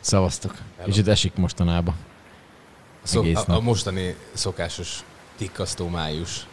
Szavaztok. 0.00 0.54
Kicsit 0.84 1.08
esik 1.08 1.34
mostanában. 1.34 1.94
Szok, 3.02 3.26
a, 3.46 3.52
a 3.52 3.60
mostani 3.60 4.14
szokásos 4.32 5.04
tikkasztó 5.36 5.88
május. 5.88 6.46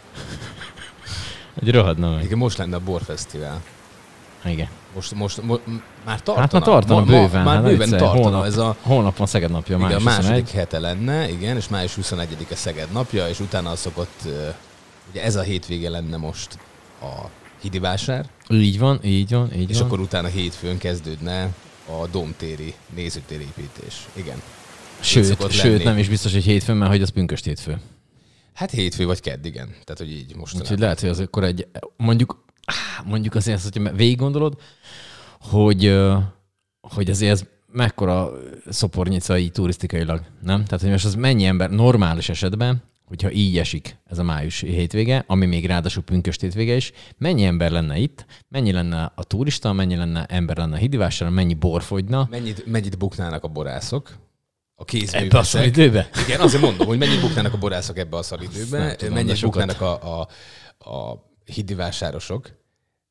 Egy 1.61 1.71
rohadna 1.71 2.11
meg. 2.15 2.23
Igen, 2.23 2.37
most 2.37 2.57
lenne 2.57 2.75
a 2.75 2.79
borfesztivál. 2.79 3.61
Igen. 4.45 4.67
Most, 4.95 5.13
most, 5.13 5.41
mo, 5.41 5.55
már 6.05 6.21
tartana. 6.21 6.39
Hát 6.39 6.51
már 6.51 6.61
tartana 6.61 6.99
ma, 6.99 7.05
bőven. 7.05 7.43
Ma, 7.43 7.43
már 7.43 7.55
hát 7.55 7.63
bőven 7.63 7.81
egyszer, 7.81 7.99
tartana. 7.99 8.21
Holnap, 8.21 8.45
Ez 8.45 8.57
a, 8.57 8.75
holnap 8.81 9.17
van 9.17 9.27
Szeged 9.27 9.51
napja, 9.51 9.75
igen, 9.75 9.87
a 9.87 9.89
május 9.89 10.03
második 10.03 10.43
21. 10.43 10.51
hete 10.51 10.79
lenne, 10.79 11.29
igen, 11.29 11.55
és 11.55 11.67
május 11.67 11.97
21-e 12.01 12.55
Szeged 12.55 12.91
napja, 12.91 13.27
és 13.27 13.39
utána 13.39 13.75
szokott, 13.75 14.21
ugye 15.09 15.23
ez 15.23 15.35
a 15.35 15.41
hétvége 15.41 15.89
lenne 15.89 16.17
most 16.17 16.57
a 17.01 17.29
Hidi 17.61 17.79
vásár, 17.79 18.25
Így 18.49 18.79
van, 18.79 18.99
így 19.03 19.31
van, 19.31 19.53
így 19.53 19.69
és 19.69 19.77
van. 19.77 19.85
akkor 19.85 19.99
utána 19.99 20.27
hétfőn 20.27 20.77
kezdődne 20.77 21.49
a 21.87 22.07
domtéri 22.07 22.73
nézőtérépítés. 22.95 24.07
Igen. 24.13 24.41
Sőt, 24.99 25.51
sőt 25.51 25.63
lenni. 25.63 25.83
nem 25.83 25.97
is 25.97 26.09
biztos, 26.09 26.33
hogy 26.33 26.43
hétfőn, 26.43 26.77
mert 26.77 26.91
hogy 26.91 27.01
az 27.01 27.09
pünköst 27.09 27.45
hétfő. 27.45 27.81
Hát 28.53 28.71
hétfő 28.71 29.05
vagy 29.05 29.19
kedd, 29.19 29.45
igen. 29.45 29.67
Tehát, 29.67 29.97
hogy 29.97 30.11
így 30.11 30.35
most. 30.35 30.55
Úgyhogy 30.55 30.79
lehet, 30.79 30.99
hogy 30.99 31.09
az 31.09 31.19
akkor 31.19 31.43
egy, 31.43 31.67
mondjuk, 31.97 32.45
mondjuk 33.05 33.35
azért, 33.35 33.63
hogyha 33.63 33.95
végig 33.95 34.17
gondolod, 34.17 34.61
hogy, 35.39 35.99
hogy 36.81 37.09
azért 37.09 37.31
ez 37.31 37.43
mekkora 37.71 38.31
szopornyicai 38.69 39.49
turisztikailag, 39.49 40.21
nem? 40.41 40.65
Tehát, 40.65 40.81
hogy 40.81 40.91
most 40.91 41.05
az 41.05 41.15
mennyi 41.15 41.45
ember 41.45 41.69
normális 41.69 42.29
esetben, 42.29 42.83
hogyha 43.07 43.31
így 43.31 43.57
esik 43.57 43.97
ez 44.05 44.17
a 44.17 44.23
május 44.23 44.59
hétvége, 44.59 45.23
ami 45.27 45.45
még 45.45 45.65
ráadásul 45.65 46.03
pünköst 46.03 46.41
hétvége 46.41 46.75
is, 46.75 46.91
mennyi 47.17 47.43
ember 47.43 47.71
lenne 47.71 47.97
itt, 47.97 48.25
mennyi 48.47 48.71
lenne 48.71 49.11
a 49.15 49.23
turista, 49.23 49.73
mennyi 49.73 49.95
lenne 49.95 50.25
ember 50.25 50.57
lenne 50.57 50.75
a 50.75 50.79
hidivásáron, 50.79 51.33
mennyi 51.33 51.53
bor 51.53 51.83
fogyna 51.83 52.27
Mennyit, 52.29 52.65
mennyit 52.65 52.97
buknának 52.97 53.43
a 53.43 53.47
borászok? 53.47 54.07
A 54.07 54.13
ebbe 54.15 54.81
a 54.81 54.85
kézművesek. 54.85 55.43
szaridőbe? 55.43 56.09
Igen, 56.25 56.39
azért 56.39 56.61
mondom, 56.61 56.87
hogy 56.87 56.97
mennyit 56.97 57.21
buknának 57.21 57.53
a 57.53 57.57
borászok 57.57 57.97
ebbe 57.97 58.17
a 58.17 58.21
szaridőbe, 58.21 58.95
tudom, 58.95 59.13
mennyit 59.13 59.41
buknának 59.41 59.81
a, 59.81 60.19
a, 60.19 60.27
a 60.89 61.29
hidivásárosok. 61.45 62.51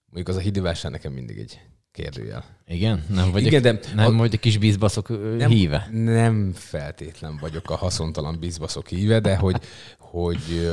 Mondjuk 0.06 0.28
az 0.28 0.36
a 0.36 0.44
hidivásár 0.44 0.90
nekem 0.90 1.12
mindig 1.12 1.38
egy 1.38 1.60
kérdőjel. 1.96 2.44
Igen? 2.66 3.04
Nem 3.08 3.30
vagy, 3.30 3.46
Igen, 3.46 3.62
de 3.62 3.78
nem 3.94 4.14
a- 4.14 4.18
vagy 4.18 4.34
a 4.34 4.38
kis 4.38 4.58
bízbaszok 4.58 5.08
ö, 5.08 5.36
Nem, 5.36 5.50
híve? 5.50 5.88
Nem 5.92 6.52
feltétlen 6.54 7.36
vagyok 7.40 7.70
a 7.70 7.76
haszontalan 7.76 8.38
bizbaszok 8.38 8.88
híve, 8.88 9.20
de 9.20 9.36
hogy, 9.36 9.56
hogy 9.98 10.70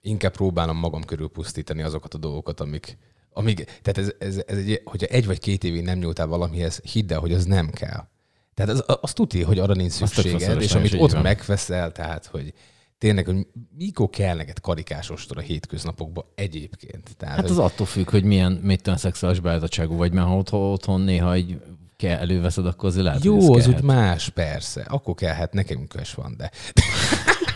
inkább 0.00 0.32
próbálom 0.32 0.76
magam 0.76 1.04
körül 1.04 1.28
pusztítani 1.28 1.82
azokat 1.82 2.14
a 2.14 2.18
dolgokat, 2.18 2.60
amik, 2.60 2.98
amíg, 3.32 3.64
tehát 3.82 3.98
ez, 3.98 4.12
ez, 4.18 4.42
ez 4.46 4.56
egy, 4.58 4.80
hogyha 4.84 5.06
egy 5.06 5.26
vagy 5.26 5.38
két 5.38 5.64
évig 5.64 5.82
nem 5.82 5.98
nyúltál 5.98 6.26
valamihez, 6.26 6.80
hidd 6.92 7.12
el, 7.12 7.18
hogy 7.18 7.32
az 7.32 7.44
nem 7.44 7.70
kell. 7.70 8.08
Tehát 8.54 8.72
az, 8.72 8.84
az 9.00 9.12
tuti, 9.12 9.42
hogy 9.42 9.58
arra 9.58 9.74
nincs 9.74 9.92
szükséged, 9.92 10.62
és 10.62 10.74
amit 10.74 10.94
ott 10.98 11.12
van. 11.12 11.22
megveszel, 11.22 11.92
tehát, 11.92 12.26
hogy 12.26 12.52
tényleg, 12.98 13.26
hogy 13.26 13.46
mikor 13.76 14.10
kell 14.10 14.36
neked 14.36 14.60
karikás 14.60 15.10
ostor 15.10 15.38
a 15.38 15.40
hétköznapokban 15.40 16.24
egyébként. 16.34 17.16
Tehát, 17.16 17.34
Hát 17.34 17.48
hogy- 17.48 17.58
az 17.58 17.64
attól 17.64 17.86
függ, 17.86 18.10
hogy 18.10 18.24
milyen, 18.24 18.52
mit 18.52 18.82
tudom, 18.82 18.98
szexuális 18.98 19.40
beállítottságú 19.40 19.96
vagy, 19.96 20.12
mert 20.12 20.26
ha 20.26 20.36
otthon, 20.36 20.70
otthon 20.72 21.00
néha 21.00 21.32
egy 21.32 21.60
kell 21.96 22.18
előveszed, 22.18 22.66
akkor 22.66 22.88
azért 22.88 23.04
lehet, 23.04 23.20
hogy 23.22 23.30
Jó, 23.30 23.54
az 23.54 23.62
kellhet. 23.64 23.80
úgy 23.80 23.86
más, 23.86 24.28
persze. 24.28 24.82
Akkor 24.82 25.14
kell, 25.14 25.34
hát 25.34 25.52
nekünk 25.52 25.94
is 26.00 26.14
van, 26.14 26.34
de... 26.36 26.50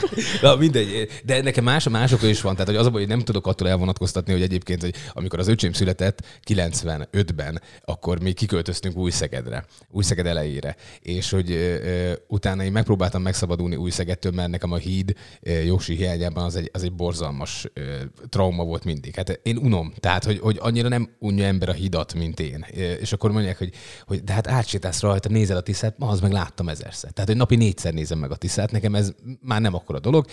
Na, 0.43 0.57
mindegy. 0.57 1.09
De 1.25 1.43
nekem 1.43 1.65
más, 1.65 1.89
mások 1.89 2.23
is 2.23 2.41
van. 2.41 2.53
Tehát 2.53 2.69
hogy 2.69 2.79
az 2.79 2.87
a 2.87 2.91
baj, 2.91 3.01
hogy 3.01 3.11
nem 3.11 3.21
tudok 3.21 3.47
attól 3.47 3.69
elvonatkoztatni, 3.69 4.33
hogy 4.33 4.43
egyébként, 4.43 4.81
hogy 4.81 4.95
amikor 5.13 5.39
az 5.39 5.49
öcsém 5.49 5.73
született 5.73 6.25
95-ben, 6.47 7.63
akkor 7.85 8.21
mi 8.21 8.33
kiköltöztünk 8.33 8.97
Újszegedre, 8.97 9.65
Újszeged 9.91 10.27
elejére. 10.27 10.77
És 11.01 11.31
hogy 11.31 11.51
ö, 11.51 12.13
utána 12.29 12.65
én 12.65 12.73
megpróbáltam 12.73 13.23
megszabadulni 13.23 13.77
Újszegedtől, 13.77 14.33
mert 14.33 14.51
nekem 14.51 14.73
a 14.73 14.77
híd 14.77 15.15
ö, 15.41 15.51
Jósi 15.51 15.97
hiányában 15.97 16.45
az 16.45 16.57
egy, 16.57 16.71
az 16.73 16.83
egy 16.83 16.93
borzalmas 16.93 17.67
ö, 17.73 17.95
trauma 18.29 18.65
volt 18.65 18.85
mindig. 18.85 19.15
Hát 19.15 19.41
én 19.43 19.57
unom. 19.57 19.93
Tehát, 20.01 20.25
hogy, 20.25 20.39
hogy 20.39 20.59
annyira 20.61 20.89
nem 20.89 21.11
unja 21.19 21.45
ember 21.45 21.69
a 21.69 21.73
hidat, 21.73 22.15
mint 22.15 22.41
én. 22.41 22.67
És 23.01 23.13
akkor 23.13 23.33
mondják, 23.33 23.59
hogy, 23.59 23.73
hogy 24.07 24.25
de 24.25 24.33
hát 24.33 24.49
átsétálsz 24.49 25.01
rajta, 25.01 25.29
nézel 25.29 25.57
a 25.57 25.61
tisztát, 25.61 25.99
ma 25.99 26.09
az 26.09 26.21
meg 26.21 26.33
láttam 26.33 26.69
ezerszer. 26.69 27.11
Tehát, 27.11 27.29
hogy 27.29 27.39
napi 27.39 27.57
négyszer 27.57 27.93
nézem 27.93 28.19
meg 28.19 28.31
a 28.31 28.37
tisztát, 28.37 28.71
nekem 28.71 28.95
ez 28.95 29.13
már 29.43 29.61
nem 29.61 29.75
akkora 29.91 29.99
dolog. 29.99 30.27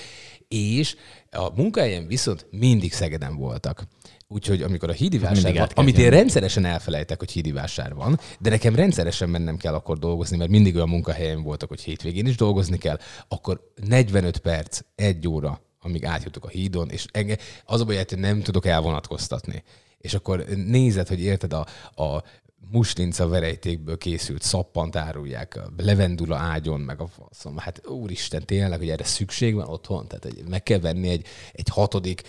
És 0.48 0.96
a 1.32 1.56
munkahelyen 1.56 2.08
viszont 2.08 2.46
mindig 2.52 2.94
Szegeden 2.94 3.36
voltak. 3.36 3.84
Úgyhogy 4.28 4.62
amikor 4.62 4.90
a 4.90 4.94
hídi 4.94 5.18
mindig 5.18 5.44
vásár 5.44 5.54
van, 5.54 5.68
amit 5.76 5.98
én 5.98 6.10
rendszeresen 6.10 6.66
elfelejtek, 6.66 7.20
hogy 7.20 7.32
hídi 7.32 7.52
vásár 7.52 7.94
van, 7.94 8.20
de 8.40 8.50
nekem 8.50 8.76
rendszeresen 8.76 9.30
mennem 9.30 9.58
kell 9.58 9.74
akkor 9.74 10.00
dolgozni, 10.00 10.38
mert 10.38 10.50
mindig 10.50 10.76
olyan 10.76 10.90
munkahelyen 10.90 11.44
voltak, 11.44 11.70
hogy 11.70 11.82
hétvégén 11.82 12.26
is 12.26 12.36
dolgozni 12.36 12.78
kell, 12.78 13.00
akkor 13.28 13.72
45 13.88 14.38
perc, 14.38 14.80
egy 14.96 15.28
óra, 15.28 15.62
amíg 15.82 16.06
átjutok 16.06 16.46
a 16.46 16.50
hídon, 16.50 16.90
és 16.90 17.06
enge, 17.12 17.38
az 17.66 17.82
a 17.82 17.86
baj, 17.86 17.96
hogy 17.96 18.20
nem 18.20 18.42
tudok 18.42 18.66
elvonatkoztatni. 18.66 19.64
És 19.98 20.14
akkor 20.14 20.46
nézed, 20.66 21.08
hogy 21.08 21.22
érted 21.22 21.54
a, 21.54 21.66
a 22.04 22.24
muslinca 22.72 23.28
verejtékből 23.28 23.98
készült 23.98 24.42
szappant 24.42 24.96
árulják 24.96 25.56
a 25.56 25.72
levendula 25.78 26.36
ágyon, 26.36 26.80
meg 26.80 27.02
a 27.02 27.08
faszom. 27.08 27.58
Hát 27.58 27.88
úristen, 27.88 28.46
tényleg, 28.46 28.80
hogy 28.80 28.90
erre 28.90 29.04
szükség 29.04 29.54
van 29.56 29.68
otthon? 29.68 30.08
Tehát 30.08 30.26
egy- 30.26 30.44
meg 30.50 30.64
kell 30.64 30.80
venni 30.80 31.10
egy, 31.10 31.26
egy 31.54 31.68
hatodik 31.70 32.22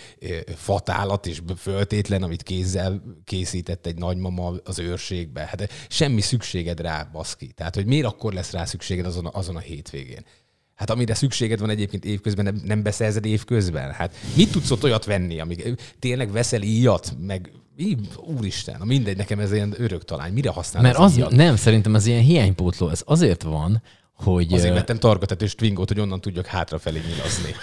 fatálat 0.56 1.26
és 1.26 1.40
föltétlen, 1.56 2.22
amit 2.22 2.42
kézzel 2.42 3.02
készített 3.24 3.86
egy 3.86 3.96
nagymama 3.96 4.52
az 4.64 4.78
őrségbe. 4.78 5.40
Hát 5.40 5.72
semmi 5.88 6.20
szükséged 6.20 6.80
rá, 6.80 7.08
baszki. 7.12 7.46
Tehát, 7.46 7.74
hogy 7.74 7.86
miért 7.86 8.06
akkor 8.06 8.32
lesz 8.32 8.50
rá 8.52 8.64
szükséged 8.64 9.06
azon 9.06 9.26
a, 9.26 9.38
azon 9.38 9.56
a 9.56 9.60
hétvégén? 9.60 10.24
Hát 10.74 10.90
amire 10.90 11.14
szükséged 11.14 11.60
van 11.60 11.70
egyébként 11.70 12.04
évközben, 12.04 12.44
nem, 12.44 12.60
nem 12.64 12.82
beszerzed 12.82 13.24
évközben? 13.24 13.92
Hát 13.92 14.14
mit 14.36 14.50
tudsz 14.50 14.70
ott 14.70 14.84
olyat 14.84 15.04
venni, 15.04 15.40
amíg 15.40 15.78
tényleg 15.98 16.30
veszel 16.30 16.62
íjat, 16.62 17.14
meg 17.20 17.50
így, 17.80 18.08
úristen, 18.38 18.80
mindegy, 18.84 19.16
nekem 19.16 19.38
ez 19.38 19.52
ilyen 19.52 19.74
örök 19.78 20.04
talány. 20.04 20.32
Mire 20.32 20.50
használod 20.50 20.88
Mert 20.90 20.98
az, 21.02 21.16
íjat? 21.16 21.30
nem, 21.30 21.56
szerintem 21.56 21.94
ez 21.94 22.06
ilyen 22.06 22.22
hiánypótló. 22.22 22.88
Ez 22.88 23.02
azért 23.04 23.42
van, 23.42 23.82
hogy... 24.12 24.52
Azért 24.52 24.74
vettem 24.74 24.98
targatetős 24.98 25.54
twingot, 25.54 25.88
hogy 25.88 26.00
onnan 26.00 26.20
tudjak 26.20 26.46
hátrafelé 26.46 27.00
nyilazni. 27.08 27.50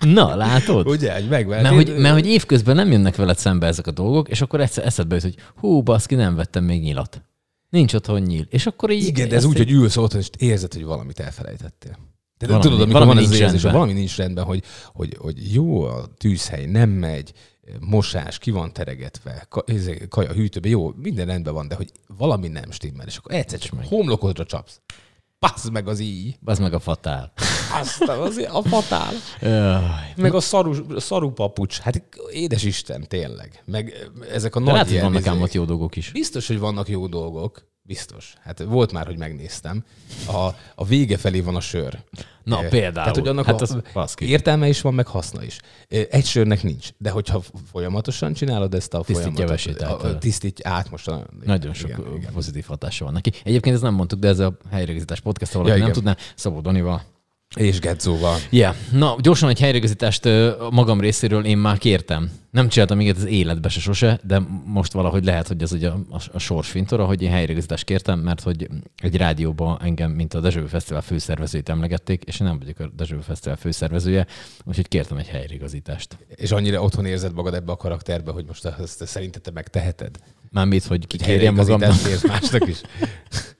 Na, 0.00 0.34
látod? 0.36 0.86
Ugye, 0.88 1.12
hogy 1.14 1.28
megver. 1.28 1.62
Mert 1.62 1.74
hogy, 1.74 1.96
mert 1.96 2.14
hogy 2.14 2.26
évközben 2.26 2.76
nem 2.76 2.90
jönnek 2.90 3.16
veled 3.16 3.38
szembe 3.38 3.66
ezek 3.66 3.86
a 3.86 3.90
dolgok, 3.90 4.28
és 4.28 4.40
akkor 4.40 4.60
egyszer 4.60 4.86
eszedbe 4.86 5.14
jut, 5.14 5.22
hogy 5.24 5.36
hú, 5.56 5.82
baszki, 5.82 6.14
nem 6.14 6.34
vettem 6.34 6.64
még 6.64 6.82
nyilat. 6.82 7.22
Nincs 7.68 7.94
otthon 7.94 8.20
nyíl. 8.20 8.46
És 8.48 8.66
akkor 8.66 8.90
így... 8.90 9.06
Igen, 9.06 9.28
de 9.28 9.36
ez 9.36 9.44
úgy, 9.44 9.56
egy- 9.60 9.66
hogy 9.66 9.72
ülsz 9.72 9.96
otthon, 9.96 10.20
és 10.20 10.28
érzed, 10.38 10.72
hogy 10.74 10.84
valamit 10.84 11.20
elfelejtettél. 11.20 11.98
De 12.38 12.46
Valami- 12.46 12.62
tudod, 12.64 12.80
amikor 12.80 13.00
valami 13.00 13.14
van 13.20 13.24
az 13.24 13.30
érzés, 13.30 13.40
hogy 13.40 13.50
rendben. 13.50 13.72
valami 13.72 13.92
nincs 13.92 14.16
rendben, 14.16 14.44
hogy, 14.44 14.62
hogy, 14.92 15.16
hogy 15.18 15.52
jó 15.54 15.82
a 15.82 16.08
tűzhely, 16.18 16.66
nem 16.66 16.90
megy, 16.90 17.32
mosás, 17.80 18.38
ki 18.38 18.50
van 18.50 18.72
teregetve, 18.72 19.48
izé, 19.64 20.06
kaja 20.08 20.32
hűtőbe, 20.32 20.68
jó, 20.68 20.92
minden 20.96 21.26
rendben 21.26 21.54
van, 21.54 21.68
de 21.68 21.74
hogy 21.74 21.92
valami 22.16 22.48
nem 22.48 22.70
stimmel, 22.70 23.06
és 23.06 23.16
akkor 23.16 23.34
egyszer 23.34 23.58
csak 23.58 23.84
homlokodra 23.84 24.44
csapsz. 24.44 24.80
Passz 25.38 25.68
meg 25.68 25.88
az 25.88 25.98
így. 25.98 26.38
Az 26.44 26.58
meg 26.58 26.74
a 26.74 26.78
fatál. 26.78 27.32
Aztán 27.80 28.18
az 28.18 28.46
a 28.52 28.62
fatál. 28.62 29.12
Meg 30.16 30.34
a 30.34 30.40
szaru, 30.40 30.98
szaru 30.98 31.30
papucs. 31.30 31.78
Hát 31.78 32.02
édes 32.32 32.62
Isten, 32.62 33.08
tényleg. 33.08 33.62
Meg 33.64 34.10
ezek 34.32 34.54
a 34.54 34.58
de 34.58 34.64
nagy 34.64 34.74
lehet, 34.74 34.90
hogy 34.90 35.00
vannak 35.00 35.26
ám 35.26 35.40
ott 35.40 35.52
jó 35.52 35.64
dolgok 35.64 35.96
is. 35.96 36.12
Biztos, 36.12 36.46
hogy 36.46 36.58
vannak 36.58 36.88
jó 36.88 37.06
dolgok. 37.06 37.69
Biztos. 37.90 38.32
Hát 38.42 38.62
volt 38.62 38.92
már, 38.92 39.06
hogy 39.06 39.18
megnéztem. 39.18 39.84
A, 40.26 40.48
a 40.74 40.84
vége 40.84 41.16
felé 41.16 41.40
van 41.40 41.56
a 41.56 41.60
sör. 41.60 41.98
Na, 42.44 42.62
Eh, 42.62 42.68
például. 42.68 42.92
Tehát, 42.94 43.16
hogy 43.16 43.28
annak 43.28 43.44
Hát 43.44 43.60
a, 43.60 43.82
az 43.92 44.14
értelme 44.18 44.68
is 44.68 44.80
van, 44.80 44.94
meg 44.94 45.06
haszna 45.06 45.42
is. 45.42 45.60
Eh, 45.88 46.06
Egy 46.10 46.24
sörnek 46.24 46.62
nincs. 46.62 46.88
De 46.98 47.10
hogyha 47.10 47.42
folyamatosan 47.72 48.32
csinálod 48.32 48.74
ezt 48.74 48.94
a 48.94 49.02
Tisztítja 49.02 49.46
folyamatot, 49.46 50.60
a- 50.62 50.68
át 50.68 50.90
most. 50.90 51.08
a- 51.08 51.26
Nagyon 51.44 51.74
sok 51.74 51.88
igen, 51.88 52.00
igen, 52.00 52.16
igen. 52.16 52.32
pozitív 52.32 52.64
hatása 52.66 53.04
van 53.04 53.12
neki. 53.14 53.32
Egyébként 53.44 53.74
ezt 53.74 53.84
nem 53.84 53.94
mondtuk, 53.94 54.18
de 54.18 54.28
ez 54.28 54.38
a 54.38 54.56
helyreigazítás 54.70 55.20
podcast, 55.20 55.54
ahol 55.54 55.68
ja, 55.68 55.76
nem 55.76 55.92
tudná, 55.92 56.16
Szabó 56.34 56.60
Danival. 56.60 57.02
És 57.56 57.78
Gedzóval. 57.78 58.36
Yeah. 58.50 58.74
Na, 58.92 59.16
gyorsan 59.18 59.48
egy 59.48 59.60
helyreigazítást 59.60 60.28
magam 60.70 61.00
részéről 61.00 61.44
én 61.44 61.58
már 61.58 61.78
kértem. 61.78 62.30
Nem 62.50 62.68
csináltam 62.68 62.96
még 62.96 63.14
az 63.16 63.24
életbe 63.24 63.68
se 63.68 63.80
sose, 63.80 64.20
de 64.22 64.42
most 64.64 64.92
valahogy 64.92 65.24
lehet, 65.24 65.48
hogy 65.48 65.62
ez 65.62 65.72
ugye 65.72 65.88
a, 65.88 66.00
a, 66.10 66.20
a 66.32 66.38
sorsfintora, 66.38 67.04
hogy 67.04 67.22
én 67.22 67.30
helyreigazítást 67.30 67.84
kértem, 67.84 68.18
mert 68.18 68.40
hogy 68.40 68.68
egy 68.96 69.16
rádióban 69.16 69.78
engem, 69.82 70.10
mint 70.10 70.34
a 70.34 70.40
Dezső 70.40 70.66
Fesztivál 70.66 71.02
főszervezőjét 71.02 71.68
emlegették, 71.68 72.22
és 72.24 72.40
én 72.40 72.46
nem 72.46 72.58
vagyok 72.58 72.78
a 72.78 72.90
Dezső 72.96 73.20
Fesztivál 73.20 73.56
főszervezője, 73.56 74.26
úgyhogy 74.64 74.88
kértem 74.88 75.16
egy 75.16 75.28
helyreigazítást. 75.28 76.18
És 76.34 76.50
annyira 76.50 76.82
otthon 76.82 77.06
érzed 77.06 77.34
magad 77.34 77.54
ebbe 77.54 77.72
a 77.72 77.76
karakterbe, 77.76 78.32
hogy 78.32 78.44
most 78.46 78.64
ezt 78.64 79.06
szerinted 79.06 79.42
te 79.42 79.50
megteheted? 79.50 80.18
Mármint, 80.50 80.84
hogy 80.84 81.06
kikérjem 81.06 81.54
kérsz 81.54 82.26
másnak 82.26 82.68
is? 82.68 82.80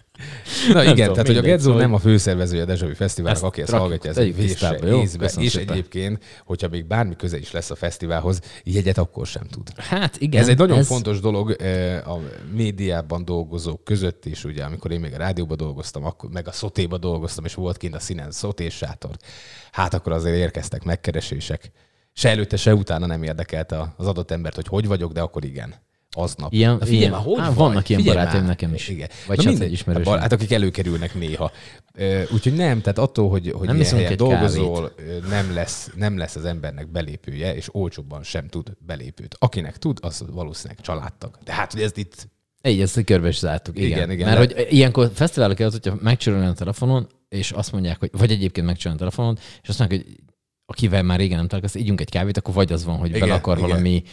Na 0.73 0.83
igen, 0.83 0.95
tudom, 0.97 1.13
tehát 1.13 1.27
hogy 1.27 1.37
a 1.37 1.41
Gedzó 1.41 1.65
szóval- 1.65 1.81
nem 1.81 1.95
a 1.95 1.99
főszervezője 1.99 2.63
a 2.63 2.65
Dezsavi 2.65 2.95
Fesztiválnak, 2.95 3.43
aki 3.43 3.61
ezt 3.63 3.73
hallgatja, 3.73 4.11
ez 4.11 4.19
egy 4.19 4.39
észbe, 4.43 5.31
és 5.39 5.51
szépen. 5.53 5.73
egyébként, 5.75 6.25
hogyha 6.45 6.69
még 6.69 6.85
bármi 6.87 7.17
köze 7.17 7.39
is 7.39 7.51
lesz 7.51 7.71
a 7.71 7.75
fesztiválhoz, 7.75 8.41
jegyet 8.65 8.99
akkor 8.99 9.27
sem 9.27 9.43
tud. 9.51 9.69
Hát 9.77 10.17
igen. 10.21 10.41
Ez 10.43 10.49
egy 10.49 10.59
nagyon 10.59 10.79
ez... 10.79 10.87
fontos 10.87 11.21
dolog 11.21 11.51
eh, 11.51 12.09
a 12.09 12.21
médiában 12.53 13.25
dolgozók 13.25 13.85
között 13.85 14.25
is, 14.25 14.45
ugye, 14.45 14.65
amikor 14.65 14.91
én 14.91 15.01
még 15.01 15.15
a 15.15 15.19
rádióban 15.19 15.57
dolgoztam, 15.57 16.05
akkor 16.05 16.31
meg 16.31 16.49
a 16.49 16.53
szotéba 16.53 16.99
dolgoztam, 16.99 17.45
és 17.45 17.55
volt 17.55 17.77
kint 17.77 17.95
a 17.95 18.01
színen 18.01 18.31
szotés 18.31 18.75
sátor. 18.75 19.17
Hát 19.73 19.95
akkor 19.95 20.13
azért 20.13 20.37
érkeztek 20.37 20.83
megkeresések. 20.85 21.71
Se 22.13 22.29
előtte, 22.29 22.57
se 22.57 22.75
utána 22.75 23.07
nem 23.07 23.23
érdekelt 23.23 23.73
a- 23.73 23.95
az 23.97 24.07
adott 24.07 24.31
embert, 24.31 24.55
hogy 24.55 24.67
hogy 24.67 24.87
vagyok, 24.87 25.13
de 25.13 25.21
akkor 25.21 25.45
igen. 25.45 25.75
Aznap. 26.17 26.53
Ilyen- 26.53 26.71
Na 26.77 26.85
figyelj 26.85 26.99
ilyen- 27.01 27.15
hogy 27.15 27.39
á, 27.41 27.51
vannak 27.53 27.89
ilyen 27.89 28.01
Figyelj 28.01 28.17
barátaim 28.19 28.41
már. 28.41 28.51
nekem 28.51 28.75
is. 28.75 28.89
Igen. 28.89 29.09
Vagy 29.27 29.37
Na 29.37 29.43
csak 29.43 29.53
mindegy. 29.53 29.69
egy 29.69 29.75
ismerősöm. 29.75 30.19
Hát, 30.19 30.33
akik 30.33 30.53
előkerülnek 30.53 31.15
néha. 31.15 31.51
Úgyhogy 32.33 32.55
nem, 32.55 32.81
tehát 32.81 32.99
attól, 32.99 33.29
hogy, 33.31 33.51
hogy 33.57 33.67
Nem 33.67 33.77
ilyen 33.77 33.95
helyen 33.95 34.11
egy 34.11 34.17
dolgozol, 34.17 34.95
nem 35.29 35.55
lesz, 35.55 35.91
nem 35.97 36.19
lesz 36.19 36.37
az 36.37 36.45
embernek 36.45 36.89
belépője, 36.91 37.55
és 37.55 37.75
olcsóbban 37.75 38.23
sem 38.23 38.49
tud 38.49 38.73
belépőt. 38.87 39.37
Akinek 39.39 39.77
tud, 39.79 39.99
az 40.03 40.25
valószínűleg 40.31 40.81
családtag. 40.81 41.39
De 41.45 41.53
hát, 41.53 41.73
hogy 41.73 41.83
ezt 41.83 41.97
itt 41.97 42.29
Így, 42.63 42.81
ezt 42.81 43.05
körbe 43.05 43.29
is 43.29 43.39
zártuk. 43.39 43.79
Igen, 43.79 43.91
Igen, 43.91 44.11
igen, 44.11 44.29
Mert 44.29 44.49
de- 44.53 44.63
hogy 44.63 44.73
ilyenkor 44.73 45.11
fesztiválok 45.15 45.61
előtt, 45.61 45.73
hogyha 45.85 45.99
megcsörölni 46.03 46.47
a 46.47 46.53
telefonon, 46.53 47.07
és 47.29 47.51
azt 47.51 47.73
mondják, 47.73 47.99
hogy 47.99 48.11
vagy 48.13 48.31
egyébként 48.31 48.67
megcsörölni 48.67 48.97
a 49.03 49.05
telefonon, 49.05 49.39
és 49.63 49.69
azt 49.69 49.79
mondják, 49.79 50.03
hogy 50.07 50.17
akivel 50.71 51.03
már 51.03 51.19
régen 51.19 51.37
nem 51.37 51.47
találkoztál, 51.47 51.83
ígyunk 51.83 52.01
egy 52.01 52.11
kávét, 52.11 52.37
akkor 52.37 52.55
vagy 52.55 52.73
az 52.73 52.85
van, 52.85 52.97
hogy 52.97 53.09
Igen, 53.09 53.21
bele 53.21 53.35
akar 53.35 53.57
igen. 53.57 53.69
valami 53.69 54.05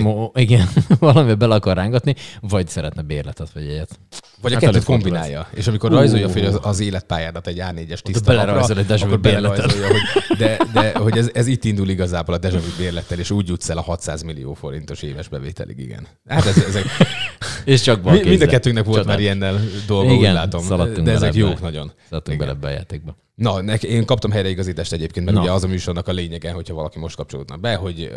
mo- 0.00 0.38
igen, 0.38 0.68
valami 0.98 1.34
bele 1.34 1.54
akar 1.54 1.76
rángatni, 1.76 2.14
vagy 2.40 2.68
szeretne 2.68 3.02
bérletet, 3.02 3.50
vagy 3.50 3.62
egyet. 3.62 3.98
Vagy 4.40 4.52
a 4.52 4.54
Hát 4.54 4.62
kettőt 4.62 4.74
előfordul 4.74 5.02
kombinálja. 5.02 5.48
És 5.54 5.66
amikor 5.66 5.90
rajzolja 5.90 6.28
fel 6.28 6.44
az, 6.44 6.58
az 6.62 6.80
életpályádat 6.80 7.46
egy 7.46 7.58
A4-es 7.60 7.98
tiszta 7.98 8.30
belerajzol 8.30 8.78
egy 8.78 8.90
akkor 9.02 9.20
bérletet. 9.20 9.56
belerajzolja, 9.66 9.86
hogy, 9.88 10.36
de, 10.38 10.58
de 10.72 10.98
hogy 10.98 11.18
ez, 11.18 11.30
ez, 11.34 11.46
itt 11.46 11.64
indul 11.64 11.88
igazából 11.88 12.34
a 12.34 12.38
vu 12.50 12.58
bérlettel, 12.78 13.18
és 13.18 13.30
úgy 13.30 13.48
jutsz 13.48 13.68
el 13.68 13.78
a 13.78 13.82
600 13.82 14.22
millió 14.22 14.54
forintos 14.54 15.02
éves 15.02 15.28
bevételig, 15.28 15.78
igen. 15.78 16.06
Hát 16.28 16.46
ez, 16.46 16.56
ezek, 16.68 16.84
És 17.64 17.80
csak 17.80 18.00
bal 18.00 18.20
mind 18.24 18.42
a 18.42 18.46
kettőnknek 18.46 18.84
volt 18.84 18.96
Csodál. 18.98 19.12
már 19.12 19.22
ilyennel 19.22 19.60
dolga, 19.86 20.10
úgy 20.12 20.18
Igen, 20.18 20.34
látom. 20.34 20.62
szaladtunk 20.62 21.06
De 21.06 21.12
ezek 21.12 21.34
jók 21.34 21.60
nagyon. 21.60 21.92
Szaladtunk 22.08 22.38
bele 22.38 22.50
ebbe 22.50 22.66
a 22.66 22.70
játékba. 22.70 23.16
Na, 23.38 23.60
nek, 23.60 23.82
én 23.82 24.04
kaptam 24.04 24.30
helyreigazítást 24.30 24.92
egyébként, 24.92 25.24
mert 25.24 25.36
Na. 25.36 25.42
ugye 25.42 25.52
az 25.52 25.64
a 25.64 25.68
műsornak 25.68 26.08
a 26.08 26.12
lényege, 26.12 26.50
hogyha 26.50 26.74
valaki 26.74 26.98
most 26.98 27.16
kapcsolódna 27.16 27.56
be, 27.56 27.74
hogy 27.74 28.12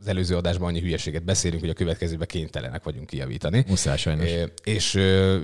az 0.00 0.06
előző 0.08 0.36
adásban 0.36 0.68
annyi 0.68 0.80
hülyeséget 0.80 1.24
beszélünk, 1.24 1.60
hogy 1.60 1.70
a 1.70 1.74
következőben 1.74 2.26
kénytelenek 2.26 2.82
vagyunk 2.82 3.06
kijavítani. 3.06 3.64
Muszáj 3.68 3.96
sajnos. 3.96 4.28
É, 4.28 4.44
És 4.64 4.98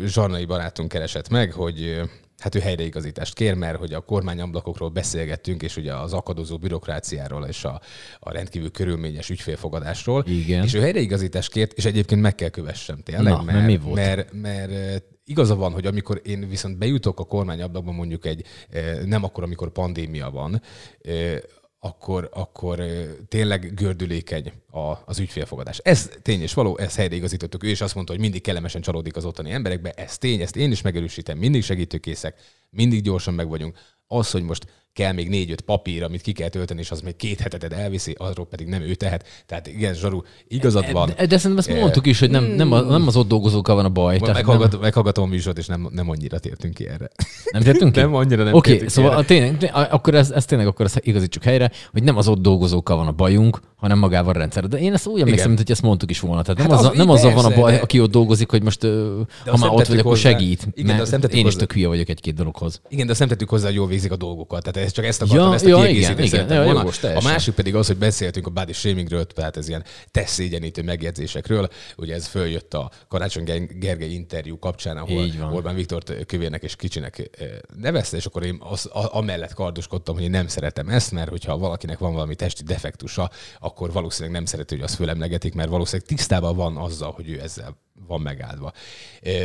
Zsarnai 0.05 0.45
barátunk 0.45 0.89
keresett 0.89 1.29
meg, 1.29 1.53
hogy 1.53 2.01
hát 2.39 2.55
ő 2.55 2.59
helyreigazítást 2.61 3.35
kér, 3.35 3.55
mert 3.55 3.79
hogy 3.79 3.93
a 3.93 4.01
kormányablakokról 4.01 4.89
beszélgettünk, 4.89 5.63
és 5.63 5.77
ugye 5.77 5.95
az 5.95 6.13
akadozó 6.13 6.59
bürokráciáról 6.59 7.45
és 7.47 7.65
a, 7.65 7.81
a 8.19 8.33
rendkívül 8.33 8.71
körülményes 8.71 9.31
ügyfélfogadásról. 9.31 10.25
Igen. 10.27 10.65
És 10.65 10.75
ő 10.75 10.81
helyreigazítást 10.81 11.53
kért, 11.53 11.73
és 11.73 11.85
egyébként 11.85 12.21
meg 12.21 12.35
kell 12.35 12.49
kövessem 12.49 12.99
tényleg, 13.03 13.33
Na, 13.33 13.43
mert, 13.43 13.59
mert 13.59 13.67
mi 13.67 13.79
volt? 13.79 13.95
mert, 13.95 14.33
mert 14.33 15.03
igaza 15.27 15.55
van, 15.55 15.73
hogy 15.73 15.87
amikor 15.87 16.21
én 16.25 16.49
viszont 16.49 16.79
bejutok 16.79 17.21
a 17.21 17.25
kormányablakba 17.25 17.93
mondjuk 17.93 18.27
egy, 18.27 18.45
ö, 18.71 19.05
nem 19.05 19.25
akkor, 19.25 19.43
amikor 19.43 19.71
pandémia 19.73 20.31
van, 20.31 20.63
ö, 21.01 21.37
akkor, 21.79 22.29
akkor 22.33 22.81
ö, 22.81 23.05
tényleg 23.29 23.75
gördülékeny 23.75 24.53
a, 24.71 24.93
az 25.05 25.19
ügyfélfogadás. 25.19 25.79
Ez 25.79 26.11
tény 26.23 26.41
és 26.43 26.55
való, 26.55 26.79
ezt 26.79 26.97
helyreigazítottuk. 26.97 27.65
Ő 27.65 27.69
is 27.69 27.81
azt 27.81 27.95
mondta, 27.95 28.13
hogy 28.13 28.23
mindig 28.23 28.43
kellemesen 28.43 28.81
csalódik 28.81 29.17
az 29.17 29.25
ottani 29.25 29.51
emberekbe. 29.51 29.91
Ez 29.91 30.19
tény, 30.19 30.41
ezt 30.41 30.57
én 30.57 30.71
is 30.71 30.83
megerősítem, 30.83 31.39
mindig 31.39 31.63
segítőkészek, 31.63 32.41
mindig 32.71 33.03
gyorsan 33.03 33.35
meg 33.35 33.49
vagyunk. 33.49 33.79
Az, 34.07 34.31
hogy 34.31 34.43
most 34.43 34.86
kell 34.97 35.13
még 35.13 35.29
négy-öt 35.29 35.61
papír, 35.61 36.03
amit 36.03 36.21
ki 36.21 36.33
kell 36.33 36.49
tölteni, 36.49 36.81
és 36.81 36.91
az 36.91 37.01
még 37.01 37.17
két 37.17 37.41
heteted 37.41 37.73
elviszi, 37.73 38.15
arról 38.19 38.47
pedig 38.47 38.67
nem 38.67 38.83
ő 38.83 38.95
tehet. 38.95 39.25
Tehát 39.47 39.67
igen, 39.67 39.95
Zsaru, 39.95 40.21
igazad 40.49 40.93
van. 40.93 41.13
De, 41.17 41.27
de 41.27 41.37
szerintem 41.37 41.59
ezt 41.59 41.69
Eh, 41.69 41.81
mondtuk 41.81 42.07
is, 42.07 42.19
hogy 42.21 42.31
nem, 42.31 42.45
nem, 42.45 42.73
a, 42.73 42.81
nem 42.81 43.07
az 43.07 43.17
ott 43.17 43.29
dolgozókkal 43.29 43.75
van 43.75 43.85
a 43.85 43.89
baj. 43.89 44.19
Tehát 44.19 44.35
nem, 44.35 44.45
Meghallgatom, 44.45 44.81
meghallgatom 44.81 45.25
a 45.25 45.27
műsort, 45.27 45.59
és 45.59 45.67
nem, 45.67 45.89
nem 45.93 46.11
annyira 46.11 46.39
tértünk 46.39 46.75
ki 46.75 46.89
erre. 46.89 47.11
nem 47.51 47.63
tértünk 47.63 47.93
ki? 47.93 48.01
Nem, 48.07 48.15
annyira 48.15 48.45
nem 48.45 48.55
Oké, 48.55 48.77
ki 48.79 48.89
szóval 48.89 49.13
erre. 49.13 49.25
tényleg, 49.25 49.57
té- 49.57 49.71
akkor 49.71 50.15
ez, 50.15 50.31
ez 50.31 50.45
tényleg 50.45 50.67
akkor 50.67 50.85
ezt 50.87 51.01
igazítsuk 51.03 51.43
helyre, 51.43 51.71
hogy 51.93 52.03
nem 52.03 52.17
az 52.17 52.29
ott 52.29 52.41
dolgozókkal 52.43 52.97
van 52.97 53.07
a 53.07 53.13
bajunk, 53.13 53.61
hanem 53.77 53.99
magával 53.99 54.35
a 54.35 54.39
rendszer. 54.39 54.69
De 54.69 54.79
én 54.79 54.93
ezt 54.93 55.07
úgy 55.07 55.21
emlékszem, 55.21 55.47
mint 55.47 55.61
hogy 55.61 55.71
ezt 55.71 55.83
mondtuk 55.83 56.11
is 56.11 56.21
volna. 56.21 56.43
Tehát 56.43 56.59
nem, 56.59 56.69
Hát 56.71 56.77
hát 56.77 56.85
az- 56.87 56.91
az, 56.93 56.97
nem 56.99 57.11
azzal 57.11 57.33
van 57.33 57.45
a 57.53 57.55
baj, 57.55 57.73
de- 57.73 57.79
aki 57.81 58.01
ott 58.01 58.11
dolgozik, 58.11 58.51
hogy 58.51 58.63
most 58.63 58.85
ö, 58.85 59.21
ha 59.45 59.51
már 59.51 59.59
nem 59.61 59.71
ott 59.71 59.87
vagy, 59.87 59.99
akkor 59.99 60.17
segít. 60.17 60.67
Igen, 60.75 60.97
de 60.97 61.03
azt 61.03 61.11
nem 61.11 61.21
én 61.33 61.47
is 61.47 61.55
tök 61.57 61.73
hülye 61.73 61.89
vagyok 61.89 62.09
egy-két 62.09 62.35
dologhoz. 62.35 62.81
Igen, 62.89 63.05
de 63.07 63.11
azt 63.11 63.21
nem 63.21 63.29
tettük 63.29 63.49
hozzá, 63.49 63.67
hogy 63.67 63.75
jól 63.75 63.87
végzik 63.87 64.13
a 64.13 64.17
dolgokat. 64.17 64.63
Tehát 64.63 64.86
ez 64.87 64.93
csak 64.93 65.05
ezt 65.05 65.23
akartam, 65.23 65.47
Ja, 65.47 65.55
ezt 65.55 65.65
a 65.65 65.69
ja, 65.69 65.87
igen, 65.87 66.19
igen, 66.19 66.49
ja, 66.53 66.63
volna. 66.63 66.79
jogos, 66.79 67.03
A 67.03 67.21
másik 67.23 67.55
pedig 67.55 67.75
az, 67.75 67.87
hogy 67.87 67.97
beszéltünk 67.97 68.47
a 68.47 68.51
body 68.51 68.73
shamingről, 68.73 69.25
tehát 69.27 69.57
ez 69.57 69.69
ilyen 69.69 69.85
tesszégyenítő 70.11 70.83
megjegyzésekről. 70.83 71.69
Ugye 71.97 72.15
ez 72.15 72.27
följött 72.27 72.75
a 72.75 72.91
Karácsony 73.09 73.45
Ger- 73.45 73.79
Gergely 73.79 74.11
interjú 74.11 74.59
kapcsán, 74.59 74.97
ahol. 74.97 75.31
Orbán 75.53 75.75
Viktort 75.75 76.27
kövérnek 76.27 76.63
és 76.63 76.77
kicsinek 76.77 77.19
eh, 77.19 77.49
nevezte, 77.77 78.17
és 78.17 78.27
akkor 78.27 78.45
én 78.45 78.59
az, 78.61 78.87
a, 78.93 79.17
amellett 79.17 79.55
kardoskodtam, 79.55 80.15
hogy 80.15 80.25
én 80.25 80.31
nem 80.31 80.49
szeretem 80.49 80.89
ezt, 80.89 81.13
mert 81.13 81.29
hogyha 81.29 81.59
valakinek 81.59 81.99
van 81.99 82.13
valami 82.13 82.35
testi 82.35 82.63
defektusa, 82.63 83.31
akkor 83.59 83.93
valószínűleg 83.93 84.35
nem 84.35 84.45
szereti, 84.45 84.75
hogy 84.75 84.85
azt 84.85 84.95
fölemlegetik, 84.95 85.55
mert 85.55 85.69
valószínűleg 85.69 86.09
tisztában 86.09 86.57
van 86.57 86.77
azzal, 86.77 87.11
hogy 87.13 87.31
ő 87.31 87.41
ezzel 87.41 87.85
van 88.07 88.21
megáldva. 88.21 88.73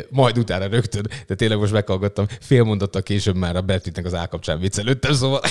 Majd 0.09 0.37
utána 0.37 0.67
rögtön, 0.67 1.07
de 1.27 1.35
tényleg 1.35 1.57
most 1.57 1.71
meghallgattam, 1.71 2.25
fél 2.39 2.63
mondattal 2.63 3.01
később 3.01 3.35
már 3.35 3.55
a 3.55 3.61
Bertitnek 3.61 4.05
az 4.05 4.13
állkapcsán 4.13 4.59
viccelődtem, 4.59 5.13
szóval, 5.13 5.41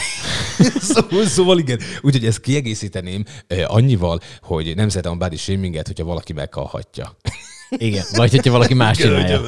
szóval, 0.81 1.25
szóval 1.25 1.59
igen. 1.59 1.81
Úgyhogy 2.01 2.27
ezt 2.27 2.41
kiegészíteném 2.41 3.25
annyival, 3.67 4.21
hogy 4.43 4.77
nem 4.77 4.89
szeretem 4.89 5.13
a 5.13 5.17
body 5.17 5.37
shaminget, 5.37 5.87
hogyha 5.87 6.05
valaki 6.05 6.33
meghallhatja. 6.33 7.17
Igen. 7.71 8.05
Vagy 8.13 8.31
hogyha 8.31 8.51
valaki 8.51 8.75
más 8.75 8.97
csinálja. 8.97 9.41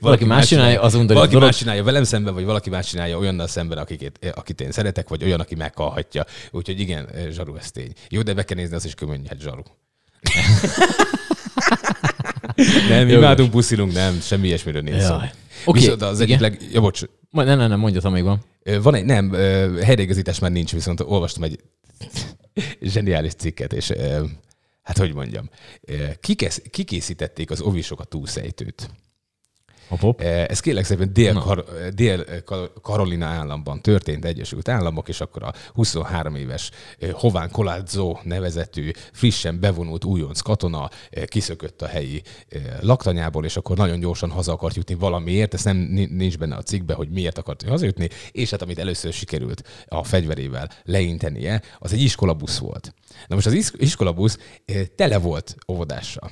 Valaki 0.00 0.24
más 0.24 0.46
csinálja, 0.46 0.80
az 0.80 0.94
undorító 0.94 1.14
Valaki 1.14 1.32
dolog. 1.32 1.48
más 1.48 1.58
csinálja 1.58 1.84
velem 1.84 2.04
szemben, 2.04 2.34
vagy 2.34 2.44
valaki 2.44 2.70
más 2.70 2.86
csinálja 2.86 3.18
olyannal 3.18 3.46
szemben, 3.46 3.78
akikét, 3.78 4.32
akit 4.34 4.60
én 4.60 4.70
szeretek, 4.70 5.08
vagy 5.08 5.24
olyan, 5.24 5.40
aki 5.40 5.54
meghallhatja. 5.54 6.24
Úgyhogy 6.50 6.80
igen, 6.80 7.08
Zsaru, 7.30 7.56
ez 7.56 7.70
tény. 7.70 7.92
Jó, 8.08 8.22
de 8.22 8.34
be 8.34 8.44
kell 8.44 8.56
nézni, 8.56 8.76
az 8.76 8.84
is 8.84 8.94
kömönnyhet 8.94 9.40
Zsaru. 9.40 9.62
nem, 12.88 13.08
Jogos. 13.08 13.24
imádunk, 13.24 13.50
puszilunk, 13.50 13.92
nem, 13.92 14.20
semmi 14.20 14.46
ilyesmiről 14.46 14.82
nincs 14.82 15.02
szó. 15.02 15.16
Viszont 15.72 16.02
az 16.02 16.20
egyik 16.20 16.38
leg... 16.38 16.60
Ja, 16.72 16.80
bocs, 16.80 17.02
Majd 17.30 17.46
nem, 17.46 17.58
nem, 17.58 17.68
nem, 17.68 17.78
mondjad, 17.78 18.02
ha 18.02 18.10
még 18.10 18.22
van. 18.22 18.44
Van 18.82 18.94
egy, 18.94 19.04
nem, 19.04 19.32
helyreigazítás 19.82 20.38
már 20.38 20.50
nincs, 20.50 20.72
viszont 20.72 21.00
olvastam 21.00 21.42
egy 21.42 21.58
zseniális 22.80 23.32
cikket, 23.32 23.72
és 23.72 23.92
hát 24.82 24.98
hogy 24.98 25.14
mondjam, 25.14 25.50
kikészítették 26.70 27.50
az 27.50 27.60
ovisok 27.60 28.00
a 28.00 28.04
túlszejtőt. 28.04 28.90
Hop. 29.88 30.20
Eh, 30.20 30.44
Ez 30.48 30.60
kérlek 30.60 30.84
szépen 30.84 31.12
Dél-Karolina 31.12 31.90
Dél 31.90 32.24
Karolina 32.82 33.26
államban 33.26 33.80
történt 33.82 34.24
Egyesült 34.24 34.68
Államok, 34.68 35.08
és 35.08 35.20
akkor 35.20 35.42
a 35.42 35.52
23 35.74 36.34
éves 36.34 36.70
eh, 36.98 37.10
Hován 37.12 37.50
Colazzo 37.50 38.16
nevezetű, 38.22 38.90
frissen 39.12 39.60
bevonult 39.60 40.04
újonc 40.04 40.40
katona 40.40 40.90
eh, 41.10 41.24
kiszökött 41.24 41.82
a 41.82 41.86
helyi 41.86 42.22
eh, 42.48 42.62
laktanyából, 42.80 43.44
és 43.44 43.56
akkor 43.56 43.76
nagyon 43.76 44.00
gyorsan 44.00 44.30
haza 44.30 44.52
akart 44.52 44.76
jutni 44.76 44.94
valamiért, 44.94 45.54
ez 45.54 45.64
nem 45.64 45.76
ni- 45.76 46.08
nincs 46.10 46.38
benne 46.38 46.56
a 46.56 46.62
cikkben, 46.62 46.96
hogy 46.96 47.08
miért 47.10 47.38
akart 47.38 47.62
hazajutni, 47.62 48.08
és 48.32 48.50
hát 48.50 48.62
amit 48.62 48.78
először 48.78 49.12
sikerült 49.12 49.62
a 49.88 50.04
fegyverével 50.04 50.70
leintenie, 50.84 51.62
az 51.78 51.92
egy 51.92 52.02
iskolabusz 52.02 52.58
volt. 52.58 52.94
Na 53.26 53.34
most 53.34 53.46
az 53.46 53.52
is- 53.52 53.72
iskolabusz 53.76 54.38
eh, 54.64 54.84
tele 54.96 55.18
volt 55.18 55.56
óvodással. 55.72 56.30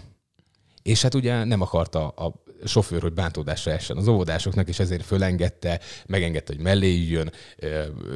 És 0.82 1.02
hát 1.02 1.14
ugye 1.14 1.44
nem 1.44 1.60
akarta 1.60 2.08
a 2.08 2.44
sofőr, 2.64 3.02
hogy 3.02 3.12
bántódásra 3.12 3.72
essen 3.72 3.96
az 3.96 4.08
óvodásoknak, 4.08 4.68
és 4.68 4.78
ezért 4.78 5.04
fölengedte, 5.04 5.80
megengedte, 6.06 6.52
hogy 6.54 6.62
mellé 6.62 7.02
jön, 7.02 7.32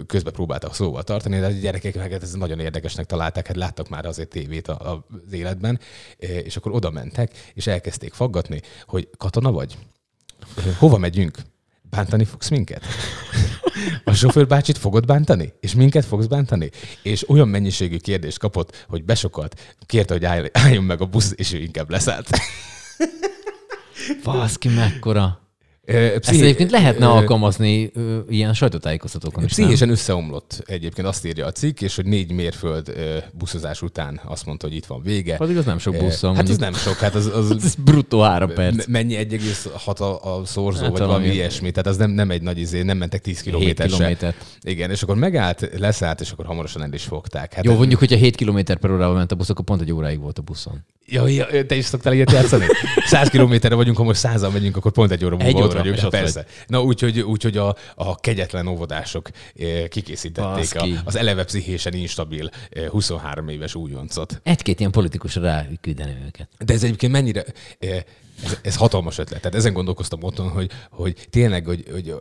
közben 0.07 0.33
próbálta 0.33 0.73
szóval 0.73 1.03
tartani, 1.03 1.39
de 1.39 1.47
a 1.47 1.51
gyerekek 1.51 1.95
meg 1.95 2.13
hát 2.13 2.23
ez 2.23 2.33
nagyon 2.33 2.61
érdekesnek 2.61 3.07
találták, 3.07 3.47
hát 3.47 3.57
láttak 3.57 3.89
már 3.89 4.07
azért 4.07 4.29
tévét 4.29 4.69
az 4.69 5.33
életben, 5.33 5.81
és 6.19 6.57
akkor 6.57 6.73
oda 6.73 6.91
mentek, 6.91 7.51
és 7.55 7.67
elkezdték 7.67 8.13
faggatni, 8.13 8.61
hogy 8.87 9.09
katona 9.17 9.53
vagy? 9.53 9.77
Hova 10.79 10.99
megyünk? 10.99 11.39
Bántani 11.83 12.25
fogsz 12.25 12.49
minket? 12.49 12.85
A 14.05 14.13
sofőr 14.13 14.47
bácsit 14.47 14.79
fogod 14.79 15.07
bántani? 15.07 15.53
És 15.61 15.75
minket 15.75 16.05
fogsz 16.05 16.27
bántani? 16.27 16.71
És 17.03 17.29
olyan 17.29 17.49
mennyiségű 17.49 17.97
kérdést 17.97 18.39
kapott, 18.39 18.85
hogy 18.89 19.05
besokat, 19.05 19.77
kérte, 19.87 20.13
hogy 20.13 20.25
állj- 20.25 20.51
álljon 20.53 20.85
meg 20.85 21.01
a 21.01 21.07
busz, 21.07 21.33
és 21.37 21.53
ő 21.53 21.59
inkább 21.59 21.91
leszállt. 21.91 22.29
Baszki, 24.25 24.69
mekkora. 24.69 25.40
Ezt 25.95 26.29
egyébként 26.31 26.71
lehetne 26.71 27.09
alkalmazni 27.09 27.93
ilyen 28.29 28.55
sajtótájékoztatókon 28.55 29.45
is, 29.45 29.51
nem? 29.55 29.61
Pszichésen 29.67 29.91
összeomlott 29.91 30.63
egyébként, 30.67 31.07
azt 31.07 31.27
írja 31.27 31.47
a 31.47 31.53
cikk, 31.53 31.81
és 31.81 31.97
hogy 31.97 32.05
négy 32.07 32.33
mérföld 32.33 32.93
buszozás 33.33 33.83
után 33.83 34.21
azt 34.25 34.47
mondta, 34.47 34.67
hogy 34.67 34.77
itt 34.77 34.87
van 34.87 35.03
vége. 35.03 35.37
Pedig 35.37 35.57
az 35.57 35.65
nem 35.65 35.79
sok 35.79 35.97
busszal. 35.97 36.35
Hát 36.35 36.37
mondjuk. 36.47 36.59
nem 36.61 36.73
sok, 36.75 36.97
hát 36.99 37.15
az, 37.15 37.27
az 37.41 37.51
Ez 37.65 37.75
bruttó 37.75 38.21
három 38.21 38.53
perc. 38.55 38.75
me- 38.77 38.87
mennyi 38.87 39.15
1,6 39.15 39.97
a, 40.01 40.35
a 40.39 40.45
szorzó, 40.45 40.83
Hát 40.83 40.91
vagy 40.91 40.99
valami 41.01 41.19
valami. 41.19 41.35
ilyesmi, 41.35 41.71
tehát 41.71 41.87
az 41.87 41.97
nem, 41.97 42.11
nem 42.11 42.31
egy 42.31 42.43
nagy 42.43 42.59
izé, 42.59 42.83
nem 42.83 42.97
mentek 42.97 43.21
10 43.21 43.35
7 43.35 43.45
kilométer 43.45 43.89
se. 43.89 43.97
kilométert. 43.97 44.45
Igen, 44.63 44.91
és 44.91 45.03
akkor 45.03 45.17
megállt, 45.17 45.71
leszállt, 45.79 46.21
és 46.21 46.31
akkor 46.31 46.45
hamarosan 46.45 46.83
el 46.83 46.93
is 46.93 47.03
fogták. 47.05 47.53
Hát 47.55 47.65
Jó, 47.65 47.75
mondjuk, 47.77 47.99
hogyha 47.99 48.17
7 48.17 48.37
km 48.37 48.59
per 48.81 48.91
órával 48.91 49.15
ment 49.15 49.33
a 49.33 49.35
busz, 49.35 49.51
akkor 49.51 49.65
pont 49.65 49.81
egy 49.81 49.93
óráig 49.93 50.21
volt 50.21 50.39
a 50.39 50.43
buszon. 50.43 50.85
Ja, 51.07 51.27
ja, 51.29 51.67
te 51.67 51.75
is 51.75 51.85
szoktál 51.85 52.13
ilyet 52.13 52.31
játszani? 52.33 52.65
100 53.07 53.29
kilométerre 53.29 53.75
vagyunk, 53.75 53.97
ha 53.97 54.03
most 54.03 54.19
százan 54.21 54.53
megyünk, 54.53 54.77
akkor 54.77 54.93
pont 54.93 55.11
egy 55.11 55.25
óra 55.25 55.37
múlva 55.37 55.49
Egy 55.49 55.63
ott 55.63 55.71
óra, 55.71 55.80
ott 55.89 56.09
persze. 56.11 56.47
Na 56.67 56.83
úgyhogy, 56.83 57.21
úgyhogy 57.21 57.57
a, 57.57 57.77
a 57.95 58.17
kegyetlen 58.21 58.67
óvodások 58.67 59.29
eh, 59.57 59.87
kikészítették 59.89 60.75
a, 60.75 60.87
az 61.05 61.17
eleve 61.17 61.45
pszichésen 61.45 61.93
instabil 61.95 62.51
eh, 62.71 62.89
23 62.89 63.49
éves 63.49 63.75
újoncot. 63.75 64.41
Egy-két 64.43 64.79
ilyen 64.81 64.91
politikusra 64.93 65.43
ráküldeni 65.43 66.17
őket. 66.27 66.49
De 66.59 66.73
ez 66.75 66.83
egyébként 66.83 67.13
mennyire... 67.13 67.45
eh, 67.79 68.03
Ez, 68.45 68.59
ez 68.63 68.77
hatalmas 68.77 69.19
ötlet. 69.19 69.41
Tehát 69.41 69.57
ezen 69.57 69.73
gondolkoztam 69.73 70.23
otthon, 70.23 70.49
hogy, 70.49 70.71
hogy 70.91 71.27
tényleg, 71.31 71.65
hogy, 71.67 71.85
hogy 71.93 72.15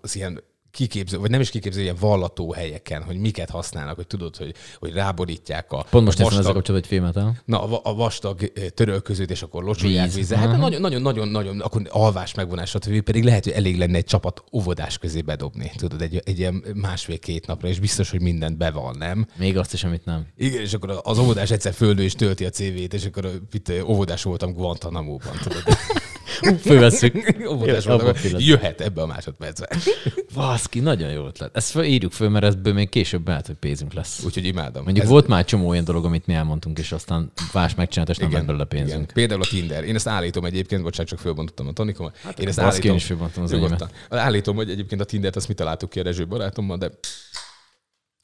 az 0.00 0.16
ilyen 0.16 0.42
kiképző, 0.74 1.18
vagy 1.18 1.30
nem 1.30 1.40
is 1.40 1.50
kiképző, 1.50 1.80
ilyen 1.80 1.96
vallató 2.00 2.52
helyeken, 2.52 3.02
hogy 3.02 3.16
miket 3.16 3.50
használnak, 3.50 3.94
hogy 3.94 4.06
tudod, 4.06 4.36
hogy, 4.36 4.54
hogy 4.78 4.92
ráborítják 4.92 5.72
a 5.72 5.86
Pont 5.90 6.04
most 6.04 6.16
teszem 6.16 6.38
ezzel 6.38 6.52
vastag, 6.52 6.54
kapcsolatban 6.54 6.76
egy 6.76 7.12
filmet, 7.12 7.24
ha? 7.24 7.42
na, 7.44 7.62
a 7.62 7.92
a 7.94 7.94
vastag 7.94 8.52
törölközőt, 8.74 9.30
és 9.30 9.42
akkor 9.42 9.64
locsolják 9.64 10.04
Víz. 10.04 10.14
vízzel. 10.14 10.38
Hát 10.38 10.48
Aha. 10.48 10.56
nagyon, 10.56 10.80
nagyon, 10.80 11.02
nagyon, 11.02 11.28
nagyon, 11.28 11.60
akkor 11.60 11.82
alvás 11.90 12.34
megvonás, 12.34 12.70
stb. 12.70 13.00
Pedig 13.00 13.24
lehet, 13.24 13.44
hogy 13.44 13.52
elég 13.52 13.78
lenne 13.78 13.96
egy 13.96 14.04
csapat 14.04 14.44
óvodás 14.52 14.98
közé 14.98 15.20
bedobni, 15.20 15.72
tudod, 15.76 16.02
egy, 16.02 16.22
egy 16.24 16.38
ilyen 16.38 16.64
másfél-két 16.74 17.46
napra, 17.46 17.68
és 17.68 17.78
biztos, 17.80 18.10
hogy 18.10 18.20
mindent 18.20 18.56
beval, 18.56 18.94
nem? 18.98 19.26
Még 19.36 19.58
azt 19.58 19.72
is, 19.72 19.84
amit 19.84 20.04
nem. 20.04 20.26
Igen, 20.36 20.60
és 20.60 20.72
akkor 20.72 21.00
az 21.02 21.18
óvodás 21.18 21.50
egyszer 21.50 21.72
földő 21.72 22.02
és 22.02 22.14
tölti 22.14 22.44
a 22.44 22.50
CV-t, 22.50 22.94
és 22.94 23.04
akkor 23.04 23.30
itt 23.52 23.72
óvodás 23.84 24.22
voltam 24.22 24.52
Guantanamo-ban, 24.52 25.36
tudod. 25.42 25.62
Pillanat. 26.62 28.20
jöhet 28.38 28.80
ebbe 28.80 29.02
a 29.02 29.06
másodpercbe. 29.06 29.68
Baszki, 30.34 30.80
nagyon 30.80 31.10
jó 31.10 31.26
ötlet. 31.26 31.56
Ezt 31.56 31.70
fel, 31.70 31.84
írjuk 31.84 32.12
föl, 32.12 32.28
mert 32.28 32.44
ebből 32.44 32.72
még 32.72 32.88
később 32.88 33.28
lehet, 33.28 33.46
hogy 33.46 33.56
pénzünk 33.56 33.92
lesz. 33.92 34.24
Úgyhogy 34.24 34.44
imádom. 34.44 34.82
Mondjuk 34.84 35.04
Ez- 35.04 35.10
volt 35.10 35.26
már 35.26 35.44
csomó 35.44 35.68
olyan 35.68 35.84
dolog, 35.84 36.04
amit 36.04 36.26
mi 36.26 36.34
elmondtunk, 36.34 36.78
és 36.78 36.92
aztán 36.92 37.32
más 37.52 37.74
megcsinált, 37.74 38.08
és 38.10 38.16
nem 38.16 38.32
lett 38.32 38.44
belőle 38.44 38.64
pénzünk. 38.64 39.02
Igen. 39.02 39.14
Például 39.14 39.40
a 39.40 39.44
Tinder. 39.44 39.84
Én 39.84 39.94
ezt 39.94 40.08
állítom 40.08 40.44
egyébként, 40.44 40.82
bocsánat, 40.82 41.08
csak 41.10 41.18
fölbontottam 41.18 41.66
a 41.66 41.72
Tonikom. 41.72 42.10
Hát 42.22 42.38
én 42.38 42.48
ezt 42.48 42.56
baszki, 42.58 42.72
állítom, 42.72 42.90
én 42.90 42.96
is 42.96 43.04
fölbontom 43.04 43.42
az 43.42 43.50
Nyugodtan. 43.50 43.88
Állítom, 44.08 44.56
hogy 44.56 44.70
egyébként 44.70 45.00
a 45.00 45.04
Tindert 45.04 45.36
azt 45.36 45.48
mi 45.48 45.54
találtuk 45.54 45.90
ki 45.90 46.00
a 46.00 46.02
Rezső 46.02 46.26
barátommal, 46.26 46.76
de 46.76 46.90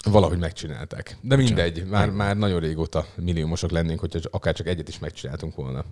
valahogy 0.05 0.39
megcsinálták. 0.39 1.17
De 1.21 1.37
mindegy, 1.37 1.85
már, 1.87 2.11
már 2.11 2.37
nagyon 2.37 2.61
régóta 2.61 3.07
milliómosok 3.17 3.71
lennénk, 3.71 4.01
hogyha 4.01 4.19
akár 4.31 4.55
csak 4.55 4.67
egyet 4.67 4.89
is 4.89 4.99
megcsináltunk 4.99 5.55
volna. 5.55 5.85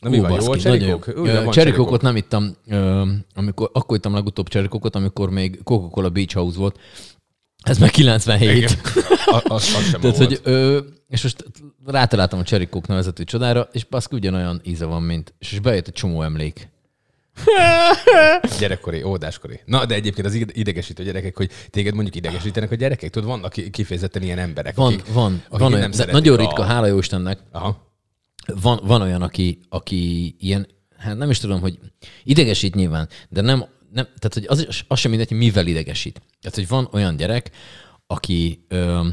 Na 0.00 0.08
mi 0.08 0.18
van, 0.20 0.30
a 0.30 0.34
baszki, 0.34 0.68
nagyon 0.68 0.78
cserikók? 0.78 1.06
jó. 1.16 1.24
Ö, 1.24 1.42
van 1.44 1.52
Cserikókot 1.52 2.02
nem 2.02 2.16
ittam, 2.16 2.56
ö, 2.66 3.02
amikor, 3.34 3.70
akkor 3.72 3.96
ittam 3.96 4.14
legutóbb 4.14 4.48
cserikókot, 4.48 4.94
amikor 4.96 5.30
még 5.30 5.60
Coca-Cola 5.64 6.08
Beach 6.08 6.34
House 6.34 6.58
volt. 6.58 6.78
Ez 7.62 7.78
meg 7.78 7.90
97. 7.90 8.56
Igen. 8.56 8.72
A- 9.26 9.42
Az, 9.44 9.74
az 9.76 9.84
sem 9.90 10.00
Tehát, 10.00 10.16
hogy, 10.16 10.40
ö, 10.42 10.78
és 11.08 11.22
most 11.22 11.44
rátaláltam 11.86 12.38
a 12.38 12.42
Cserikók 12.42 12.86
nevezetű 12.86 13.24
csodára, 13.24 13.68
és 13.72 13.84
baszki 13.84 14.14
ugyanolyan 14.16 14.60
íze 14.64 14.84
van, 14.84 15.02
mint, 15.02 15.34
és, 15.38 15.60
bejött 15.60 15.86
egy 15.86 15.92
csomó 15.94 16.22
emlék. 16.22 16.68
Gyerekkori, 18.58 19.02
óvodáskori. 19.02 19.60
Na, 19.64 19.84
de 19.86 19.94
egyébként 19.94 20.26
az 20.26 20.34
ide- 20.34 20.56
idegesítő 20.56 21.02
gyerekek, 21.04 21.36
hogy 21.36 21.50
téged 21.70 21.94
mondjuk 21.94 22.16
idegesítenek 22.16 22.70
a 22.70 22.74
gyerekek. 22.74 23.10
Tudod, 23.10 23.28
vannak 23.28 23.52
ki- 23.52 23.70
kifejezetten 23.70 24.22
ilyen 24.22 24.38
emberek, 24.38 24.74
Van, 24.76 24.86
akik, 24.92 25.12
van, 25.12 25.32
akik 25.32 25.48
van 25.58 25.70
nem 25.70 25.78
olyan, 25.78 25.90
de 25.90 25.96
szeretik 25.96 26.20
nagyon 26.20 26.38
a- 26.38 26.40
ritka, 26.40 26.62
hála 26.62 26.86
jó 26.86 26.98
Istennek, 26.98 27.38
Aha. 27.52 27.86
Van, 28.60 28.80
van 28.82 29.02
olyan, 29.02 29.22
aki, 29.22 29.58
aki 29.68 30.34
ilyen, 30.38 30.66
hát 30.96 31.16
nem 31.16 31.30
is 31.30 31.38
tudom, 31.38 31.60
hogy 31.60 31.78
idegesít 32.24 32.74
nyilván, 32.74 33.08
de 33.28 33.40
nem, 33.40 33.58
nem 33.92 34.04
tehát 34.04 34.34
hogy 34.34 34.44
az, 34.48 34.84
az 34.88 34.98
sem 34.98 35.10
mindegy, 35.10 35.28
hogy 35.28 35.38
mivel 35.38 35.66
idegesít. 35.66 36.22
Tehát, 36.40 36.56
hogy 36.56 36.68
van 36.68 36.88
olyan 36.92 37.16
gyerek, 37.16 37.50
aki 38.06 38.64
ö, 38.68 39.06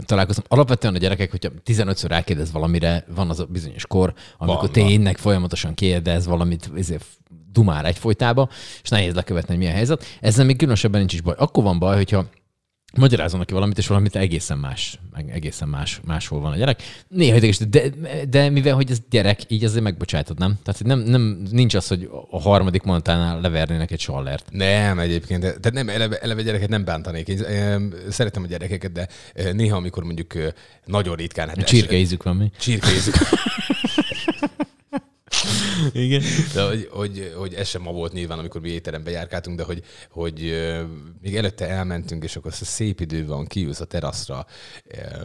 találkoztam, 0.00 0.44
alapvetően 0.48 0.94
a 0.94 0.98
gyerekek, 0.98 1.30
hogyha 1.30 1.50
15-ször 1.64 2.06
rákérdez 2.08 2.52
valamire, 2.52 3.04
van 3.14 3.30
az 3.30 3.40
a 3.40 3.44
bizonyos 3.44 3.86
kor, 3.86 4.14
amikor 4.38 4.62
Van, 4.62 4.72
tényleg 4.72 5.18
folyamatosan 5.18 5.74
kérdez 5.74 6.26
valamit, 6.26 6.70
ezért 6.76 7.04
dumál 7.52 7.86
egyfolytába, 7.86 8.48
és 8.82 8.88
nehéz 8.88 9.14
lekövetni, 9.14 9.48
hogy 9.48 9.58
milyen 9.58 9.74
helyzet. 9.74 10.04
Ezzel 10.20 10.44
még 10.44 10.56
különösebben 10.56 10.98
nincs 10.98 11.12
is 11.12 11.20
baj. 11.20 11.34
Akkor 11.38 11.64
van 11.64 11.78
baj, 11.78 11.96
hogyha 11.96 12.26
magyarázom 12.96 13.38
neki 13.38 13.52
valamit, 13.52 13.78
és 13.78 13.86
valamit 13.86 14.16
egészen 14.16 14.58
más, 14.58 14.98
egészen 15.26 15.68
más, 15.68 16.00
máshol 16.04 16.40
van 16.40 16.52
a 16.52 16.56
gyerek. 16.56 16.82
Néha 17.08 17.36
ideges, 17.36 17.58
de, 17.58 17.82
de 18.28 18.50
mivel, 18.50 18.74
hogy 18.74 18.90
ez 18.90 18.98
gyerek, 19.10 19.40
így 19.48 19.64
azért 19.64 19.82
megbocsátod, 19.82 20.38
nem? 20.38 20.58
Tehát 20.64 20.84
nem, 20.84 20.98
nem, 20.98 21.42
nincs 21.50 21.74
az, 21.74 21.88
hogy 21.88 22.10
a 22.30 22.40
harmadik 22.40 22.82
mondatánál 22.82 23.40
levernének 23.40 23.90
egy 23.90 24.00
sallert. 24.00 24.48
Nem, 24.50 24.98
egyébként. 24.98 25.40
Tehát 25.40 25.72
nem, 25.72 25.88
eleve, 25.88 26.18
eleve 26.18 26.42
gyereket 26.42 26.68
nem 26.68 26.84
bántanék. 26.84 27.28
Én 27.28 27.42
em, 27.42 27.94
szeretem 28.10 28.42
a 28.42 28.46
gyerekeket, 28.46 28.92
de 28.92 29.08
eh, 29.34 29.52
néha, 29.52 29.76
amikor 29.76 30.04
mondjuk 30.04 30.34
eh, 30.34 30.52
nagyon 30.84 31.14
ritkán... 31.16 31.48
Hát 31.48 31.64
Csirke 31.64 31.96
ízük 31.96 32.22
van 32.22 32.36
mi? 32.36 32.50
Csirkeízük. 32.58 33.14
Igen. 35.92 36.22
De 36.54 36.62
hogy, 36.62 36.88
hogy, 36.90 37.32
hogy 37.36 37.54
ez 37.54 37.68
sem 37.68 37.82
ma 37.82 37.92
volt 37.92 38.12
nyilván, 38.12 38.38
amikor 38.38 38.60
mi 38.60 38.68
étterembe 38.68 39.10
járkáltunk, 39.10 39.56
de 39.56 39.62
hogy, 39.62 39.82
hogy 40.10 40.40
még 41.20 41.36
előtte 41.36 41.68
elmentünk, 41.68 42.24
és 42.24 42.36
akkor 42.36 42.52
szép 42.52 43.00
idő 43.00 43.26
van, 43.26 43.46
kiülsz 43.46 43.80
a 43.80 43.84
teraszra, 43.84 44.46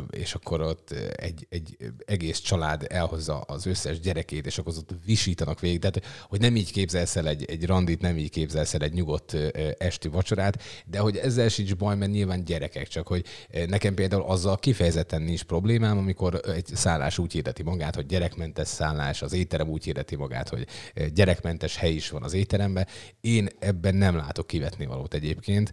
és 0.10 0.34
akkor 0.34 0.62
ott 0.62 0.92
egy, 1.16 1.48
egy 1.50 1.78
egész 2.06 2.40
család 2.40 2.86
elhozza 2.90 3.40
az 3.40 3.66
összes 3.66 4.00
gyerekét, 4.00 4.46
és 4.46 4.58
akkor 4.58 4.74
ott 4.78 4.90
visítanak 5.06 5.60
végig. 5.60 5.80
Tehát, 5.80 6.06
hogy 6.30 6.40
nem 6.40 6.56
így 6.56 6.72
képzelsz 6.72 7.16
el 7.16 7.28
egy, 7.28 7.46
egy 7.46 7.66
randit, 7.66 8.02
nem 8.02 8.18
így 8.18 8.30
képzelsz 8.30 8.74
el 8.74 8.82
egy 8.82 8.94
nyugodt 8.94 9.38
esti 9.78 10.08
vacsorát, 10.08 10.62
de 10.86 11.00
hogy 11.00 11.18
ezzel 11.18 11.50
sincs 11.50 11.76
baj, 11.76 11.96
mert 11.96 12.12
nyilván 12.12 12.44
gyerekek, 12.44 12.88
csak 12.88 13.08
hogy 13.08 13.26
nekem 13.68 13.94
például 13.94 14.24
azzal 14.24 14.58
kifejezetten 14.58 15.22
nincs 15.22 15.44
problémám, 15.44 15.98
amikor 15.98 16.40
egy 16.56 16.68
szállás 16.74 17.18
úgy 17.18 17.32
hirdeti 17.32 17.64
magát, 17.64 17.96
hogy 17.96 18.06
gyerekmentes 18.06 18.68
szállás, 18.68 19.22
az 19.22 19.34
étterem 19.34 19.70
úgy 19.70 19.84
hirdeti 19.84 20.16
magát, 20.16 20.41
hogy 20.50 20.68
ö, 20.94 21.06
gyerekmentes 21.10 21.76
hely 21.76 21.94
is 21.94 22.10
van 22.10 22.24
az 22.24 22.34
étteremben. 22.34 22.88
Én 23.22 23.48
ebben 23.60 23.96
nem 23.96 24.16
látok 24.16 24.48
kivetni 24.48 24.86
valót 24.86 25.14
egyébként. 25.14 25.72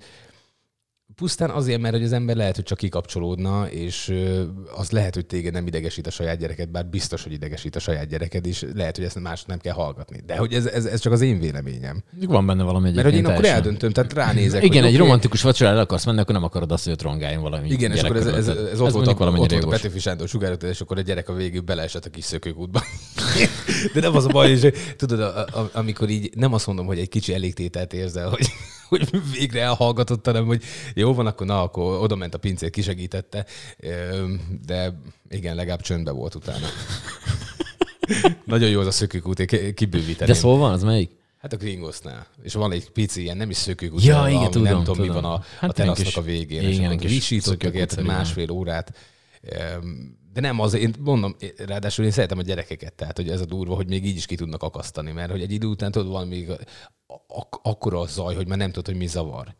Pusztán 1.18 1.50
azért, 1.50 1.80
mert 1.80 1.94
hogy 1.94 2.04
az 2.04 2.12
ember 2.12 2.36
lehet, 2.36 2.54
hogy 2.54 2.64
csak 2.64 2.78
kikapcsolódna, 2.78 3.68
és 3.70 4.14
az 4.76 4.90
lehet, 4.90 5.14
hogy 5.14 5.26
téged 5.26 5.52
nem 5.52 5.66
idegesít 5.66 6.06
a 6.06 6.10
saját 6.10 6.38
gyereket, 6.38 6.70
bár 6.70 6.86
biztos, 6.86 7.22
hogy 7.22 7.32
idegesít 7.32 7.76
a 7.76 7.78
saját 7.78 8.08
gyereked, 8.08 8.46
és 8.46 8.66
lehet, 8.74 8.96
hogy 8.96 9.04
ezt 9.04 9.20
más 9.20 9.44
nem 9.44 9.58
kell 9.58 9.72
hallgatni. 9.72 10.20
De 10.26 10.36
hogy 10.36 10.52
ez, 10.52 10.66
ez, 10.66 10.84
ez 10.84 11.00
csak 11.00 11.12
az 11.12 11.20
én 11.20 11.38
véleményem. 11.38 12.02
Van 12.26 12.46
benne 12.46 12.62
valami 12.62 12.90
Mert 12.90 12.94
hogy 12.94 13.04
én 13.04 13.06
egyébként 13.06 13.26
akkor 13.26 13.40
teljesen. 13.40 13.64
eldöntöm, 13.64 13.92
tehát 13.92 14.12
ránézek. 14.12 14.64
Igen, 14.64 14.84
egy 14.84 14.88
oké, 14.94 14.98
romantikus 14.98 15.42
vacsorára 15.42 15.76
el 15.76 15.82
akarsz 15.82 16.04
menni, 16.04 16.20
akkor 16.20 16.34
nem 16.34 16.44
akarod 16.44 16.72
azt, 16.72 16.84
hogy 16.84 16.92
ott 16.92 17.02
rongáljon 17.02 17.42
valami 17.42 17.68
Igen, 17.68 17.92
és 17.92 18.02
akkor 18.02 18.16
ez, 18.16 18.26
ez, 18.26 18.32
körülötted. 18.32 18.72
ez, 18.72 18.80
ott, 18.80 18.92
volt 18.92 19.06
a, 19.06 19.10
ott 19.10 19.36
volt 19.36 19.52
a. 19.52 19.68
Petőfi 19.68 19.98
Sándor 19.98 20.28
sugározat, 20.28 20.62
és 20.62 20.80
akkor 20.80 20.98
a 20.98 21.00
gyerek 21.00 21.28
a 21.28 21.32
végül 21.32 21.60
beleesett 21.60 22.04
a 22.04 22.10
kis 22.10 22.24
szökőkútba. 22.24 22.82
De 23.94 24.00
nem 24.00 24.16
az 24.16 24.24
a 24.24 24.28
baj, 24.28 24.50
és 24.50 24.66
tudod, 24.96 25.20
a, 25.20 25.38
a, 25.38 25.70
amikor 25.72 26.08
így 26.08 26.30
nem 26.34 26.52
azt 26.52 26.66
mondom, 26.66 26.86
hogy 26.86 26.98
egy 26.98 27.08
kicsi 27.08 27.34
elégtételt 27.34 27.92
érzel, 27.92 28.28
hogy, 28.28 28.46
hogy 29.08 29.10
végre 29.32 29.60
elhallgatott, 29.60 30.24
hanem 30.24 30.46
hogy 30.46 30.62
jó 30.94 31.14
van, 31.14 31.26
akkor 31.26 31.46
na, 31.46 31.62
akkor 31.62 32.02
oda 32.02 32.16
ment 32.16 32.34
a 32.34 32.38
pincér, 32.38 32.70
kisegítette, 32.70 33.46
de 34.66 35.00
igen, 35.30 35.54
legalább 35.54 35.80
csöndbe 35.80 36.10
volt 36.10 36.34
utána. 36.34 36.66
Nagyon 38.44 38.68
jó 38.68 38.80
az 38.80 38.86
a 38.86 38.90
szökőkút, 38.90 39.38
én 39.40 39.74
kibővíteném. 39.74 40.34
De 40.34 40.40
szóval 40.40 40.58
van, 40.58 40.72
az 40.72 40.82
melyik? 40.82 41.10
Hát 41.38 41.52
a 41.52 41.56
Gringosnál. 41.56 42.26
És 42.42 42.54
van 42.54 42.72
egy 42.72 42.90
pici 42.90 43.22
ilyen, 43.22 43.36
nem 43.36 43.50
is 43.50 43.56
szökőkút, 43.56 44.04
Ja, 44.04 44.26
igen, 44.28 44.50
tudom, 44.50 44.62
nem 44.62 44.72
tudom, 44.72 44.84
tudom. 44.84 45.06
mi 45.06 45.12
van 45.20 45.24
a, 45.24 45.44
Hát 45.58 45.70
a 45.70 45.72
terasznak 45.72 46.16
a 46.16 46.26
végén. 46.26 46.60
igen, 46.60 46.90
és 46.90 46.96
akkor 46.96 47.08
visítottak 47.10 47.60
szökőkútszerű, 47.62 48.06
másfél 48.06 48.50
órát. 48.50 48.92
De 50.32 50.40
nem 50.40 50.60
az, 50.60 50.74
én 50.74 50.94
mondom, 50.98 51.36
ráadásul 51.56 52.04
én 52.04 52.10
szeretem 52.10 52.38
a 52.38 52.42
gyerekeket, 52.42 52.94
tehát 52.94 53.16
hogy 53.16 53.28
ez 53.28 53.40
a 53.40 53.44
durva, 53.44 53.74
hogy 53.74 53.88
még 53.88 54.06
így 54.06 54.16
is 54.16 54.26
ki 54.26 54.36
tudnak 54.36 54.62
akasztani, 54.62 55.12
mert 55.12 55.30
hogy 55.30 55.42
egy 55.42 55.52
idő 55.52 55.66
után 55.66 55.90
tudod 55.90 56.08
valami 56.08 56.46
ak- 57.26 57.60
akkora 57.62 58.06
zaj, 58.06 58.34
hogy 58.34 58.48
már 58.48 58.58
nem 58.58 58.68
tudod, 58.68 58.86
hogy 58.86 58.96
mi 58.96 59.06
zavar. 59.06 59.54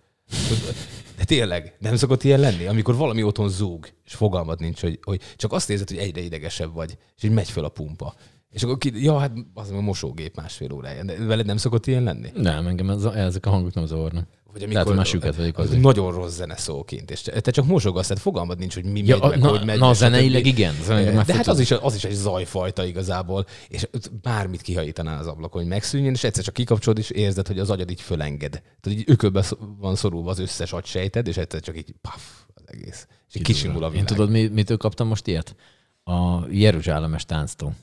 De 1.16 1.25
tényleg, 1.25 1.76
nem 1.78 1.97
szokott 1.97 2.25
ilyen 2.25 2.40
lenni, 2.40 2.66
amikor 2.66 2.97
valami 2.97 3.23
otthon 3.23 3.49
zúg, 3.49 3.88
és 4.04 4.14
fogalmad 4.14 4.61
nincs, 4.61 4.80
hogy, 4.80 4.99
hogy 5.02 5.20
csak 5.37 5.52
azt 5.52 5.70
érzed, 5.70 5.88
hogy 5.88 5.99
egyre 5.99 6.20
idegesebb 6.20 6.73
vagy, 6.73 6.99
és 7.16 7.23
így 7.23 7.30
megy 7.30 7.50
föl 7.50 7.64
a 7.64 7.68
pumpa. 7.68 8.14
És 8.50 8.62
akkor 8.62 8.78
ki, 8.78 9.02
ja, 9.02 9.18
hát 9.18 9.32
az 9.54 9.70
a 9.70 9.80
mosógép 9.80 10.37
másfél 10.37 10.73
órája. 10.73 11.04
De 11.04 11.25
veled 11.25 11.47
nem 11.47 11.56
szokott 11.56 11.87
ilyen 11.87 12.02
lenni? 12.02 12.30
Nem, 12.35 12.66
engem 12.66 12.90
ez, 12.90 13.04
ezek 13.04 13.47
a 13.47 13.50
hangok 13.50 13.75
nem 13.75 13.87
zavarnak. 13.87 14.28
Vagy 14.52 14.73
Lehet, 14.73 14.87
hogy 14.87 14.97
már 14.97 15.07
süket 15.07 15.37
vagyok 15.37 15.59
az 15.59 15.67
azért. 15.67 15.83
nagyon 15.83 16.12
rossz 16.12 16.35
zene 16.37 16.57
szóként, 16.57 17.11
és 17.11 17.21
te 17.23 17.50
csak 17.50 17.67
mosogasz, 17.67 18.07
tehát 18.07 18.23
fogalmad 18.23 18.59
nincs, 18.59 18.75
hogy 18.75 18.85
mi 18.85 19.02
Ja, 19.07 19.19
megy, 19.19 19.28
meg, 19.31 19.38
na, 19.38 19.49
hogy 19.49 19.64
megy. 19.64 19.78
na, 19.78 19.87
meg, 19.87 19.95
zeneileg 19.95 20.47
igen, 20.47 20.75
zeneileg 20.85 21.25
De 21.25 21.35
hát 21.35 21.47
az 21.47 21.59
is, 21.61 21.71
az 21.71 21.95
is 21.95 22.05
egy 22.05 22.12
zajfajta 22.14 22.85
igazából, 22.85 23.47
és 23.69 23.88
bármit 24.23 24.61
kihajítaná 24.62 25.19
az 25.19 25.26
ablakon, 25.26 25.61
hogy 25.61 25.71
megszűnjön, 25.71 26.12
és 26.12 26.25
egyszer 26.25 26.45
csak 26.45 26.55
kikapcsolod, 26.55 26.99
és 26.99 27.11
érzed, 27.11 27.47
hogy 27.47 27.59
az 27.59 27.71
agyad 27.71 27.90
így 27.90 28.00
fölenged. 28.00 28.50
Tehát 28.50 28.99
így 28.99 29.05
ökölbe 29.07 29.45
van 29.78 29.97
szorulva 29.97 30.31
az 30.31 30.38
összes 30.38 30.73
agysejted, 30.73 31.26
és 31.26 31.37
egyszer 31.37 31.61
csak 31.61 31.76
így 31.76 31.95
paf, 32.00 32.23
az 32.55 32.62
egész. 32.67 33.07
És 33.28 33.35
így 33.35 33.43
kisimul 33.43 33.83
a 33.83 33.87
Én 33.87 33.93
világ. 33.93 34.07
tudod, 34.07 34.31
mi, 34.31 34.47
mitől 34.47 34.76
kaptam 34.76 35.07
most 35.09 35.26
ilyet? 35.26 35.57
A 36.05 36.47
Jeruzsálemes 36.50 37.25
tánctól. 37.25 37.75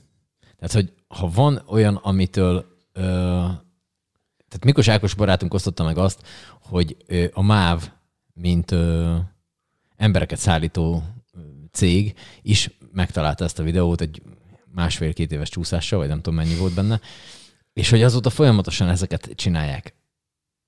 Tehát, 0.58 0.72
hogy 0.74 0.92
ha 1.08 1.30
van 1.34 1.62
olyan, 1.68 1.94
amitől... 1.94 2.64
Ö, 2.92 3.44
tehát 4.56 4.76
Mikos 4.76 4.88
Ákos 4.88 5.14
barátunk 5.14 5.54
osztotta 5.54 5.84
meg 5.84 5.98
azt, 5.98 6.20
hogy 6.60 6.96
a 7.32 7.42
MÁV, 7.42 7.90
mint 8.34 8.74
embereket 9.96 10.38
szállító 10.38 11.02
cég 11.72 12.14
is 12.42 12.78
megtalálta 12.92 13.44
ezt 13.44 13.58
a 13.58 13.62
videót 13.62 14.00
egy 14.00 14.22
másfél-két 14.74 15.32
éves 15.32 15.48
csúszással, 15.48 15.98
vagy 15.98 16.08
nem 16.08 16.20
tudom 16.20 16.34
mennyi 16.34 16.56
volt 16.56 16.74
benne, 16.74 17.00
és 17.72 17.90
hogy 17.90 18.02
azóta 18.02 18.30
folyamatosan 18.30 18.88
ezeket 18.88 19.30
csinálják. 19.34 19.94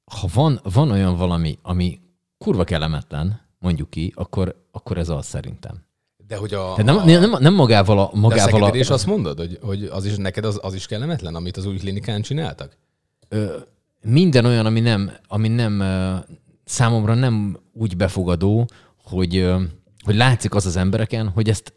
Ha 0.04 0.28
van, 0.34 0.60
van 0.62 0.90
olyan 0.90 1.16
valami, 1.16 1.58
ami 1.62 2.00
kurva 2.38 2.64
kellemetlen, 2.64 3.40
mondjuk 3.58 3.90
ki, 3.90 4.12
akkor, 4.16 4.66
akkor 4.70 4.98
ez 4.98 5.08
az 5.08 5.26
szerintem. 5.26 5.86
De 6.26 6.36
hogy 6.36 6.54
a, 6.54 6.74
Tehát 6.76 6.84
nem, 6.84 6.96
a, 6.96 7.04
nem, 7.04 7.42
nem 7.42 7.54
magával 7.54 7.98
a... 7.98 8.04
de 8.04 8.16
a 8.16 8.20
Magával 8.20 8.62
a, 8.62 8.68
és 8.68 8.90
azt 8.90 9.06
mondod, 9.06 9.38
hogy, 9.38 9.58
hogy 9.62 9.84
az 9.84 10.04
is, 10.04 10.16
neked 10.16 10.44
az, 10.44 10.58
az 10.62 10.74
is 10.74 10.86
kellemetlen, 10.86 11.34
amit 11.34 11.56
az 11.56 11.66
új 11.66 11.76
klinikán 11.76 12.22
csináltak? 12.22 12.76
ö, 13.28 13.56
minden 14.02 14.44
olyan, 14.44 14.66
ami 14.66 14.80
nem, 14.80 15.12
ami 15.28 15.48
nem 15.48 15.82
számomra 16.64 17.14
nem 17.14 17.58
úgy 17.72 17.96
befogadó, 17.96 18.68
hogy, 19.02 19.50
hogy 20.04 20.14
látszik 20.14 20.54
az 20.54 20.66
az 20.66 20.76
embereken, 20.76 21.28
hogy 21.28 21.48
ezt 21.48 21.72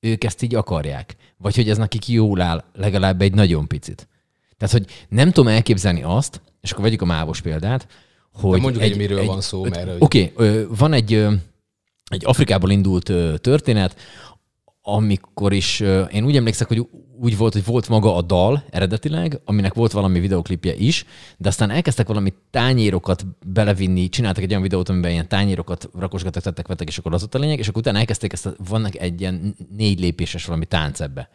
ők 0.00 0.24
ezt 0.24 0.42
így 0.42 0.54
akarják. 0.54 1.16
Vagy 1.36 1.56
hogy 1.56 1.68
ez 1.68 1.76
nekik 1.76 2.08
jól 2.08 2.40
áll 2.40 2.64
legalább 2.72 3.22
egy 3.22 3.34
nagyon 3.34 3.66
picit. 3.66 4.08
Tehát, 4.56 4.74
hogy 4.74 5.06
nem 5.08 5.30
tudom 5.30 5.52
elképzelni 5.52 6.02
azt, 6.02 6.40
és 6.60 6.70
akkor 6.70 6.84
vegyük 6.84 7.02
a 7.02 7.04
mávos 7.04 7.40
példát, 7.40 7.86
hogy... 8.32 8.60
mondjuk, 8.60 8.82
hogy 8.82 8.96
miről 8.96 9.24
van 9.24 9.40
szó, 9.40 9.64
mert 9.64 9.90
Oké, 9.98 10.32
okay, 10.34 10.66
van 10.68 10.92
egy, 10.92 11.12
egy 12.04 12.22
Afrikából 12.24 12.70
indult 12.70 13.12
történet, 13.40 13.96
amikor 14.86 15.52
is, 15.52 15.80
én 16.10 16.24
úgy 16.24 16.36
emlékszek, 16.36 16.68
hogy 16.68 16.86
úgy 17.20 17.36
volt, 17.36 17.52
hogy 17.52 17.64
volt 17.64 17.88
maga 17.88 18.16
a 18.16 18.22
dal 18.22 18.64
eredetileg, 18.70 19.40
aminek 19.44 19.74
volt 19.74 19.92
valami 19.92 20.20
videoklipje 20.20 20.74
is, 20.74 21.04
de 21.36 21.48
aztán 21.48 21.70
elkezdtek 21.70 22.06
valami 22.06 22.32
tányérokat 22.50 23.26
belevinni, 23.46 24.08
csináltak 24.08 24.42
egy 24.42 24.50
olyan 24.50 24.62
videót, 24.62 24.88
amiben 24.88 25.10
ilyen 25.10 25.28
tányérokat 25.28 25.90
rakosgattak, 25.98 26.42
tettek, 26.42 26.66
vettek, 26.66 26.88
és 26.88 26.98
akkor 26.98 27.14
az 27.14 27.22
ott 27.22 27.34
a 27.34 27.38
lényeg, 27.38 27.58
és 27.58 27.68
akkor 27.68 27.80
utána 27.80 27.98
elkezdték 27.98 28.32
ezt, 28.32 28.46
a, 28.46 28.54
vannak 28.68 28.96
egy 28.96 29.20
ilyen 29.20 29.56
négy 29.76 30.00
lépéses 30.00 30.44
valami 30.44 30.66
tánc 30.66 31.00
ebbe. 31.00 31.28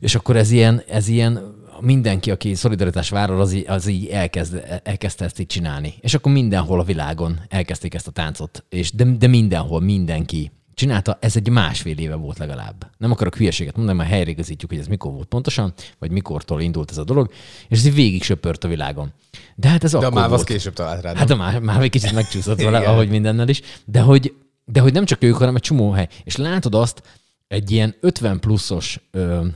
És 0.00 0.14
akkor 0.14 0.36
ez 0.36 0.50
ilyen, 0.50 0.82
ez 0.88 1.08
ilyen 1.08 1.40
mindenki, 1.80 2.30
aki 2.30 2.54
szolidaritás 2.54 3.08
vállal, 3.08 3.40
az, 3.40 3.52
így- 3.52 3.68
az 3.68 3.86
így 3.86 4.06
elkezd, 4.06 4.80
elkezdte 4.82 5.24
ezt 5.24 5.38
így 5.38 5.46
csinálni. 5.46 5.94
És 6.00 6.14
akkor 6.14 6.32
mindenhol 6.32 6.80
a 6.80 6.84
világon 6.84 7.40
elkezdték 7.48 7.94
ezt 7.94 8.06
a 8.06 8.10
táncot. 8.10 8.64
És 8.68 8.92
de, 8.92 9.04
de 9.04 9.26
mindenhol, 9.26 9.80
mindenki 9.80 10.50
csinálta, 10.74 11.18
ez 11.20 11.36
egy 11.36 11.48
másfél 11.48 11.98
éve 11.98 12.14
volt 12.14 12.38
legalább. 12.38 12.90
Nem 12.98 13.10
akarok 13.10 13.36
hülyeséget 13.36 13.76
mondani, 13.76 13.98
mert 13.98 14.10
helyreigazítjuk, 14.10 14.70
hogy 14.70 14.80
ez 14.80 14.86
mikor 14.86 15.12
volt 15.12 15.26
pontosan, 15.28 15.72
vagy 15.98 16.10
mikortól 16.10 16.60
indult 16.60 16.90
ez 16.90 16.98
a 16.98 17.04
dolog, 17.04 17.30
és 17.68 17.78
ez 17.78 17.86
így 17.86 17.94
végig 17.94 18.22
söpört 18.22 18.64
a 18.64 18.68
világon. 18.68 19.12
De 19.54 19.68
hát 19.68 19.84
ez 19.84 19.90
De 19.90 19.98
akkor 19.98 20.22
az 20.22 20.28
volt. 20.30 20.44
később 20.44 20.72
talált 20.72 21.02
rád. 21.02 21.16
Hát 21.16 21.30
a 21.30 21.36
már, 21.36 21.60
már 21.60 21.82
egy 21.82 21.90
kicsit 21.90 22.12
megcsúszott 22.12 22.62
vele, 22.62 22.78
ahogy 22.78 23.08
mindennel 23.08 23.48
is. 23.48 23.60
De 23.84 24.00
hogy, 24.00 24.34
de 24.64 24.80
hogy 24.80 24.92
nem 24.92 25.04
csak 25.04 25.22
ők, 25.22 25.34
hanem 25.36 25.54
egy 25.56 25.62
csomó 25.62 25.90
hely. 25.90 26.08
És 26.24 26.36
látod 26.36 26.74
azt 26.74 27.02
egy 27.48 27.70
ilyen 27.70 27.94
50 28.00 28.40
pluszos 28.40 29.00
ö, 29.10 29.46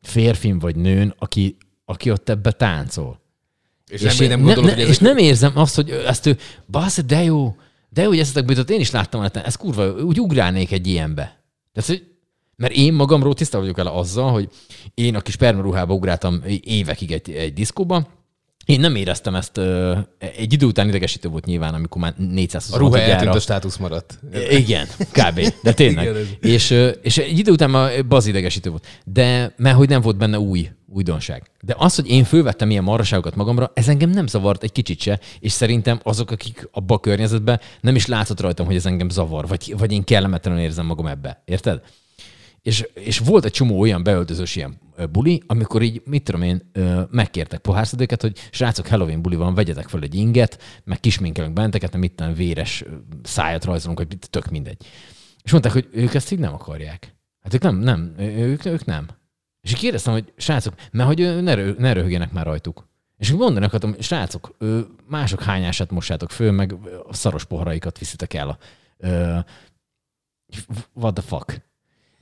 férfin 0.00 0.58
vagy 0.58 0.76
nőn, 0.76 1.14
aki, 1.18 1.56
aki 1.84 2.10
ott 2.10 2.28
ebbe 2.28 2.50
táncol. 2.52 3.20
és, 3.90 4.00
És, 4.02 4.16
nem, 4.16 4.22
én- 4.22 4.28
nem 4.28 4.42
gondolod, 4.42 4.64
ne, 4.64 4.70
hogy 4.70 4.78
ne, 4.78 4.82
ez 4.82 4.88
és 4.90 4.98
nem 4.98 5.16
érzem 5.16 5.52
azt, 5.54 5.74
hogy 5.74 5.90
ezt 5.90 6.26
ő, 6.26 6.38
basz, 6.66 7.02
de 7.04 7.22
jó, 7.22 7.56
de 7.94 8.04
hogy 8.04 8.18
ezt 8.18 8.42
jutott, 8.46 8.70
én 8.70 8.80
is 8.80 8.90
láttam, 8.90 9.20
hogy 9.20 9.30
ez 9.44 9.56
kurva, 9.56 9.90
úgy 9.90 10.20
ugrálnék 10.20 10.72
egy 10.72 10.86
ilyenbe. 10.86 11.42
Tehát, 11.72 11.88
hogy, 11.88 12.04
mert 12.56 12.72
én 12.72 12.92
magamról 12.92 13.34
tiszta 13.34 13.58
vagyok 13.58 13.78
el 13.78 13.86
azzal, 13.86 14.32
hogy 14.32 14.48
én 14.94 15.14
a 15.14 15.20
kis 15.20 15.36
permaruhába 15.36 15.94
ugráltam 15.94 16.42
évekig 16.60 17.12
egy, 17.12 17.30
egy 17.30 17.52
diszkóba, 17.52 18.06
én 18.64 18.80
nem 18.80 18.94
éreztem 18.94 19.34
ezt, 19.34 19.56
ö, 19.56 19.98
egy 20.18 20.52
idő 20.52 20.66
után 20.66 20.88
idegesítő 20.88 21.28
volt 21.28 21.44
nyilván, 21.44 21.74
amikor 21.74 22.00
már 22.00 22.14
400 22.16 22.72
a 22.72 22.76
ruha 22.76 23.00
eltűnt, 23.00 23.34
a 23.34 23.40
státusz 23.40 23.76
maradt. 23.76 24.18
igen, 24.50 24.86
kb. 25.12 25.52
De 25.62 25.72
tényleg. 25.72 26.04
Igen, 26.04 26.26
és, 26.40 26.70
ö, 26.70 26.88
és 26.88 27.18
egy 27.18 27.38
idő 27.38 27.52
után 27.52 27.70
már 27.70 28.06
baz 28.06 28.26
idegesítő 28.26 28.70
volt. 28.70 28.86
De 29.04 29.54
mert 29.56 29.76
hogy 29.76 29.88
nem 29.88 30.00
volt 30.00 30.16
benne 30.16 30.38
új 30.38 30.70
újdonság. 30.94 31.50
De 31.60 31.74
az, 31.78 31.94
hogy 31.94 32.08
én 32.08 32.24
fölvettem 32.24 32.70
ilyen 32.70 32.84
marraságokat 32.84 33.36
magamra, 33.36 33.70
ez 33.74 33.88
engem 33.88 34.10
nem 34.10 34.26
zavart 34.26 34.62
egy 34.62 34.72
kicsit 34.72 35.00
se, 35.00 35.20
és 35.40 35.52
szerintem 35.52 36.00
azok, 36.02 36.30
akik 36.30 36.68
abba 36.72 36.94
a 36.94 37.00
környezetben, 37.00 37.60
nem 37.80 37.94
is 37.94 38.06
látszott 38.06 38.40
rajtam, 38.40 38.66
hogy 38.66 38.76
ez 38.76 38.86
engem 38.86 39.08
zavar, 39.08 39.46
vagy, 39.46 39.74
vagy 39.78 39.92
én 39.92 40.04
kellemetlenül 40.04 40.60
érzem 40.60 40.86
magam 40.86 41.06
ebbe. 41.06 41.42
Érted? 41.44 41.80
És, 42.64 42.88
és 42.94 43.18
volt 43.18 43.44
egy 43.44 43.52
csomó 43.52 43.80
olyan 43.80 44.02
beöltözős 44.02 44.56
ilyen 44.56 44.80
buli, 45.10 45.42
amikor 45.46 45.82
így, 45.82 46.02
mit 46.04 46.22
tudom 46.22 46.42
én, 46.42 46.70
megkértek 47.10 47.60
pohárszedőket, 47.60 48.20
hogy 48.20 48.48
srácok, 48.50 48.86
Halloween 48.86 49.22
buli 49.22 49.36
van, 49.36 49.54
vegyetek 49.54 49.88
fel 49.88 50.02
egy 50.02 50.14
inget, 50.14 50.62
meg 50.84 51.00
kisminkelünk 51.00 51.52
benteket, 51.52 51.92
nem 51.92 52.02
itt 52.02 52.22
véres 52.36 52.84
szájat 53.22 53.64
rajzolunk, 53.64 53.98
hogy 53.98 54.18
tök 54.30 54.50
mindegy. 54.50 54.76
És 55.42 55.50
mondták, 55.50 55.72
hogy 55.72 55.88
ők 55.92 56.14
ezt 56.14 56.32
így 56.32 56.38
nem 56.38 56.54
akarják. 56.54 57.14
Hát 57.40 57.54
ők 57.54 57.62
nem, 57.62 57.76
nem, 57.76 58.14
ők, 58.18 58.64
ők 58.64 58.84
nem. 58.84 59.08
És 59.60 59.70
így 59.70 59.78
kérdeztem, 59.78 60.12
hogy 60.12 60.32
srácok, 60.36 60.74
mert 60.90 61.08
hogy 61.08 61.42
ne, 61.42 61.54
rö, 61.54 61.74
ne 61.78 62.28
már 62.32 62.44
rajtuk. 62.44 62.88
És 63.16 63.30
így 63.30 63.36
mondani 63.36 63.64
akartam, 63.64 63.94
srácok, 64.00 64.56
mások 65.08 65.42
hányását 65.42 65.90
mossátok 65.90 66.30
föl, 66.30 66.50
meg 66.50 66.76
a 67.08 67.14
szaros 67.14 67.44
poharaikat 67.44 67.98
viszitek 67.98 68.34
el 68.34 68.48
a, 68.48 68.58
what 70.92 71.14
the 71.14 71.22
fuck. 71.22 71.72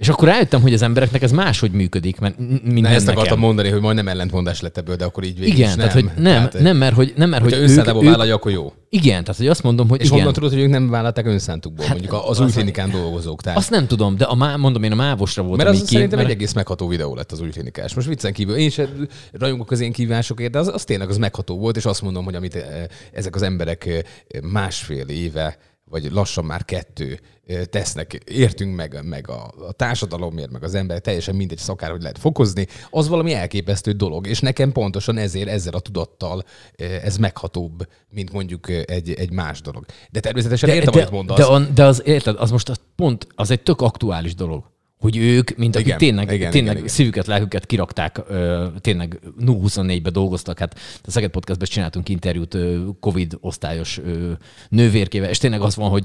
És 0.03 0.09
akkor 0.09 0.29
rájöttem, 0.29 0.61
hogy 0.61 0.73
az 0.73 0.83
embereknek 0.83 1.23
ez 1.23 1.33
máshogy 1.33 1.71
működik, 1.71 2.19
mert 2.21 2.39
mint 2.39 2.73
Ne, 2.73 2.81
nem 2.81 2.93
ezt 2.93 3.01
nekem. 3.07 3.17
akartam 3.21 3.39
mondani, 3.39 3.69
hogy 3.69 3.81
majdnem 3.81 4.09
ellentmondás 4.09 4.61
lett 4.61 4.77
ebből, 4.79 4.97
de 4.97 5.05
akkor 5.05 5.25
így 5.25 5.39
végig 5.39 5.55
Igen, 5.55 5.69
is 5.69 5.75
tehát 5.75 5.95
nem. 5.95 6.03
hogy 6.05 6.23
nem, 6.23 6.33
Tehát, 6.35 6.61
nem, 6.61 6.77
mert 6.77 6.95
hogy, 6.95 7.13
nem, 7.17 7.29
mert 7.31 7.43
hogy 7.43 7.53
ők, 7.53 7.77
vállalja, 8.03 8.35
akkor 8.35 8.53
jó. 8.53 8.73
igen, 8.89 9.23
tehát 9.25 9.37
hogy 9.37 9.49
azt 9.49 9.63
mondom, 9.63 9.89
hogy 9.89 10.01
És 10.01 10.07
igen. 10.07 10.19
honnan 10.19 10.33
tudod, 10.33 10.51
hogy 10.53 10.61
ők 10.61 10.69
nem 10.71 10.91
vállalták 10.91 11.27
önszántukból, 11.27 11.87
Hát, 11.87 11.99
mondjuk 11.99 12.23
az 12.29 12.41
új 12.41 12.51
klinikán 12.51 12.91
dolgozók. 12.91 13.43
Tehát. 13.43 13.59
Azt 13.59 13.71
nem 13.71 13.87
tudom, 13.87 14.17
de 14.17 14.25
a, 14.25 14.35
má- 14.35 14.57
mondom, 14.57 14.83
én 14.83 14.93
a 14.93 14.95
mávosra 14.95 15.43
voltam 15.43 15.67
Mert 15.67 15.79
az 15.79 15.83
ki, 15.89 15.93
szerintem 15.95 16.19
mert- 16.19 16.31
egy 16.31 16.37
egész 16.37 16.53
megható 16.53 16.89
videó 16.89 17.15
lett 17.15 17.33
az 17.33 17.41
új 17.41 17.51
klinikás. 17.51 17.95
Most 17.95 18.09
viccen 18.09 18.33
kívül, 18.33 18.55
én 18.57 18.71
sem 18.71 19.09
rajongok 19.33 19.71
az 19.71 19.81
én 19.81 19.93
kívásokért, 19.93 20.53
de 20.53 20.59
az, 20.59 20.69
az 20.69 20.85
tényleg 20.85 21.09
az 21.09 21.17
megható 21.19 21.59
volt, 21.59 21.77
és 21.77 21.85
azt 21.85 22.03
mondom, 22.03 22.25
hogy 22.25 22.35
amit 22.35 22.55
eh, 22.55 22.65
ezek 23.13 23.35
az 23.35 23.43
emberek 23.43 23.87
eh, 23.87 24.01
másfél 24.43 25.07
éve, 25.09 25.57
vagy 25.93 26.11
lassan 26.11 26.45
már 26.45 26.65
kettő 26.65 27.21
tesznek, 27.65 28.13
értünk 28.13 28.77
meg, 28.77 28.99
meg 29.05 29.29
a, 29.29 29.53
a 29.69 29.73
társadalomért, 29.73 30.51
meg 30.51 30.63
az 30.63 30.75
ember, 30.75 31.01
teljesen 31.01 31.35
mindegy 31.35 31.59
szakár, 31.59 31.91
hogy 31.91 32.03
lehet 32.03 32.19
fokozni, 32.19 32.67
az 32.91 33.09
valami 33.09 33.33
elképesztő 33.33 33.93
dolog, 33.93 34.27
és 34.27 34.41
nekem 34.41 34.73
pontosan 34.73 35.19
ezért, 35.19 35.49
ezzel 35.49 35.73
a 35.73 35.81
tudattal 35.81 36.45
ez 36.77 37.17
meghatóbb, 37.17 37.89
mint 38.11 38.33
mondjuk 38.33 38.69
egy, 38.69 39.13
egy 39.13 39.33
más 39.33 39.61
dolog. 39.61 39.85
De 40.11 40.21
természetesen 40.21 40.69
de, 40.69 40.75
értem, 40.75 40.93
de, 40.93 40.99
amit 40.99 41.13
mondasz. 41.13 41.49
de, 41.49 41.73
de 41.75 41.85
az, 41.85 42.03
érted, 42.05 42.37
az 42.39 42.51
most 42.51 42.69
az 42.69 42.81
pont, 42.97 43.27
az 43.35 43.51
egy 43.51 43.63
tök 43.63 43.81
aktuális 43.81 44.35
dolog. 44.35 44.72
Hogy 45.03 45.17
ők, 45.17 45.57
mint 45.57 45.75
akik 45.75 45.87
Igen, 45.87 45.99
tényleg, 45.99 46.33
igen, 46.33 46.51
tényleg 46.51 46.77
igen, 46.77 46.89
szívüket, 46.89 47.27
lelküket 47.27 47.67
kirakták, 47.67 48.21
ö, 48.29 48.67
tényleg 48.81 49.21
24-be 49.41 50.11
dolgoztak, 50.11 50.59
hát 50.59 50.79
a 51.05 51.11
Szeged 51.11 51.31
Podcastban 51.31 51.67
is 51.67 51.75
csináltunk 51.75 52.09
interjút 52.09 52.55
ö, 52.55 52.81
Covid 53.01 53.39
osztályos 53.41 53.99
ö, 53.99 54.31
nővérkével, 54.69 55.29
és 55.29 55.39
tényleg 55.39 55.61
az 55.61 55.77
van, 55.77 55.91
hogy 55.91 56.05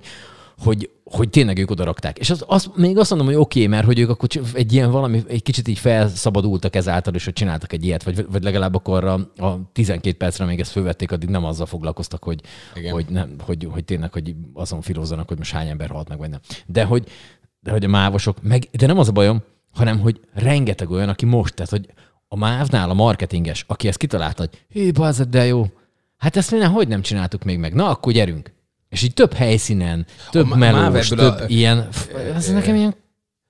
hogy, 0.63 0.89
hogy 1.03 1.29
tényleg 1.29 1.57
ők 1.57 1.71
oda 1.71 1.83
rakták. 1.83 2.17
És 2.17 2.29
az, 2.29 2.43
az, 2.47 2.71
még 2.75 2.97
azt 2.97 3.09
mondom, 3.09 3.27
hogy 3.27 3.35
oké, 3.35 3.59
okay, 3.59 3.71
mert 3.71 3.85
hogy 3.85 3.99
ők 3.99 4.09
akkor 4.09 4.29
egy 4.53 4.73
ilyen 4.73 4.91
valami, 4.91 5.23
egy 5.27 5.43
kicsit 5.43 5.67
így 5.67 5.79
felszabadultak 5.79 6.75
ezáltal, 6.75 7.13
és 7.13 7.25
hogy 7.25 7.33
csináltak 7.33 7.73
egy 7.73 7.85
ilyet, 7.85 8.03
vagy, 8.03 8.25
vagy 8.31 8.43
legalább 8.43 8.75
akkor 8.75 9.03
a, 9.03 9.13
a 9.37 9.71
12 9.73 10.17
percre 10.17 10.45
még 10.45 10.59
ezt 10.59 10.71
fölvették, 10.71 11.11
addig 11.11 11.29
nem 11.29 11.45
azzal 11.45 11.65
foglalkoztak, 11.65 12.23
hogy, 12.23 12.41
Igen. 12.75 12.93
hogy, 12.93 13.05
nem, 13.09 13.35
hogy, 13.39 13.67
hogy 13.71 13.85
tényleg, 13.85 14.13
hogy 14.13 14.35
azon 14.53 14.81
filózzanak, 14.81 15.27
hogy 15.27 15.37
most 15.37 15.51
hány 15.51 15.67
ember 15.67 15.89
halt 15.89 16.09
meg, 16.09 16.17
vagy 16.17 16.29
nem. 16.29 16.39
De 16.65 16.83
hogy, 16.83 17.07
de 17.67 17.73
hogy 17.73 17.83
a 17.83 17.87
mávosok, 17.87 18.37
meg, 18.41 18.67
de 18.71 18.85
nem 18.85 18.97
az 18.97 19.07
a 19.07 19.11
bajom, 19.11 19.43
hanem 19.73 19.99
hogy 19.99 20.19
rengeteg 20.33 20.89
olyan, 20.91 21.09
aki 21.09 21.25
most, 21.25 21.53
tehát 21.53 21.71
hogy 21.71 21.85
a 22.27 22.35
mávnál 22.37 22.89
a 22.89 22.93
marketinges, 22.93 23.63
aki 23.67 23.87
ezt 23.87 23.97
kitalálta, 23.97 24.41
hogy 24.49 24.65
hű, 24.71 24.91
bazzad, 24.91 25.27
de 25.29 25.45
jó, 25.45 25.65
hát 26.17 26.35
ezt 26.37 26.51
mi 26.51 26.57
nem, 26.57 26.71
hogy 26.71 26.87
nem 26.87 27.01
csináltuk 27.01 27.43
még 27.43 27.57
meg, 27.59 27.73
na 27.73 27.89
akkor 27.89 28.13
gyerünk. 28.13 28.51
És 28.89 29.01
így 29.03 29.13
több 29.13 29.33
helyszínen, 29.33 30.05
több 30.29 30.51
A 30.51 30.55
melós, 30.55 31.09
MÁV 31.09 31.17
több 31.19 31.39
a- 31.41 31.43
ilyen, 31.47 31.87
ez 32.35 32.51
nekem 32.51 32.75
ilyen 32.75 32.95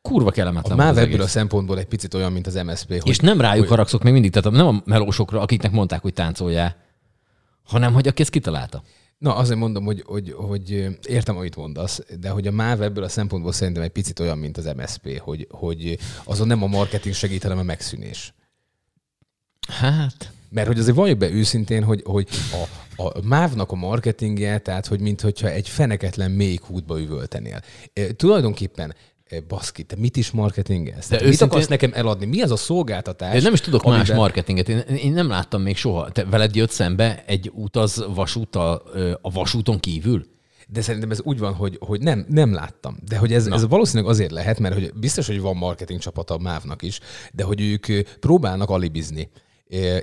kurva 0.01 0.27
A 0.27 0.32
kellemetlen 0.32 0.77
MÁV 0.77 0.86
volt 0.93 0.97
az 0.97 1.03
ebből 1.03 1.21
a 1.21 1.27
szempontból 1.27 1.77
egy 1.80 1.86
picit 1.86 2.13
olyan, 2.13 2.32
mint 2.32 2.47
az 2.47 2.56
MSZP. 2.56 2.89
Hogy 2.89 3.08
És 3.10 3.17
nem 3.17 3.41
rájuk 3.41 3.60
hogy- 3.60 3.69
haragszok 3.69 4.03
még 4.03 4.13
mindig, 4.13 4.32
tehát 4.32 4.51
nem 4.51 4.67
a 4.67 4.82
melósokra, 4.86 5.41
akiknek 5.41 5.71
mondták, 5.71 6.01
hogy 6.01 6.13
táncoljál, 6.13 6.75
hanem 7.63 7.93
hogy 7.93 8.08
aki 8.08 8.21
ezt 8.21 8.32
kitalálta. 8.32 8.82
Na, 9.17 9.36
azért 9.36 9.60
mondom, 9.60 9.84
hogy, 9.84 10.03
hogy, 10.06 10.34
hogy 10.38 10.88
értem, 11.08 11.38
amit 11.38 11.56
mondasz, 11.56 12.01
de 12.19 12.30
hogy 12.30 12.47
a 12.47 12.51
MÁV 12.51 12.82
ebből 12.82 13.03
a 13.03 13.10
szempontból 13.10 13.51
szerintem 13.51 13.84
egy 13.84 13.89
picit 13.89 14.19
olyan, 14.19 14.38
mint 14.38 14.58
az 14.58 14.71
MSP, 14.75 15.19
hogy, 15.19 15.47
hogy 15.49 15.97
azon 16.23 16.47
nem 16.47 16.63
a 16.63 16.67
marketing 16.67 17.15
segít, 17.15 17.41
hanem 17.41 17.58
a 17.58 17.63
megszűnés. 17.63 18.34
Hát... 19.67 20.32
Mert 20.49 20.67
hogy 20.67 20.80
azért 20.80 20.95
valljuk 20.95 21.17
be 21.17 21.30
őszintén, 21.30 21.84
hogy, 21.84 22.01
hogy 22.06 22.27
a, 22.97 23.03
a 23.03 23.21
MÁV-nak 23.23 23.71
a 23.71 23.75
marketingje, 23.75 24.58
tehát 24.58 24.88
hogy 24.88 24.99
mintha 24.99 25.49
egy 25.49 25.69
feneketlen 25.69 26.32
mély 26.32 26.56
kútba 26.56 26.99
üvöltenél. 26.99 27.62
E, 27.93 28.13
tulajdonképpen 28.13 28.95
baszki, 29.47 29.83
te 29.83 29.95
mit 29.95 30.17
is 30.17 30.31
marketingelsz? 30.31 31.09
De 31.09 31.27
mit 31.27 31.41
akarsz 31.41 31.67
nekem 31.67 31.91
eladni? 31.93 32.25
Mi 32.25 32.41
az 32.41 32.51
a 32.51 32.55
szolgáltatás? 32.55 33.35
Én 33.35 33.41
nem 33.41 33.53
is 33.53 33.61
tudok 33.61 33.83
amiben... 33.83 33.99
más 34.07 34.15
marketinget. 34.15 34.69
Én, 34.69 34.77
én 34.77 35.11
nem 35.11 35.29
láttam 35.29 35.61
még 35.61 35.77
soha. 35.77 36.09
Te 36.09 36.25
veled 36.25 36.55
jött 36.55 36.69
szembe 36.69 37.23
egy 37.25 37.51
utaz 37.53 38.05
vasúttal 38.13 38.75
a 39.21 39.31
vasúton 39.31 39.79
kívül? 39.79 40.25
De 40.67 40.81
szerintem 40.81 41.11
ez 41.11 41.21
úgy 41.21 41.39
van, 41.39 41.53
hogy, 41.53 41.77
hogy 41.79 42.01
nem, 42.01 42.25
nem 42.29 42.53
láttam. 42.53 42.97
De 43.07 43.17
hogy 43.17 43.33
ez, 43.33 43.47
ez 43.47 43.67
valószínűleg 43.67 44.11
azért 44.11 44.31
lehet, 44.31 44.59
mert 44.59 44.73
hogy 44.73 44.93
biztos, 44.93 45.27
hogy 45.27 45.41
van 45.41 45.55
marketing 45.55 45.99
csapata 45.99 46.33
a 46.33 46.37
MÁV-nak 46.37 46.81
is, 46.81 46.99
de 47.33 47.43
hogy 47.43 47.61
ők 47.61 47.85
próbálnak 48.19 48.69
alibizni 48.69 49.29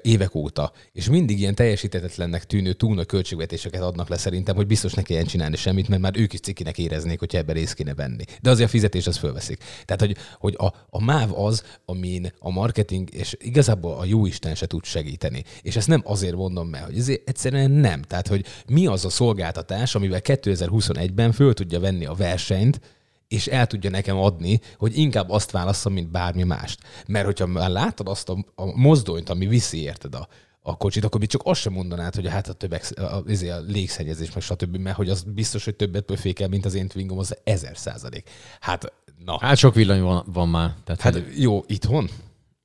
évek 0.03 0.35
óta, 0.35 0.72
és 0.92 1.09
mindig 1.09 1.38
ilyen 1.38 1.55
teljesítetetlennek 1.55 2.44
tűnő 2.44 2.72
túl 2.72 2.94
nagy 2.94 3.07
költségvetéseket 3.07 3.83
adnak 3.83 4.09
le 4.09 4.16
szerintem, 4.16 4.57
hogy 4.57 4.66
biztos 4.66 4.94
ne 4.94 5.03
kelljen 5.03 5.27
csinálni 5.27 5.57
semmit, 5.57 5.88
mert 5.88 6.03
már 6.03 6.16
ők 6.16 6.33
is 6.33 6.40
cikinek 6.40 6.79
éreznék, 6.79 7.18
hogyha 7.18 7.38
ebben 7.38 7.55
részt 7.55 7.74
kéne 7.74 7.94
venni. 7.94 8.24
De 8.42 8.50
azért 8.50 8.68
a 8.68 8.70
fizetés 8.70 9.07
az 9.07 9.16
fölveszik. 9.16 9.59
Tehát, 9.85 10.00
hogy, 10.00 10.16
hogy 10.38 10.55
a, 10.59 10.87
a 10.90 11.05
MÁV 11.05 11.38
az, 11.38 11.62
amin 11.85 12.33
a 12.38 12.50
marketing, 12.50 13.14
és 13.14 13.37
igazából 13.40 13.98
a 13.98 14.05
jó 14.05 14.27
Isten 14.27 14.55
se 14.55 14.66
tud 14.66 14.85
segíteni. 14.85 15.44
És 15.62 15.77
ezt 15.77 15.88
nem 15.88 16.03
azért 16.05 16.37
mondom 16.37 16.68
meg, 16.68 16.83
hogy 16.83 16.98
ezért 16.98 17.29
egyszerűen 17.29 17.70
nem. 17.70 18.03
Tehát, 18.03 18.29
hogy 18.29 18.44
mi 18.68 18.87
az 18.87 19.05
a 19.05 19.11
szolgáltatás, 19.11 19.94
amivel 19.94 20.20
2021-ben 20.24 21.33
föl 21.33 21.55
tudja 21.55 21.81
venni 21.81 22.05
a 22.07 22.14
versenyt, 22.14 22.81
és 23.35 23.47
el 23.47 23.66
tudja 23.66 23.90
nekem 23.90 24.16
adni, 24.16 24.61
hogy 24.79 24.99
inkább 24.99 25.31
azt 25.31 25.51
válasszam, 25.51 25.92
mint 25.92 26.11
bármi 26.11 26.42
mást. 26.42 26.81
Mert 27.07 27.25
hogyha 27.25 27.47
már 27.47 27.70
látod 27.70 28.09
azt 28.09 28.29
a, 28.29 28.44
a 28.55 28.77
mozdonyt, 28.77 29.29
ami 29.29 29.47
viszi, 29.47 29.83
érted 29.83 30.14
a, 30.14 30.29
a 30.62 30.77
kocsit, 30.77 31.05
akkor 31.05 31.20
mi 31.20 31.27
csak 31.27 31.40
azt 31.44 31.61
sem 31.61 31.73
mondanád, 31.73 32.14
hogy 32.14 32.29
hát 32.29 32.49
a 32.49 32.53
többek, 32.53 32.90
a, 32.97 33.03
a, 33.03 33.23
izé, 33.27 33.49
a 33.49 33.61
légszennyezés, 33.61 34.33
meg 34.33 34.42
stb., 34.42 34.77
mert 34.77 34.97
hogy 34.97 35.09
az 35.09 35.23
biztos, 35.23 35.64
hogy 35.64 35.75
többet 35.75 36.05
pöfékel, 36.05 36.49
mint 36.49 36.64
az 36.64 36.75
én 36.75 36.88
twingom, 36.88 37.18
az 37.18 37.37
ezer 37.44 37.77
százalék. 37.77 38.31
Hát, 38.61 38.92
na. 39.25 39.38
Hát 39.40 39.57
sok 39.57 39.75
villany 39.75 40.03
van, 40.03 40.25
van 40.33 40.49
már. 40.49 40.75
Tehát, 40.85 41.01
hát 41.01 41.12
hogy... 41.12 41.33
jó, 41.37 41.62
itthon? 41.66 42.09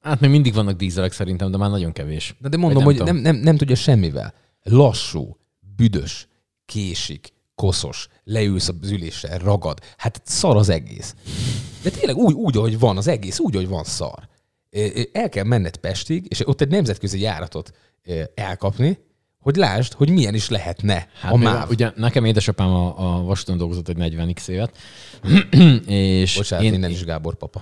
Hát 0.01 0.19
még 0.19 0.29
mindig 0.29 0.53
vannak 0.53 0.77
dízelek 0.77 1.11
szerintem, 1.11 1.51
de 1.51 1.57
már 1.57 1.69
nagyon 1.69 1.91
kevés. 1.91 2.35
De, 2.39 2.49
de 2.49 2.57
mondom, 2.57 2.83
nem 2.83 2.93
hogy 2.93 3.03
nem, 3.03 3.15
nem, 3.15 3.35
nem 3.35 3.57
tudja 3.57 3.75
semmivel. 3.75 4.33
Lassú, 4.63 5.37
büdös, 5.75 6.27
késik, 6.65 7.33
koszos, 7.59 8.07
leülsz 8.23 8.69
az 8.81 8.91
ülésre, 8.91 9.37
ragad. 9.37 9.79
Hát 9.97 10.21
szar 10.25 10.57
az 10.57 10.69
egész. 10.69 11.15
De 11.83 11.89
tényleg 11.89 12.15
úgy, 12.15 12.33
úgy, 12.33 12.57
ahogy 12.57 12.79
van 12.79 12.97
az 12.97 13.07
egész, 13.07 13.39
úgy, 13.39 13.55
ahogy 13.55 13.67
van 13.67 13.83
szar. 13.83 14.27
El 15.11 15.29
kell 15.29 15.43
menned 15.43 15.77
Pestig, 15.77 16.25
és 16.29 16.47
ott 16.47 16.61
egy 16.61 16.69
nemzetközi 16.69 17.19
járatot 17.19 17.71
elkapni, 18.35 18.99
hogy 19.39 19.55
lásd, 19.55 19.93
hogy 19.93 20.09
milyen 20.09 20.33
is 20.33 20.49
lehetne 20.49 21.07
hát 21.19 21.33
a 21.33 21.35
MÁV. 21.35 21.69
Ugye 21.69 21.91
nekem 21.95 22.25
édesapám 22.25 22.69
a, 22.69 23.17
a 23.17 23.23
vasúton 23.23 23.57
dolgozott 23.57 23.89
egy 23.89 23.97
40x 23.99 24.47
évet. 24.47 24.77
és 25.87 26.35
Bocsánat, 26.35 26.65
én... 26.65 26.73
innen 26.73 26.89
is 26.89 27.03
Gábor 27.03 27.35
papa. 27.35 27.61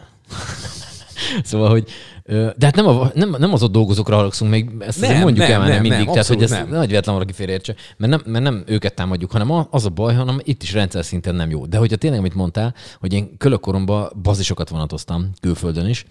Szóval, 1.43 1.69
hogy 1.69 1.89
de 2.27 2.56
hát 2.60 2.75
nem, 2.75 2.88
a, 2.88 3.12
nem, 3.13 3.36
nem 3.39 3.53
az 3.53 3.63
ott 3.63 3.71
dolgozókra 3.71 4.15
haragszunk, 4.15 4.51
még 4.51 4.69
ezt 4.80 5.01
nem, 5.01 5.21
mondjuk 5.21 5.47
nem, 5.47 5.62
el 5.62 5.67
nem, 5.67 5.82
mindig, 5.82 6.06
nem, 6.06 6.12
tehát 6.12 6.27
hogy 6.27 6.43
ez 6.43 6.49
nagy 6.69 6.88
véletlen 6.88 7.13
valaki 7.15 7.34
félreértse, 7.34 7.75
mert 7.97 8.12
nem, 8.12 8.21
mert 8.34 8.43
nem 8.43 8.63
őket 8.65 8.93
támadjuk, 8.93 9.32
hanem 9.32 9.67
az 9.69 9.86
a 9.86 9.89
baj, 9.89 10.13
hanem 10.13 10.39
itt 10.43 10.63
is 10.63 10.73
rendszer 10.73 11.06
szinten 11.06 11.36
nem 11.36 11.49
jó. 11.49 11.65
De 11.65 11.77
hogyha 11.77 11.95
tényleg, 11.95 12.19
amit 12.19 12.34
mondtál, 12.34 12.73
hogy 12.99 13.13
én 13.13 13.38
kölökkoromban 13.38 14.12
bazisokat 14.21 14.69
vonatoztam 14.69 15.32
külföldön 15.41 15.88
is, 15.88 16.06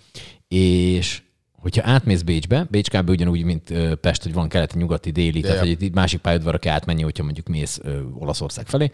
és 0.48 1.22
hogyha 1.58 1.90
átmész 1.90 2.22
Bécsbe, 2.22 2.66
Bécs 2.70 2.90
kb. 2.90 3.08
ugyanúgy, 3.08 3.42
mint 3.42 3.72
Pest, 4.00 4.22
hogy 4.22 4.32
van 4.32 4.48
keleti, 4.48 4.78
nyugati, 4.78 5.10
déli, 5.10 5.40
De 5.40 5.48
tehát 5.48 5.62
hogy 5.62 5.82
itt 5.82 5.94
másik 5.94 6.20
pályaudvarra 6.20 6.58
kell 6.58 6.74
átmenni, 6.74 7.02
hogyha 7.02 7.24
mondjuk 7.24 7.46
mész 7.46 7.80
Olaszország 8.18 8.66
felé, 8.66 8.90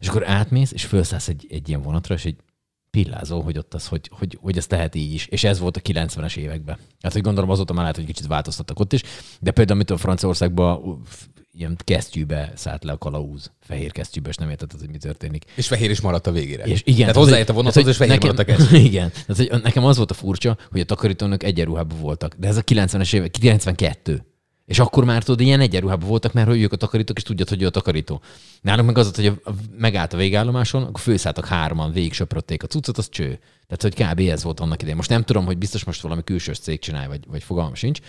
és 0.00 0.08
akkor 0.08 0.28
átmész, 0.28 0.72
és 0.72 0.84
felszállsz 0.84 1.28
egy, 1.28 1.46
egy 1.50 1.68
ilyen 1.68 1.82
vonatra, 1.82 2.14
és 2.14 2.24
egy 2.24 2.36
pillázó, 2.94 3.40
hogy 3.40 3.58
ott 3.58 3.74
az, 3.74 3.86
hogy, 3.86 4.10
hogy, 4.12 4.38
hogy 4.40 4.56
ezt 4.56 4.70
lehet 4.70 4.94
így 4.94 5.12
is. 5.12 5.26
És 5.26 5.44
ez 5.44 5.58
volt 5.58 5.76
a 5.76 5.80
90-es 5.80 6.36
években. 6.36 6.76
Hát, 7.00 7.12
hogy 7.12 7.22
gondolom 7.22 7.50
azóta 7.50 7.72
már 7.72 7.80
lehet, 7.80 7.96
hogy 7.96 8.06
kicsit 8.06 8.26
változtattak 8.26 8.80
ott 8.80 8.92
is. 8.92 9.02
De 9.40 9.50
például, 9.50 9.82
a 9.86 9.96
Franciaországban 9.96 11.02
ilyen 11.52 11.76
kesztyűbe 11.84 12.52
szállt 12.54 12.84
le 12.84 12.92
a 12.92 12.98
kalauz. 12.98 13.52
Fehér 13.60 13.92
kesztyűbe, 13.92 14.28
és 14.28 14.36
nem 14.36 14.50
értetted, 14.50 14.80
hogy 14.80 14.90
mi 14.90 14.98
történik. 14.98 15.44
És 15.54 15.66
fehér 15.66 15.90
is 15.90 16.00
maradt 16.00 16.26
a 16.26 16.32
végére. 16.32 16.64
És 16.64 16.82
igen. 16.84 16.98
Tehát 16.98 17.16
hozzáért 17.16 17.48
a 17.48 17.52
vonathoz, 17.52 17.86
és 17.86 17.96
fehér 17.96 18.12
nekem, 18.12 18.30
maradt 18.30 18.48
a 18.48 18.52
kesztyű. 18.56 18.76
Igen. 18.76 19.10
Tehát, 19.26 19.50
hogy 19.50 19.62
nekem 19.62 19.84
az 19.84 19.96
volt 19.96 20.10
a 20.10 20.14
furcsa, 20.14 20.56
hogy 20.70 20.80
a 20.80 20.84
takarítónök 20.84 21.42
egyenruhában 21.42 21.98
voltak. 22.00 22.34
De 22.38 22.48
ez 22.48 22.56
a 22.56 22.62
90-es 22.62 23.14
évek, 23.14 23.30
92. 23.30 24.24
És 24.64 24.78
akkor 24.78 25.04
már 25.04 25.22
tudod, 25.22 25.40
ilyen 25.40 25.60
egyenruhában 25.60 26.08
voltak, 26.08 26.32
mert 26.32 26.48
hogy 26.48 26.62
ők 26.62 26.72
a 26.72 26.76
takarítók, 26.76 27.16
és 27.16 27.22
tudjad, 27.22 27.48
hogy 27.48 27.62
ő 27.62 27.66
a 27.66 27.70
takarító. 27.70 28.20
Nálunk 28.60 28.86
meg 28.86 28.98
az, 28.98 29.14
hogy 29.14 29.26
a, 29.26 29.50
megállt 29.78 30.12
a 30.12 30.16
végállomáson, 30.16 30.82
akkor 30.82 31.00
főszálltak 31.00 31.46
hárman, 31.46 31.92
végig 31.92 32.12
söprötték 32.12 32.62
a 32.62 32.66
cuccot, 32.66 32.98
az 32.98 33.08
cső. 33.08 33.38
Tehát, 33.66 33.82
hogy 33.82 33.94
kb. 33.94 34.30
ez 34.30 34.42
volt 34.42 34.60
annak 34.60 34.76
idején. 34.76 34.96
Most 34.96 35.08
nem 35.10 35.22
tudom, 35.22 35.44
hogy 35.44 35.58
biztos 35.58 35.84
most 35.84 36.00
valami 36.00 36.24
külsős 36.24 36.58
cég 36.58 36.78
csinál, 36.78 37.08
vagy, 37.08 37.24
vagy 37.28 37.42
fogalmam 37.42 37.74
sincs. 37.74 38.00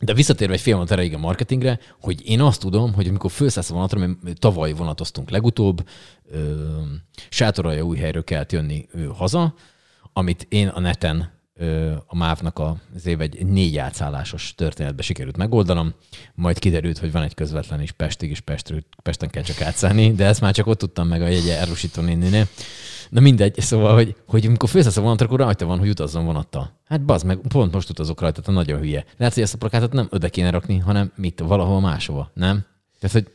De 0.00 0.14
visszatérve 0.14 0.54
egy 0.54 0.60
fél 0.60 0.84
erejéig 0.88 1.14
a 1.14 1.18
marketingre, 1.18 1.78
hogy 2.00 2.28
én 2.28 2.40
azt 2.40 2.60
tudom, 2.60 2.94
hogy 2.94 3.08
amikor 3.08 3.30
felszállsz 3.30 3.70
a 3.70 3.74
vonatra, 3.74 3.98
mert 3.98 4.38
tavaly 4.38 4.72
vonatoztunk 4.72 5.30
legutóbb, 5.30 5.88
sátoralja 7.28 7.82
új 7.82 7.98
helyről 7.98 8.24
kellett 8.24 8.52
jönni 8.52 8.88
haza, 9.14 9.54
amit 10.12 10.46
én 10.48 10.68
a 10.68 10.80
neten 10.80 11.37
a 12.06 12.16
MÁV-nak 12.16 12.58
az 12.58 13.06
év 13.06 13.20
egy 13.20 13.46
négy 13.46 13.76
átszállásos 13.76 14.54
történetbe 14.54 15.02
sikerült 15.02 15.36
megoldanom, 15.36 15.94
majd 16.34 16.58
kiderült, 16.58 16.98
hogy 16.98 17.12
van 17.12 17.22
egy 17.22 17.34
közvetlen 17.34 17.82
is 17.82 17.92
Pestig, 17.92 18.30
és 18.30 18.40
Pestről, 18.40 18.80
Pesten 19.02 19.30
kell 19.30 19.42
csak 19.42 19.60
átszállni, 19.60 20.12
de 20.12 20.24
ezt 20.24 20.40
már 20.40 20.54
csak 20.54 20.66
ott 20.66 20.78
tudtam 20.78 21.08
meg 21.08 21.22
a 21.22 21.26
jegye 21.26 21.58
Erusító 21.58 22.02
néninél. 22.02 22.46
Na 23.10 23.20
mindegy, 23.20 23.60
szóval, 23.60 23.94
hogy, 23.94 24.16
hogy 24.26 24.46
amikor 24.46 24.68
főszállsz 24.68 24.96
a 24.96 25.00
vonatra, 25.00 25.26
akkor 25.26 25.38
rajta 25.38 25.66
van, 25.66 25.78
hogy 25.78 25.88
utazzon 25.88 26.24
vonattal. 26.24 26.80
Hát 26.84 27.04
bazd 27.04 27.26
meg, 27.26 27.38
pont 27.48 27.72
most 27.72 27.90
utazok 27.90 28.20
rajta, 28.20 28.40
tehát 28.40 28.64
nagyon 28.64 28.80
hülye. 28.80 29.04
Lehet, 29.16 29.34
hogy 29.34 29.42
ezt 29.42 29.54
a 29.54 29.58
plakátot 29.58 29.92
nem 29.92 30.06
öde 30.10 30.28
kéne 30.28 30.50
rakni, 30.50 30.78
hanem 30.78 31.12
mit, 31.16 31.40
valahol 31.40 31.80
máshova, 31.80 32.30
nem? 32.34 32.64
Tehát, 33.00 33.16
hogy 33.16 33.32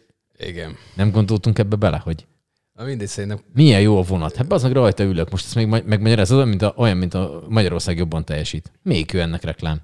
igen. 0.47 0.75
Nem 0.95 1.11
gondoltunk 1.11 1.59
ebbe 1.59 1.75
bele, 1.75 1.97
hogy 1.97 2.25
Na 2.75 2.83
mindegy, 2.83 3.07
szerintem... 3.07 3.39
Milyen 3.53 3.81
jó 3.81 3.97
a 3.97 4.01
vonat. 4.01 4.35
Hát 4.35 4.51
az 4.51 4.63
meg 4.63 4.71
rajta 4.71 5.03
ülök. 5.03 5.29
Most 5.29 5.45
ezt 5.45 5.55
még 5.55 5.67
megmagyarázod, 5.67 6.47
mint 6.47 6.61
a, 6.61 6.73
olyan, 6.77 6.97
mint 6.97 7.13
a 7.13 7.43
Magyarország 7.49 7.97
jobban 7.97 8.25
teljesít. 8.25 8.71
Még 8.81 9.13
ő 9.13 9.19
ennek 9.19 9.43
reklám. 9.43 9.81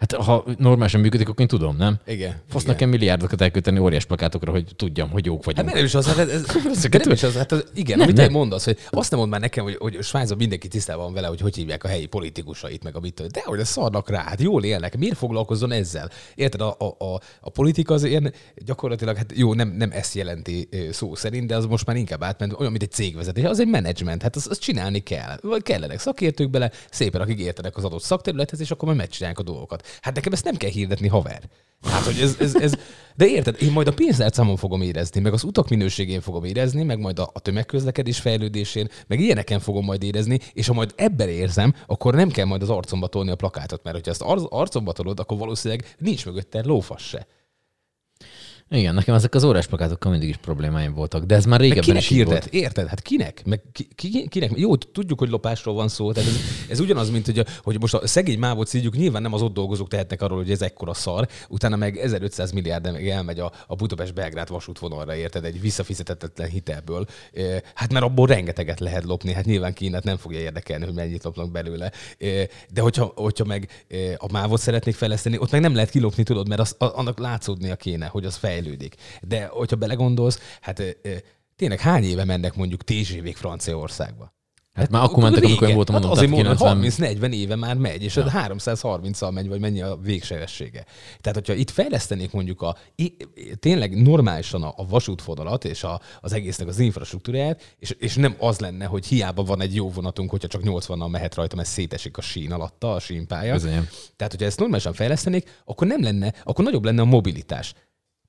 Hát 0.00 0.12
ha 0.12 0.44
normálisan 0.58 1.00
működik, 1.00 1.28
akkor 1.28 1.40
én 1.40 1.46
tudom, 1.46 1.76
nem? 1.76 1.98
Igen. 2.06 2.34
Fasz 2.48 2.64
nekem 2.64 2.88
milliárdokat 2.88 3.40
elkölteni 3.40 3.78
óriás 3.78 4.04
plakátokra, 4.04 4.50
hogy 4.50 4.64
tudjam, 4.76 5.10
hogy 5.10 5.26
jók 5.26 5.44
vagyunk. 5.44 5.66
Hát 5.66 5.76
nem 5.76 5.84
is 5.84 5.94
az, 5.94 6.06
hát 6.06 6.18
ez, 6.18 6.28
ez 6.28 6.82
nem 7.04 7.10
is 7.10 7.22
az, 7.22 7.34
hát 7.34 7.52
az, 7.52 7.64
igen, 7.74 7.98
nem, 7.98 8.06
amit 8.06 8.16
nem. 8.16 8.26
te 8.26 8.32
mondasz, 8.32 8.64
hogy 8.64 8.78
azt 8.90 9.10
nem 9.10 9.18
mond 9.18 9.30
már 9.30 9.40
nekem, 9.40 9.64
hogy, 9.64 9.76
hogy 9.76 9.98
Svájcban 10.02 10.38
mindenki 10.38 10.68
tisztában 10.68 11.04
van 11.04 11.12
vele, 11.12 11.26
hogy 11.26 11.40
hogy 11.40 11.56
hívják 11.56 11.84
a 11.84 11.88
helyi 11.88 12.06
politikusait, 12.06 12.84
meg 12.84 12.96
a 12.96 13.00
mit, 13.00 13.26
de 13.26 13.42
hogy 13.44 13.64
szarnak 13.64 14.10
rá, 14.10 14.22
hát 14.22 14.40
jól 14.40 14.64
élnek, 14.64 14.98
miért 14.98 15.16
foglalkozzon 15.16 15.72
ezzel? 15.72 16.10
Érted, 16.34 16.60
a, 16.60 16.76
a, 16.78 17.04
a, 17.04 17.20
a 17.40 17.50
politika 17.50 17.94
az 17.94 18.04
ilyen 18.04 18.32
gyakorlatilag, 18.56 19.16
hát 19.16 19.32
jó, 19.34 19.54
nem, 19.54 19.68
nem 19.68 19.90
ezt 19.92 20.14
jelenti 20.14 20.68
szó 20.90 21.14
szerint, 21.14 21.46
de 21.46 21.56
az 21.56 21.66
most 21.66 21.86
már 21.86 21.96
inkább 21.96 22.22
átment, 22.22 22.52
olyan, 22.58 22.70
mint 22.70 22.82
egy 22.82 22.92
cégvezetés, 22.92 23.44
az 23.44 23.60
egy 23.60 23.68
menedzsment, 23.68 24.22
hát 24.22 24.36
azt, 24.36 24.46
azt 24.46 24.60
csinálni 24.60 24.98
kell. 24.98 25.38
Vagy 25.42 25.62
kellenek 25.62 25.98
szakértők 25.98 26.50
bele, 26.50 26.70
szépen, 26.90 27.20
akik 27.20 27.38
értenek 27.38 27.76
az 27.76 27.84
adott 27.84 28.02
szakterülethez, 28.02 28.60
és 28.60 28.70
akkor 28.70 28.84
majd 28.84 29.00
megcsinálják 29.00 29.38
a 29.38 29.42
dolgokat. 29.42 29.88
Hát 30.00 30.14
nekem 30.14 30.32
ezt 30.32 30.44
nem 30.44 30.56
kell 30.56 30.70
hirdetni, 30.70 31.08
haver. 31.08 31.48
Hát, 31.82 32.04
hogy 32.04 32.20
ez, 32.20 32.36
ez, 32.40 32.54
ez, 32.54 32.74
de 33.16 33.26
érted, 33.26 33.62
én 33.62 33.72
majd 33.72 33.86
a 33.86 33.92
pénztárcámon 33.92 34.56
fogom 34.56 34.82
érezni, 34.82 35.20
meg 35.20 35.32
az 35.32 35.44
utak 35.44 35.68
minőségén 35.68 36.20
fogom 36.20 36.44
érezni, 36.44 36.82
meg 36.82 36.98
majd 36.98 37.18
a, 37.18 37.30
a 37.32 37.40
tömegközlekedés 37.40 38.18
fejlődésén, 38.18 38.88
meg 39.06 39.20
ilyeneken 39.20 39.60
fogom 39.60 39.84
majd 39.84 40.02
érezni, 40.02 40.38
és 40.52 40.66
ha 40.66 40.74
majd 40.74 40.92
ebben 40.96 41.28
érzem, 41.28 41.74
akkor 41.86 42.14
nem 42.14 42.30
kell 42.30 42.44
majd 42.44 42.62
az 42.62 42.70
arcomba 42.70 43.06
tolni 43.06 43.30
a 43.30 43.36
plakátot, 43.36 43.82
mert 43.82 43.96
hogyha 43.96 44.10
ezt 44.10 44.22
az 44.22 44.46
arcomba 44.48 44.92
tolod, 44.92 45.20
akkor 45.20 45.38
valószínűleg 45.38 45.94
nincs 45.98 46.26
mögötte 46.26 46.62
lófasz 46.64 47.02
se. 47.02 47.26
Igen, 48.74 48.94
nekem 48.94 49.14
ezek 49.14 49.34
az 49.34 49.44
órás 49.44 49.66
plakátokkal 49.66 50.10
mindig 50.10 50.28
is 50.28 50.36
problémáim 50.36 50.94
voltak, 50.94 51.24
de 51.24 51.34
ez 51.34 51.44
már 51.44 51.60
régebben 51.60 51.84
kinek 51.84 52.02
is 52.02 52.08
hirdet? 52.08 52.42
Volt. 52.42 52.54
Érted? 52.54 52.86
Hát 52.86 53.02
kinek? 53.02 53.42
Meg 53.44 53.62
ki, 53.72 53.88
ki, 53.94 54.28
kinek? 54.28 54.50
Jó, 54.54 54.76
tudjuk, 54.76 55.18
hogy 55.18 55.28
lopásról 55.28 55.74
van 55.74 55.88
szó, 55.88 56.12
tehát 56.12 56.28
ez, 56.28 56.36
ez 56.68 56.80
ugyanaz, 56.80 57.10
mint 57.10 57.26
hogy, 57.26 57.46
hogy 57.62 57.80
most 57.80 57.94
a 57.94 58.06
szegény 58.06 58.38
mávot 58.38 58.66
szígyük, 58.68 58.96
nyilván 58.96 59.22
nem 59.22 59.32
az 59.32 59.42
ott 59.42 59.54
dolgozók 59.54 59.88
tehetnek 59.88 60.22
arról, 60.22 60.38
hogy 60.38 60.50
ez 60.50 60.62
ekkora 60.62 60.94
szar, 60.94 61.28
utána 61.48 61.76
meg 61.76 61.96
1500 61.96 62.52
milliárd 62.52 62.92
meg 62.92 63.08
elmegy 63.08 63.38
a, 63.38 63.52
a 63.66 63.74
Budapest-Belgrád 63.74 64.48
vasútvonalra, 64.48 65.14
érted? 65.14 65.44
Egy 65.44 65.60
visszafizetetlen 65.60 66.48
hitelből. 66.48 67.06
Hát 67.74 67.92
mert 67.92 68.04
abból 68.04 68.26
rengeteget 68.26 68.80
lehet 68.80 69.04
lopni, 69.04 69.32
hát 69.32 69.44
nyilván 69.44 69.72
Kínát 69.72 70.04
nem 70.04 70.16
fogja 70.16 70.40
érdekelni, 70.40 70.84
hogy 70.84 70.94
mennyit 70.94 71.24
lopnak 71.24 71.50
belőle. 71.50 71.92
De 72.72 72.80
hogyha, 72.80 73.12
hogyha 73.14 73.44
meg 73.44 73.84
a 74.16 74.32
mávot 74.32 74.60
szeretnék 74.60 74.94
fejleszteni, 74.94 75.38
ott 75.38 75.50
meg 75.50 75.60
nem 75.60 75.74
lehet 75.74 75.90
kilopni, 75.90 76.22
tudod, 76.22 76.48
mert 76.48 76.60
az, 76.60 76.74
annak 76.78 77.18
látszódnia 77.18 77.76
kéne, 77.76 78.06
hogy 78.06 78.24
az 78.24 78.36
fej 78.36 78.58
fejlődik. 78.60 78.94
De 79.22 79.46
hogyha 79.46 79.76
belegondolsz, 79.76 80.38
hát 80.60 80.82
tényleg 81.56 81.80
hány 81.80 82.04
éve 82.04 82.24
mennek 82.24 82.54
mondjuk 82.54 82.84
TGV-k 82.84 83.36
Franciaországba? 83.36 84.38
Hát 84.72 84.90
már 84.90 85.02
akkor 85.02 85.22
mentek, 85.22 85.44
amikor 85.44 85.68
én 85.68 85.74
voltam, 85.74 85.94
hát 85.94 86.04
mondom, 86.04 86.18
azért 86.18 86.42
tehát 86.42 86.58
mondom, 86.58 86.80
90 86.80 87.30
30-40 87.30 87.34
éve 87.34 87.56
már 87.56 87.76
megy, 87.76 88.02
és 88.02 88.16
ja. 88.16 88.30
330-al 88.34 89.32
megy, 89.32 89.48
vagy 89.48 89.60
mennyi 89.60 89.80
a 89.80 89.98
végsebessége. 90.02 90.84
Tehát, 91.20 91.38
hogyha 91.38 91.52
itt 91.52 91.70
fejlesztenék 91.70 92.32
mondjuk 92.32 92.62
a, 92.62 92.76
tényleg 93.58 94.02
normálisan 94.02 94.62
a, 94.62 94.72
a 94.76 94.86
vasútvonalat 94.86 95.64
és 95.64 95.84
a, 95.84 96.00
az 96.20 96.32
egésznek 96.32 96.68
az 96.68 96.78
infrastruktúráját, 96.78 97.74
és, 97.78 97.90
és 97.98 98.14
nem 98.14 98.34
az 98.38 98.58
lenne, 98.58 98.84
hogy 98.84 99.06
hiába 99.06 99.42
van 99.42 99.60
egy 99.60 99.74
jó 99.74 99.90
vonatunk, 99.90 100.30
hogyha 100.30 100.48
csak 100.48 100.62
80-nal 100.64 101.10
mehet 101.10 101.34
rajta, 101.34 101.56
mert 101.56 101.68
szétesik 101.68 102.16
a 102.16 102.20
sín 102.20 102.52
alatta, 102.52 102.92
a 102.94 103.00
sínpálya. 103.00 103.52
Bizonyám. 103.52 103.88
Tehát, 104.16 104.32
hogyha 104.32 104.46
ezt 104.46 104.58
normálisan 104.58 104.92
fejlesztenék, 104.92 105.60
akkor 105.64 105.86
nem 105.86 106.02
lenne, 106.02 106.34
akkor 106.44 106.64
nagyobb 106.64 106.84
lenne 106.84 107.00
a 107.00 107.04
mobilitás. 107.04 107.74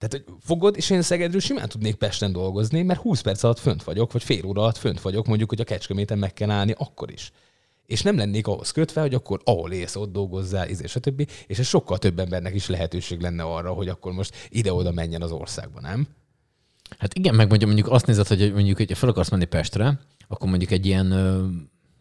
Tehát, 0.01 0.25
hogy 0.25 0.35
fogod, 0.39 0.77
és 0.77 0.89
én 0.89 1.01
Szegedről 1.01 1.39
simán 1.39 1.69
tudnék 1.69 1.95
Pesten 1.95 2.31
dolgozni, 2.31 2.81
mert 2.81 2.99
20 2.99 3.21
perc 3.21 3.43
alatt 3.43 3.59
fönt 3.59 3.83
vagyok, 3.83 4.11
vagy 4.11 4.23
fél 4.23 4.45
óra 4.45 4.61
alatt 4.61 4.77
fönt 4.77 5.01
vagyok, 5.01 5.27
mondjuk, 5.27 5.49
hogy 5.49 5.59
a 5.61 5.63
Kecskeméten 5.63 6.17
meg 6.17 6.33
kell 6.33 6.49
állni, 6.49 6.73
akkor 6.77 7.11
is. 7.11 7.31
És 7.85 8.01
nem 8.01 8.17
lennék 8.17 8.47
ahhoz 8.47 8.71
kötve, 8.71 9.01
hogy 9.01 9.13
akkor 9.13 9.41
ahol 9.43 9.71
élsz, 9.71 9.95
ott 9.95 10.11
dolgozzál, 10.11 10.69
izé, 10.69 10.87
stb. 10.87 11.29
És 11.47 11.59
ez 11.59 11.67
sokkal 11.67 11.97
több 11.97 12.19
embernek 12.19 12.55
is 12.55 12.67
lehetőség 12.67 13.19
lenne 13.19 13.43
arra, 13.43 13.73
hogy 13.73 13.87
akkor 13.87 14.11
most 14.11 14.35
ide-oda 14.49 14.91
menjen 14.91 15.21
az 15.21 15.31
országba, 15.31 15.79
nem? 15.79 16.07
Hát 16.97 17.13
igen, 17.13 17.35
meg 17.35 17.47
mondjuk, 17.47 17.71
mondjuk 17.71 17.93
azt 17.93 18.05
nézed, 18.05 18.27
hogy 18.27 18.53
mondjuk, 18.53 18.77
hogy 18.77 18.97
fel 18.97 19.09
akarsz 19.09 19.29
menni 19.29 19.45
Pestre, 19.45 19.99
akkor 20.27 20.49
mondjuk 20.49 20.71
egy 20.71 20.85
ilyen 20.85 21.11
ö, 21.11 21.47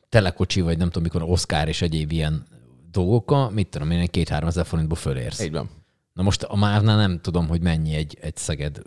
telekocsi, 0.08 0.60
vagy 0.60 0.78
nem 0.78 0.86
tudom 0.86 1.02
mikor, 1.02 1.22
Oscar 1.22 1.68
és 1.68 1.82
egyéb 1.82 2.12
ilyen 2.12 2.46
dolgokkal, 2.90 3.50
mit 3.50 3.68
tudom 3.68 3.90
én, 3.90 4.06
két-három 4.06 4.48
ezer 4.48 4.66
forintból 4.66 4.96
fölérsz. 4.96 5.40
Így 5.40 5.52
van. 5.52 5.79
Na 6.12 6.22
most 6.22 6.42
a 6.42 6.56
Mávnál 6.56 6.96
nem 6.96 7.20
tudom, 7.20 7.48
hogy 7.48 7.60
mennyi 7.60 7.94
egy, 7.94 8.18
egy 8.20 8.36
Szeged 8.36 8.80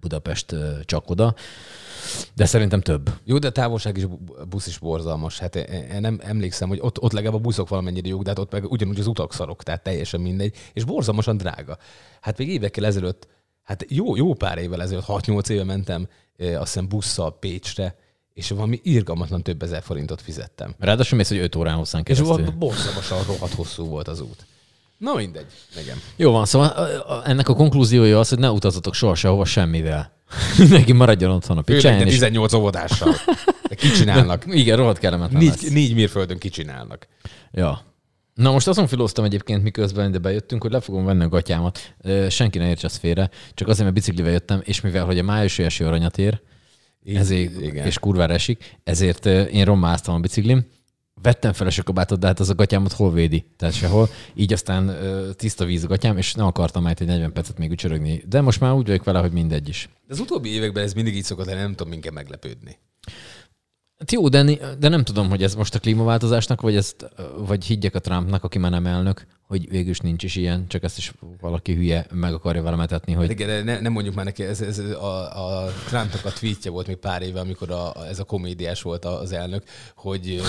Budapest 0.00 0.54
csak 0.84 1.10
oda, 1.10 1.34
de 2.34 2.44
szerintem 2.46 2.80
több. 2.80 3.10
Jó, 3.24 3.38
de 3.38 3.46
a 3.46 3.50
távolság 3.52 3.96
is 3.96 4.04
bu- 4.04 4.48
busz 4.48 4.66
is 4.66 4.78
borzalmas. 4.78 5.38
Hát 5.38 5.56
én 5.56 5.64
én 5.64 6.00
nem 6.00 6.18
emlékszem, 6.22 6.68
hogy 6.68 6.78
ott, 6.80 7.00
ott 7.00 7.12
legalább 7.12 7.34
a 7.36 7.40
buszok 7.42 7.68
valamennyire 7.68 8.08
jók, 8.08 8.22
de 8.22 8.28
hát 8.28 8.38
ott 8.38 8.52
meg 8.52 8.70
ugyanúgy 8.70 8.98
az 9.00 9.06
utak 9.06 9.32
szarok, 9.34 9.62
tehát 9.62 9.82
teljesen 9.82 10.20
mindegy, 10.20 10.54
és 10.72 10.84
borzalmasan 10.84 11.36
drága. 11.36 11.78
Hát 12.20 12.38
még 12.38 12.48
évekkel 12.48 12.86
ezelőtt, 12.86 13.28
hát 13.62 13.84
jó, 13.88 14.16
jó 14.16 14.34
pár 14.34 14.58
évvel 14.58 14.82
ezelőtt, 14.82 15.04
6-8 15.08 15.48
éve 15.48 15.64
mentem, 15.64 16.08
azt 16.38 16.72
hiszem 16.72 16.88
busszal 16.88 17.38
Pécsre, 17.38 17.96
és 18.32 18.48
valami 18.50 18.80
irgalmatlan 18.82 19.42
több 19.42 19.62
ezer 19.62 19.82
forintot 19.82 20.20
fizettem. 20.20 20.74
Ráadásul 20.78 21.18
mész, 21.18 21.28
hogy 21.28 21.38
5 21.38 21.56
órán 21.56 21.76
hosszán 21.76 22.00
És 22.04 22.06
keresztül. 22.18 22.44
volt 22.44 22.58
borzalmasan 22.58 23.22
rohadt 23.26 23.54
hosszú 23.54 23.84
volt 23.86 24.08
az 24.08 24.20
út. 24.20 24.46
Na 24.98 25.14
mindegy, 25.14 25.46
igen. 25.82 25.96
Jó 26.16 26.32
van, 26.32 26.44
szóval 26.46 26.72
ennek 27.24 27.48
a 27.48 27.54
konklúziója 27.54 28.18
az, 28.18 28.28
hogy 28.28 28.38
ne 28.38 28.50
utazatok 28.50 28.94
soha 28.94 29.14
sehova 29.14 29.44
semmivel. 29.44 30.12
Mindenki 30.58 30.92
maradjon 30.92 31.30
otthon 31.30 31.58
a 31.58 31.62
Főleg 31.62 31.80
picsáján. 31.82 32.04
de 32.04 32.10
És... 32.10 32.14
18 32.14 32.52
óvodással. 32.52 33.14
De 33.68 33.74
kicsinálnak. 33.74 34.44
Igen, 34.62 34.76
rohadt 34.76 34.98
kellemetlen 34.98 35.40
Négy, 35.40 35.48
lesz. 35.48 35.70
négy 35.70 35.94
mérföldön 35.94 36.38
kicsinálnak. 36.38 37.06
Ja. 37.52 37.94
Na 38.34 38.50
most 38.50 38.68
azon 38.68 38.86
filóztam 38.86 39.24
egyébként, 39.24 39.62
miközben 39.62 40.08
ide 40.08 40.18
bejöttünk, 40.18 40.62
hogy 40.62 40.70
le 40.72 40.80
fogom 40.80 41.04
venni 41.04 41.24
a 41.24 41.28
gatyámat. 41.28 41.94
Senki 42.28 42.58
ne 42.58 42.68
értse 42.68 42.86
ezt 42.86 42.96
félre, 42.98 43.30
csak 43.54 43.68
azért, 43.68 43.82
mert 43.82 43.94
biciklivel 43.94 44.32
jöttem, 44.32 44.60
és 44.64 44.80
mivel 44.80 45.04
hogy 45.04 45.18
a 45.18 45.22
májusi 45.22 45.62
eső 45.62 45.86
aranyat 45.86 46.18
ér, 46.18 46.40
ezért, 47.14 47.60
igen. 47.60 47.86
és 47.86 47.98
kurvára 47.98 48.32
esik, 48.32 48.78
ezért 48.84 49.26
én 49.26 49.64
rommáztam 49.64 50.14
a 50.14 50.18
biciklim, 50.18 50.66
vettem 51.22 51.52
fel 51.52 51.66
a 51.66 51.70
sökabátot, 51.70 52.18
de 52.18 52.26
hát 52.26 52.40
az 52.40 52.48
a 52.48 52.54
gatyámat 52.54 52.92
hol 52.92 53.12
védi? 53.12 53.46
Tehát 53.56 53.74
sehol. 53.74 54.08
Így 54.34 54.52
aztán 54.52 54.96
tiszta 55.36 55.64
víz 55.64 55.84
a 55.84 55.86
gatyám, 55.86 56.16
és 56.16 56.34
nem 56.34 56.46
akartam 56.46 56.82
majd 56.82 57.00
egy 57.00 57.06
40 57.06 57.32
percet 57.32 57.58
még 57.58 57.70
ücsörögni. 57.70 58.22
De 58.28 58.40
most 58.40 58.60
már 58.60 58.72
úgy 58.72 58.86
vagyok 58.86 59.04
vele, 59.04 59.18
hogy 59.18 59.32
mindegy 59.32 59.68
is. 59.68 59.88
De 60.06 60.12
az 60.12 60.20
utóbbi 60.20 60.48
években 60.48 60.84
ez 60.84 60.92
mindig 60.92 61.16
így 61.16 61.24
szokott 61.24 61.46
nem 61.46 61.70
tudom 61.70 61.88
minket 61.88 62.12
meglepődni. 62.12 62.78
Hát 63.98 64.12
jó, 64.12 64.28
de, 64.28 64.42
de 64.78 64.88
nem 64.88 65.04
tudom, 65.04 65.28
hogy 65.28 65.42
ez 65.42 65.54
most 65.54 65.74
a 65.74 65.78
klímaváltozásnak, 65.78 66.60
vagy, 66.60 66.76
ezt, 66.76 67.10
vagy 67.36 67.64
higgyek 67.64 67.94
a 67.94 67.98
Trumpnak, 67.98 68.44
aki 68.44 68.58
már 68.58 68.70
nem 68.70 68.86
elnök, 68.86 69.26
hogy 69.46 69.68
végül 69.68 69.90
is 69.90 69.98
nincs 69.98 70.22
is 70.22 70.36
ilyen, 70.36 70.68
csak 70.68 70.82
ezt 70.82 70.98
is 70.98 71.12
valaki 71.40 71.74
hülye 71.74 72.06
meg 72.12 72.34
akarja 72.34 72.62
velemetetni, 72.62 73.12
hogy 73.12 73.30
Igen, 73.30 73.46
de 73.48 73.62
ne, 73.62 73.80
nem 73.80 73.92
mondjuk 73.92 74.14
már 74.14 74.24
neki, 74.24 74.42
ez, 74.42 74.60
ez 74.60 74.78
a, 74.78 75.64
a 75.64 75.72
Trumpnak 75.86 76.24
a 76.24 76.32
tweetje 76.32 76.70
volt 76.70 76.86
még 76.86 76.96
pár 76.96 77.22
éve, 77.22 77.40
amikor 77.40 77.70
a, 77.70 78.06
ez 78.08 78.18
a 78.18 78.24
komédiás 78.24 78.82
volt 78.82 79.04
az 79.04 79.32
elnök, 79.32 79.62
hogy 79.94 80.42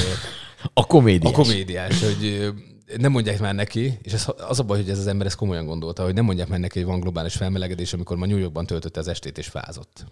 a 0.74 0.86
komédia. 0.86 1.30
a 1.30 1.34
komédiás, 1.34 2.04
hogy 2.04 2.54
nem 2.98 3.12
mondják 3.12 3.40
már 3.40 3.56
neki, 3.56 3.98
és 4.02 4.14
ez, 4.14 4.28
az 4.48 4.60
a 4.60 4.64
baj, 4.64 4.80
hogy 4.80 4.90
ez 4.90 5.00
az 5.00 5.08
ember 5.08 5.26
ezt 5.26 5.36
komolyan 5.36 5.66
gondolta, 5.66 6.04
hogy 6.04 6.14
nem 6.14 6.26
mondják 6.26 6.48
már 6.48 6.60
neki, 6.60 6.80
hogy 6.80 6.88
van 6.88 7.00
globális 7.00 7.36
felmelegedés, 7.36 7.94
amikor 7.94 8.18
ma 8.18 8.26
New 8.26 8.38
Yorkban 8.38 8.66
töltötte 8.66 9.00
az 9.00 9.08
estét 9.08 9.38
és 9.38 9.48
fázott. 9.48 10.06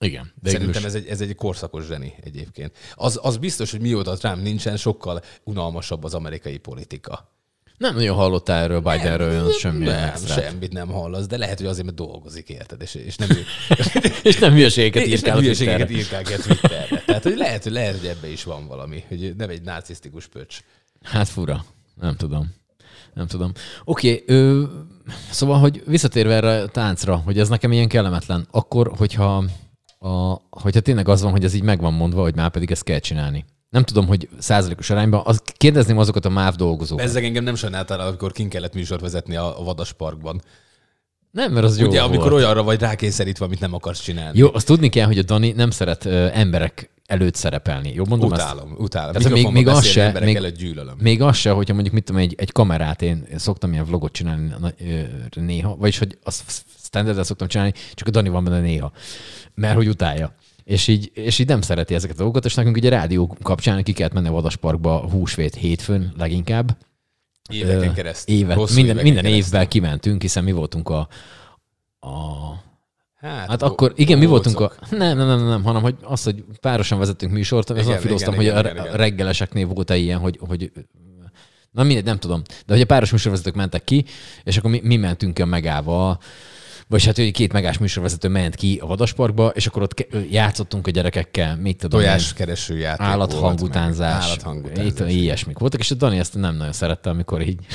Igen. 0.00 0.32
De 0.42 0.50
Szerintem 0.50 0.84
ez 0.84 0.94
egy, 0.94 1.06
ez 1.06 1.20
egy 1.20 1.34
korszakos 1.34 1.86
zseni 1.86 2.14
egyébként. 2.22 2.76
Az, 2.94 3.18
az 3.22 3.36
biztos, 3.36 3.70
hogy 3.70 3.80
mióta 3.80 4.16
Trump 4.16 4.42
nincsen, 4.42 4.76
sokkal 4.76 5.22
unalmasabb 5.44 6.04
az 6.04 6.14
amerikai 6.14 6.58
politika. 6.58 7.36
Nem 7.78 7.94
nagyon 7.94 8.16
hallottál 8.16 8.62
erről 8.62 8.80
Bidenről 8.80 9.52
semmi 9.52 9.84
Nem, 9.84 10.08
extrát. 10.08 10.42
semmit 10.42 10.72
nem 10.72 10.88
hallasz, 10.88 11.26
de 11.26 11.36
lehet, 11.36 11.58
hogy 11.58 11.66
azért, 11.66 11.84
mert 11.84 11.96
dolgozik, 11.96 12.48
érted, 12.48 12.82
és, 12.82 12.94
és 12.94 13.16
nem, 13.16 13.28
És 14.22 14.38
nem 14.38 14.52
hülyeségeket 14.52 15.06
és 15.06 15.12
írkál 15.12 15.28
nem 15.30 15.38
a 15.38 15.40
hülyeségeket 15.40 15.86
Twitterre. 15.86 16.18
írkálgat 16.18 16.46
Twitterre. 16.46 17.02
Tehát, 17.06 17.22
hogy 17.22 17.36
lehet, 17.36 17.62
hogy 17.62 17.72
lehet, 17.72 17.98
hogy 17.98 18.08
ebbe 18.08 18.30
is 18.30 18.44
van 18.44 18.66
valami, 18.66 19.04
hogy 19.08 19.34
nem 19.36 19.50
egy 19.50 19.62
narcisztikus 19.62 20.26
pöcs. 20.26 20.58
Hát 21.02 21.28
fura. 21.28 21.64
Nem 22.00 22.16
tudom. 22.16 22.54
Nem 23.14 23.26
tudom. 23.26 23.52
Oké, 23.84 24.22
okay, 24.26 24.66
szóval, 25.30 25.58
hogy 25.58 25.82
visszatérve 25.86 26.34
erre 26.34 26.62
a 26.62 26.68
táncra, 26.68 27.16
hogy 27.16 27.38
ez 27.38 27.48
nekem 27.48 27.72
ilyen 27.72 27.88
kellemetlen, 27.88 28.46
akkor, 28.50 28.92
hogyha, 28.96 29.44
a, 29.98 30.40
hogyha 30.50 30.80
tényleg 30.80 31.08
az 31.08 31.22
van, 31.22 31.30
hogy 31.30 31.44
ez 31.44 31.54
így 31.54 31.62
meg 31.62 31.80
van 31.80 31.92
mondva, 31.92 32.22
hogy 32.22 32.34
már 32.34 32.50
pedig 32.50 32.70
ezt 32.70 32.84
kell 32.84 32.98
csinálni. 32.98 33.44
Nem 33.70 33.82
tudom, 33.82 34.06
hogy 34.06 34.28
százalékos 34.38 34.90
arányban. 34.90 35.22
Az, 35.24 35.42
kérdezném 35.56 35.98
azokat 35.98 36.24
a 36.24 36.28
MÁV 36.28 36.54
dolgozókat. 36.54 37.04
Ezzel 37.04 37.22
engem 37.22 37.44
nem 37.44 37.54
sajnáltál, 37.54 38.00
amikor 38.00 38.32
kin 38.32 38.48
kellett 38.48 38.74
műsort 38.74 39.00
vezetni 39.00 39.36
a, 39.36 39.60
a 39.60 39.64
vadasparkban. 39.64 40.42
Nem, 41.30 41.52
mert 41.52 41.64
az 41.66 41.78
jó 41.78 41.86
Ugye, 41.86 42.00
volt. 42.00 42.12
amikor 42.12 42.32
olyanra 42.32 42.62
vagy 42.62 42.80
rákényszerítve, 42.80 43.44
amit 43.44 43.60
nem 43.60 43.74
akarsz 43.74 44.00
csinálni. 44.00 44.38
Jó, 44.38 44.48
azt 44.52 44.66
tudni 44.66 44.88
kell, 44.88 45.06
hogy 45.06 45.18
a 45.18 45.22
Dani 45.22 45.52
nem 45.52 45.70
szeret 45.70 46.04
ö, 46.04 46.26
emberek 46.32 46.90
előtt 47.08 47.34
szerepelni. 47.34 47.92
Jó, 47.94 48.04
mondom 48.08 48.32
ezt? 48.32 48.42
utálom, 48.42 48.74
utálom. 48.78 49.12
Tehát 49.12 49.30
még- 49.32 49.50
még 49.50 49.66
az 49.68 49.84
se- 49.86 50.20
még- 50.20 50.36
előtt 50.36 50.56
gyűlölöm. 50.56 50.96
Még 51.00 51.22
az 51.22 51.36
se, 51.36 51.50
hogyha 51.50 51.74
mondjuk 51.74 51.94
mit 51.94 52.04
tudom, 52.04 52.20
egy, 52.20 52.34
egy 52.36 52.52
kamerát, 52.52 53.02
én 53.02 53.26
szoktam 53.36 53.72
ilyen 53.72 53.84
vlogot 53.84 54.12
csinálni 54.12 54.54
néha, 55.34 55.76
vagyis 55.76 55.98
hogy 55.98 56.18
azt 56.22 56.64
standardet 56.82 57.24
szoktam 57.24 57.48
csinálni, 57.48 57.72
csak 57.94 58.08
a 58.08 58.10
Dani 58.10 58.28
van 58.28 58.44
benne 58.44 58.60
néha, 58.60 58.92
mert 59.54 59.74
hogy 59.74 59.88
utálja. 59.88 60.34
És 60.64 60.88
így, 60.88 61.10
és 61.14 61.38
így 61.38 61.46
nem 61.46 61.60
szereti 61.60 61.94
ezeket 61.94 62.14
a 62.16 62.18
dolgokat, 62.18 62.44
és 62.44 62.54
nekünk 62.54 62.76
ugye 62.76 62.88
rádió 62.88 63.36
kapcsán 63.42 63.82
ki 63.82 63.92
kellett 63.92 64.12
menni 64.12 64.28
a 64.28 64.32
Vadasparkba 64.32 65.08
húsvét 65.10 65.54
hétfőn 65.54 66.12
leginkább. 66.18 66.76
Éveken 67.50 67.94
keresztül. 67.94 68.34
Évet, 68.34 68.56
Hosszú 68.56 68.74
minden, 68.74 68.90
éveken 68.96 69.12
minden 69.12 69.30
keresztül. 69.32 69.54
évvel 69.54 69.68
kimentünk, 69.68 70.22
hiszen 70.22 70.44
mi 70.44 70.52
voltunk 70.52 70.88
a, 70.88 71.08
a 72.00 72.16
Hát, 73.20 73.48
Hát 73.48 73.62
akkor, 73.62 73.92
igen, 73.96 74.18
mi 74.18 74.26
voltunk 74.26 74.60
a... 74.60 74.72
Nem, 74.90 75.16
nem, 75.16 75.26
nem, 75.26 75.46
nem, 75.46 75.64
hanem 75.64 75.82
hogy 75.82 75.96
az, 76.02 76.22
hogy 76.22 76.44
párosan 76.60 76.98
vezettünk 76.98 77.32
műsort, 77.32 77.70
azon 77.70 77.84
Igen, 77.84 77.98
filoztam, 78.00 78.40
igen, 78.40 78.54
hogy 78.54 78.64
igen, 78.64 78.76
a 78.76 78.80
igen, 78.82 78.96
reggeleseknél 78.96 79.66
volt-e 79.66 79.96
ilyen, 79.96 80.18
hogy, 80.18 80.38
hogy 80.48 80.72
Na 81.70 81.82
mindegy, 81.82 82.04
nem 82.04 82.18
tudom. 82.18 82.42
De 82.66 82.72
hogy 82.72 82.82
a 82.82 82.86
páros 82.86 83.10
műsorvezetők 83.10 83.54
mentek 83.54 83.84
ki, 83.84 84.04
és 84.44 84.56
akkor 84.56 84.70
mi, 84.70 84.80
mi 84.82 84.96
mentünk 84.96 85.38
a 85.38 85.44
megával, 85.44 86.18
vagy 86.88 87.04
hát 87.04 87.16
hogy 87.16 87.30
két 87.30 87.52
megás 87.52 87.78
műsorvezető 87.78 88.28
ment 88.28 88.54
ki 88.54 88.78
a 88.82 88.86
vadasparkba, 88.86 89.48
és 89.48 89.66
akkor 89.66 89.82
ott 89.82 89.94
ke- 89.94 90.30
játszottunk 90.30 90.86
a 90.86 90.90
gyerekekkel, 90.90 91.56
mit 91.56 91.76
tudom 91.76 92.00
Tojáskereső 92.00 92.78
játék 92.78 93.06
állathangutánzás, 93.06 94.24
Állathangutánzás. 94.24 95.12
ilyesmik 95.12 95.58
voltak, 95.58 95.80
és 95.80 95.90
a 95.90 95.94
Dani 95.94 96.18
ezt 96.18 96.34
nem 96.34 96.56
nagyon 96.56 96.72
szerette, 96.72 97.10
amikor 97.10 97.40
így, 97.40 97.66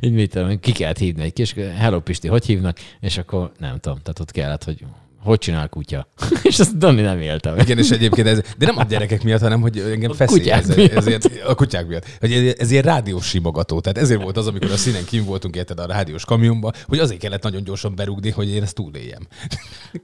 így 0.00 0.12
mit 0.12 0.30
tudom, 0.30 0.60
ki 0.60 0.72
kellett 0.72 0.98
hívni 0.98 1.22
egy 1.22 1.32
kis, 1.32 1.54
hello 1.76 2.00
Pisti, 2.00 2.28
hogy 2.28 2.44
hívnak, 2.46 2.76
és 3.00 3.18
akkor 3.18 3.52
nem 3.58 3.78
tudom, 3.80 3.98
tehát 4.02 4.20
ott 4.20 4.30
kellett, 4.30 4.64
hogy 4.64 4.84
hogy 5.24 5.38
csinál 5.38 5.68
kutya. 5.68 6.08
és 6.42 6.58
ezt 6.58 6.76
Dani 6.78 7.00
nem 7.00 7.20
élte 7.20 7.50
meg. 7.50 7.60
Igen, 7.60 7.78
és 7.78 7.90
egyébként 7.90 8.26
ez, 8.26 8.40
de 8.58 8.66
nem 8.66 8.78
a 8.78 8.84
gyerekek 8.84 9.22
miatt, 9.22 9.40
hanem 9.40 9.60
hogy 9.60 9.78
engem 9.78 10.10
A 10.10 10.14
feszély 10.14 10.50
ez, 10.50 10.70
ezért, 10.70 11.30
a 11.46 11.54
kutyák 11.54 11.86
miatt. 11.86 12.06
Hogy 12.20 12.32
ez, 12.32 12.54
ez 12.58 12.70
ilyen 12.70 12.82
rádiós 12.82 13.26
simogató. 13.26 13.80
Tehát 13.80 13.98
ezért 13.98 14.22
volt 14.22 14.36
az, 14.36 14.46
amikor 14.46 14.70
a 14.70 14.76
színen 14.76 15.04
kim 15.04 15.24
voltunk 15.24 15.56
érted 15.56 15.78
a 15.78 15.86
rádiós 15.86 16.24
kamionba, 16.24 16.72
hogy 16.86 16.98
azért 16.98 17.20
kellett 17.20 17.42
nagyon 17.42 17.64
gyorsan 17.64 17.94
berúgni, 17.94 18.30
hogy 18.30 18.48
én 18.48 18.62
ezt 18.62 18.74
túléljem. 18.74 19.26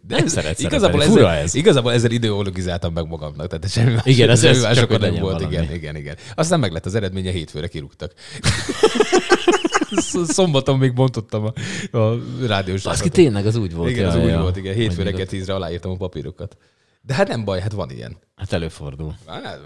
De 0.07 0.17
Nem 0.17 0.27
szeret 0.27 0.59
igazából 0.61 1.01
szerepelni. 1.01 1.13
Fura 1.13 1.31
ezzel, 1.31 1.43
ez. 1.43 1.55
Igazából 1.55 1.93
ezzel 1.93 2.11
ideologizáltam 2.11 2.93
meg 2.93 3.07
magamnak. 3.07 3.47
Tehát 3.47 3.71
semmi 3.71 3.93
más, 3.93 4.05
Igen, 4.05 4.31
ez- 4.31 4.41
semmi 4.41 4.57
ez 4.57 4.63
más 4.63 4.77
csak, 4.77 4.99
nem 4.99 5.11
volt. 5.11 5.21
valami. 5.21 5.45
Igen, 5.45 5.75
igen, 5.75 5.97
igen. 5.97 6.17
Aztán 6.35 6.61
meg 6.61 6.73
lett 6.73 6.87
az 6.87 6.95
eredménye, 6.95 7.31
hétfőre 7.31 7.69
kirúgtak. 7.69 8.13
Szombaton 10.37 10.79
még 10.79 10.95
bontottam 10.95 11.45
a, 11.45 11.53
a 11.99 12.19
rádiós 12.47 12.83
Baszki, 12.83 13.09
tényleg 13.09 13.47
az 13.47 13.57
úgy 13.57 13.75
volt. 13.75 13.91
Igen, 13.91 14.09
az 14.09 14.15
ja, 14.15 14.23
úgy 14.23 14.29
ja. 14.29 14.41
volt, 14.41 14.57
igen. 14.57 14.75
Hétfő 14.75 14.95
Mondjuk, 14.95 15.09
reggel 15.09 15.27
tízre 15.27 15.55
aláírtam 15.55 15.91
a 15.91 15.97
papírokat. 15.97 16.57
De 17.03 17.15
hát 17.15 17.29
nem 17.29 17.45
baj, 17.45 17.61
hát 17.61 17.73
van 17.73 17.91
ilyen. 17.91 18.17
Hát 18.37 18.53
előfordul. 18.53 19.15
Hát, 19.27 19.61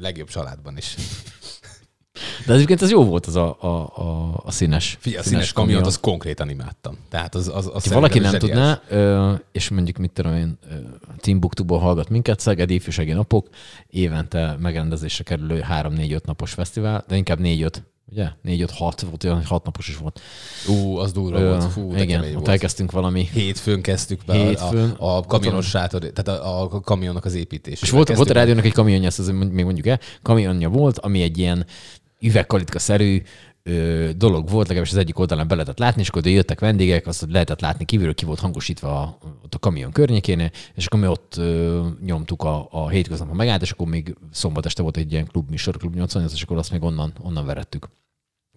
legjobb 0.00 0.28
családban 0.28 0.76
is. 0.76 0.94
De 2.46 2.52
egyébként 2.52 2.82
ez 2.82 2.90
jó 2.90 3.04
volt 3.04 3.26
az 3.26 3.36
a, 3.36 3.56
a, 3.60 3.66
a, 3.66 4.40
a 4.44 4.50
színes. 4.50 4.96
Figyelj, 5.00 5.22
a 5.22 5.24
színes 5.26 5.52
kamiont, 5.52 5.86
az 5.86 6.00
konkrétan 6.00 6.48
imádtam. 6.48 6.98
Tehát 7.08 7.34
az, 7.34 7.48
az, 7.48 7.70
az 7.72 7.86
Ha 7.86 7.94
valaki 7.94 8.18
nem 8.18 8.30
zseniális. 8.30 8.78
tudná, 8.88 9.40
és 9.52 9.68
mondjuk 9.68 9.96
mit 9.96 10.10
tudom 10.10 10.34
én, 10.34 10.58
Timbuktuból 11.16 11.78
hallgat 11.78 12.08
minket, 12.08 12.40
Szegedi 12.40 12.74
Ifjúsági 12.74 13.12
Napok, 13.12 13.48
évente 13.86 14.56
megrendezésre 14.60 15.24
kerülő 15.24 15.64
3-4-5 15.70 16.24
napos 16.24 16.52
fesztivál, 16.52 17.04
de 17.08 17.16
inkább 17.16 17.38
4-5, 17.42 17.74
ugye? 18.12 18.28
4-5-6 18.44 19.02
volt, 19.08 19.24
olyan 19.24 19.44
6 19.44 19.64
napos 19.64 19.88
is 19.88 19.96
volt. 19.96 20.20
Ú, 20.68 20.96
az 20.96 21.12
durva 21.12 21.38
Ö, 21.40 21.48
volt. 21.48 21.72
Fú, 21.72 21.94
igen, 21.96 22.24
ott 22.24 22.32
volt. 22.32 22.48
elkezdtünk 22.48 22.90
valami 22.90 23.28
Hétfőn 23.32 23.82
kezdtük 23.82 24.20
be 24.26 24.34
Hétfőn. 24.34 24.90
a, 24.90 25.16
a 25.16 25.20
kamionos 25.20 25.68
sátor, 25.68 26.00
tehát 26.00 26.40
a, 26.40 26.62
a 26.62 26.80
kamionnak 26.80 27.24
az 27.24 27.34
építését. 27.34 27.82
És 27.82 27.90
volt, 27.90 28.14
volt 28.16 28.30
a 28.30 28.32
rádiónak 28.32 28.64
egy 28.64 28.72
kamionja, 28.72 29.06
ezt 29.06 29.18
azért 29.18 29.50
még 29.50 29.64
mondjuk 29.64 29.86
el, 29.86 30.00
kamionja 30.22 30.68
volt, 30.68 30.98
ami 30.98 31.22
egy 31.22 31.38
ilyen 31.38 31.66
üvegkalitka-szerű 32.20 33.22
ö, 33.62 34.10
dolog 34.16 34.48
volt, 34.48 34.66
legalábbis 34.66 34.92
az 34.92 34.98
egyik 34.98 35.18
oldalán 35.18 35.48
be 35.48 35.54
lehetett 35.54 35.78
látni, 35.78 36.00
és 36.00 36.08
akkor 36.08 36.26
jöttek 36.26 36.60
vendégek, 36.60 37.06
azt 37.06 37.26
lehetett 37.28 37.60
látni 37.60 37.84
kívülről, 37.84 38.14
ki 38.14 38.24
volt 38.24 38.40
hangosítva 38.40 39.02
a, 39.02 39.18
ott 39.44 39.54
a 39.54 39.58
kamion 39.58 39.92
környékén, 39.92 40.50
és 40.74 40.86
akkor 40.86 41.00
mi 41.00 41.06
ott 41.06 41.36
ö, 41.36 41.86
nyomtuk 42.04 42.42
a, 42.42 42.68
a 42.70 42.88
hétköznap 42.88 43.30
a 43.30 43.34
megállt, 43.34 43.62
és 43.62 43.70
akkor 43.70 43.86
még 43.86 44.16
szombat 44.30 44.66
este 44.66 44.82
volt 44.82 44.96
egy 44.96 45.12
ilyen 45.12 45.26
klubműsor, 45.26 45.76
Klub 45.76 45.94
88, 45.94 46.32
és 46.32 46.42
akkor 46.42 46.56
azt 46.56 46.70
még 46.70 46.82
onnan, 46.82 47.12
onnan 47.20 47.46
verettük. 47.46 47.88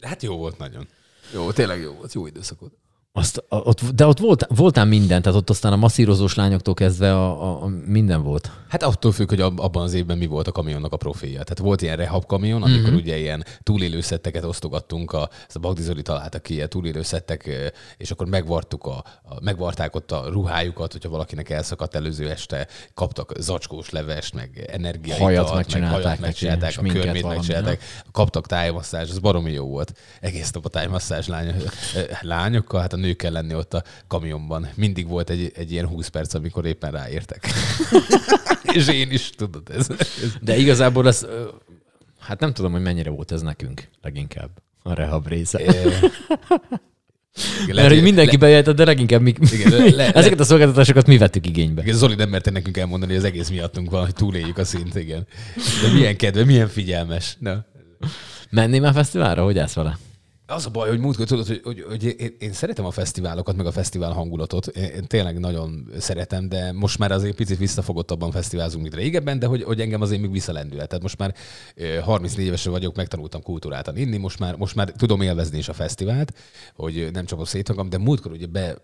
Hát 0.01 0.23
jó 0.23 0.37
volt 0.37 0.57
nagyon. 0.57 0.87
Jó, 1.33 1.51
tényleg 1.51 1.81
jó 1.81 1.93
volt, 1.93 2.13
jó 2.13 2.27
időszak 2.27 2.59
volt. 2.59 2.73
Azt, 3.15 3.37
a, 3.47 3.55
ott, 3.55 3.81
de 3.81 4.05
ott 4.05 4.19
volt, 4.19 4.47
voltál 4.55 4.85
minden, 4.85 5.21
tehát 5.21 5.37
ott 5.37 5.49
aztán 5.49 5.73
a 5.73 5.75
masszírozós 5.75 6.35
lányoktól 6.35 6.73
kezdve 6.73 7.15
a, 7.15 7.43
a, 7.43 7.63
a 7.63 7.67
minden 7.85 8.23
volt. 8.23 8.51
Hát 8.67 8.83
attól 8.83 9.11
függ, 9.11 9.29
hogy 9.29 9.41
ab- 9.41 9.59
abban 9.59 9.83
az 9.83 9.93
évben 9.93 10.17
mi 10.17 10.25
volt 10.25 10.47
a 10.47 10.51
kamionnak 10.51 10.93
a 10.93 10.97
profilja. 10.97 11.43
Tehát 11.43 11.57
volt 11.57 11.81
ilyen 11.81 11.95
rehab 11.97 12.25
kamion, 12.25 12.61
amikor 12.61 12.79
Mhm. 12.79 12.89
mm-hmm. 12.91 13.01
ugye 13.01 13.17
ilyen 13.17 13.45
túlélőszetteket 13.63 14.43
osztogattunk, 14.43 15.11
a, 15.11 15.29
ezt 15.47 15.55
a 15.55 15.59
Bagdi 15.59 15.81
Zoli 15.81 16.01
találta 16.01 16.39
ki, 16.39 16.53
ilyen 16.53 16.69
túlélőszettek, 16.69 17.49
és 17.97 18.11
akkor 18.11 18.27
megvartuk 18.27 18.85
a, 18.85 19.03
a, 19.23 19.41
megvarták 19.41 19.95
ott 19.95 20.11
a 20.11 20.25
ruhájukat, 20.29 20.91
hogyha 20.91 21.09
valakinek 21.09 21.49
elszakadt 21.49 21.95
előző 21.95 22.29
este, 22.29 22.67
kaptak 22.93 23.31
zacskós 23.39 23.89
levest, 23.89 24.33
meg 24.33 24.69
energiait, 24.71 25.19
Hajat 25.19 25.53
megcsinálták 25.53 25.93
hajat 25.93 26.09
neki, 26.09 26.21
megcsinálták, 26.21 26.69
a 26.69 26.71
sminket 26.71 27.01
körmét 27.03 27.27
megcsinálták, 27.27 27.83
kaptak 28.11 28.47
tájmasszázs, 28.47 29.09
az 29.09 29.19
baromi 29.19 29.51
jó 29.51 29.65
volt. 29.65 29.93
Egész 30.21 30.51
nap 30.51 30.65
a 30.65 30.69
tájmasszázs 30.69 31.27
lány, 31.27 31.53
lányokkal, 32.21 32.81
hát 32.81 32.93
a 32.93 32.97
nők 33.03 33.17
kell 33.17 33.31
lenni 33.31 33.55
ott 33.55 33.73
a 33.73 33.83
kamionban. 34.07 34.67
Mindig 34.75 35.07
volt 35.07 35.29
egy, 35.29 35.51
egy 35.55 35.71
ilyen 35.71 35.87
20 35.87 36.07
perc, 36.07 36.33
amikor 36.33 36.65
éppen 36.65 36.91
ráértek. 36.91 37.47
és 38.75 38.87
én 38.87 39.11
is, 39.11 39.29
tudod, 39.29 39.69
ez. 39.69 39.89
ez 39.89 40.33
De 40.41 40.57
igazából 40.57 41.07
ez, 41.07 41.27
hát 42.19 42.39
nem 42.39 42.53
tudom, 42.53 42.71
hogy 42.71 42.81
mennyire 42.81 43.09
volt 43.09 43.31
ez 43.31 43.41
nekünk 43.41 43.89
leginkább 44.01 44.49
a 44.83 44.93
rehab 44.93 45.27
része. 45.27 45.61
Igen, 47.63 47.75
Mert 47.75 47.87
hogy 47.87 48.01
mindenki 48.01 48.37
bejöhetett, 48.37 48.75
de 48.75 48.85
leginkább 48.85 49.21
mi, 49.21 49.33
Igen, 49.51 49.71
le- 49.71 49.95
le- 49.95 50.11
ezeket 50.19 50.39
a 50.39 50.43
szolgáltatásokat 50.43 51.07
mi 51.07 51.17
vettük 51.17 51.47
igénybe. 51.47 51.81
Igen, 51.81 51.95
Zoli 51.95 52.15
nem 52.15 52.29
merte 52.29 52.51
nekünk 52.51 52.77
elmondani, 52.77 53.11
hogy 53.11 53.21
az 53.21 53.27
egész 53.27 53.49
miattunk 53.49 53.89
van, 53.89 54.03
hogy 54.03 54.13
túléljük 54.13 54.57
a 54.57 54.65
szint, 54.65 54.95
igen. 54.95 55.27
De 55.81 55.93
milyen 55.93 56.15
kedve, 56.17 56.43
milyen 56.43 56.67
figyelmes. 56.67 57.37
Na. 57.39 57.65
Mennél 58.49 58.81
már 58.81 58.93
fesztiválra? 58.93 59.43
Hogy 59.43 59.57
állsz 59.57 59.73
vele? 59.73 59.97
Az 60.53 60.65
a 60.65 60.69
baj, 60.69 60.89
hogy 60.89 60.99
múltkor 60.99 61.25
tudod, 61.25 61.47
hogy, 61.47 61.61
hogy, 61.63 61.85
hogy 61.87 62.15
én, 62.39 62.53
szeretem 62.53 62.85
a 62.85 62.91
fesztiválokat, 62.91 63.55
meg 63.55 63.65
a 63.65 63.71
fesztivál 63.71 64.11
hangulatot. 64.11 64.67
Én, 64.67 64.83
én 64.83 65.07
tényleg 65.07 65.39
nagyon 65.39 65.91
szeretem, 65.99 66.49
de 66.49 66.71
most 66.71 66.97
már 66.97 67.11
azért 67.11 67.35
picit 67.35 67.57
visszafogottabban 67.57 68.31
fesztiválzunk, 68.31 68.83
mint 68.83 68.95
régebben, 68.95 69.39
de 69.39 69.45
hogy, 69.45 69.63
hogy 69.63 69.81
engem 69.81 70.01
azért 70.01 70.21
még 70.21 70.31
visszalendület. 70.31 70.87
Tehát 70.87 71.03
most 71.03 71.17
már 71.17 71.35
ö, 71.75 71.99
34 71.99 72.45
évesen 72.45 72.71
vagyok, 72.71 72.95
megtanultam 72.95 73.41
kultúráltan 73.41 73.97
inni, 73.97 74.17
most 74.17 74.39
már, 74.39 74.55
most 74.55 74.75
már 74.75 74.91
tudom 74.91 75.21
élvezni 75.21 75.57
is 75.57 75.69
a 75.69 75.73
fesztivált, 75.73 76.33
hogy 76.75 77.09
nem 77.13 77.25
csapom 77.25 77.45
szét 77.45 77.69
magam, 77.69 77.89
de 77.89 77.97
múltkor 77.97 78.31
ugye 78.31 78.47
be, 78.47 78.75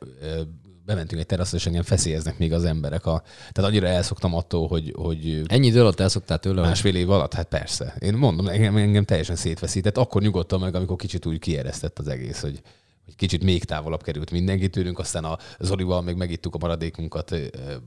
bementünk 0.90 1.22
egy 1.22 1.28
teraszra, 1.28 1.58
és 1.58 1.66
engem 1.66 1.84
feszélyeznek 1.84 2.38
még 2.38 2.54
az 2.54 2.64
emberek. 2.64 3.06
A, 3.06 3.24
tehát 3.52 3.70
annyira 3.70 3.88
elszoktam 3.88 4.34
attól, 4.36 4.68
hogy, 4.68 4.94
hogy 4.98 5.42
Ennyi 5.48 5.68
idő 5.68 5.80
alatt 5.80 6.00
elszoktál 6.00 6.40
tőle, 6.40 6.62
Másfél 6.62 6.96
év 6.96 7.10
alatt? 7.10 7.34
Hát 7.34 7.48
persze. 7.48 7.96
Én 8.00 8.14
mondom, 8.14 8.48
engem, 8.48 8.78
engem 8.78 9.04
teljesen 9.04 9.36
szétveszített. 9.36 9.98
Akkor 9.98 10.22
nyugodtam 10.22 10.60
meg, 10.60 10.76
amikor 10.76 10.96
kicsit 10.96 11.26
úgy 11.26 11.40
kieresztett 11.40 12.00
az 12.00 12.08
egész, 12.08 12.42
hogy, 12.42 12.62
hogy 13.10 13.18
kicsit 13.18 13.44
még 13.44 13.64
távolabb 13.64 14.04
került 14.04 14.32
mindenki 14.32 14.70
tőlünk, 14.70 15.00
aztán 15.00 15.24
a 15.24 15.38
Zolival 15.60 16.02
még 16.02 16.16
megittuk 16.16 16.56
a 16.56 16.58
maradékunkat 16.58 17.32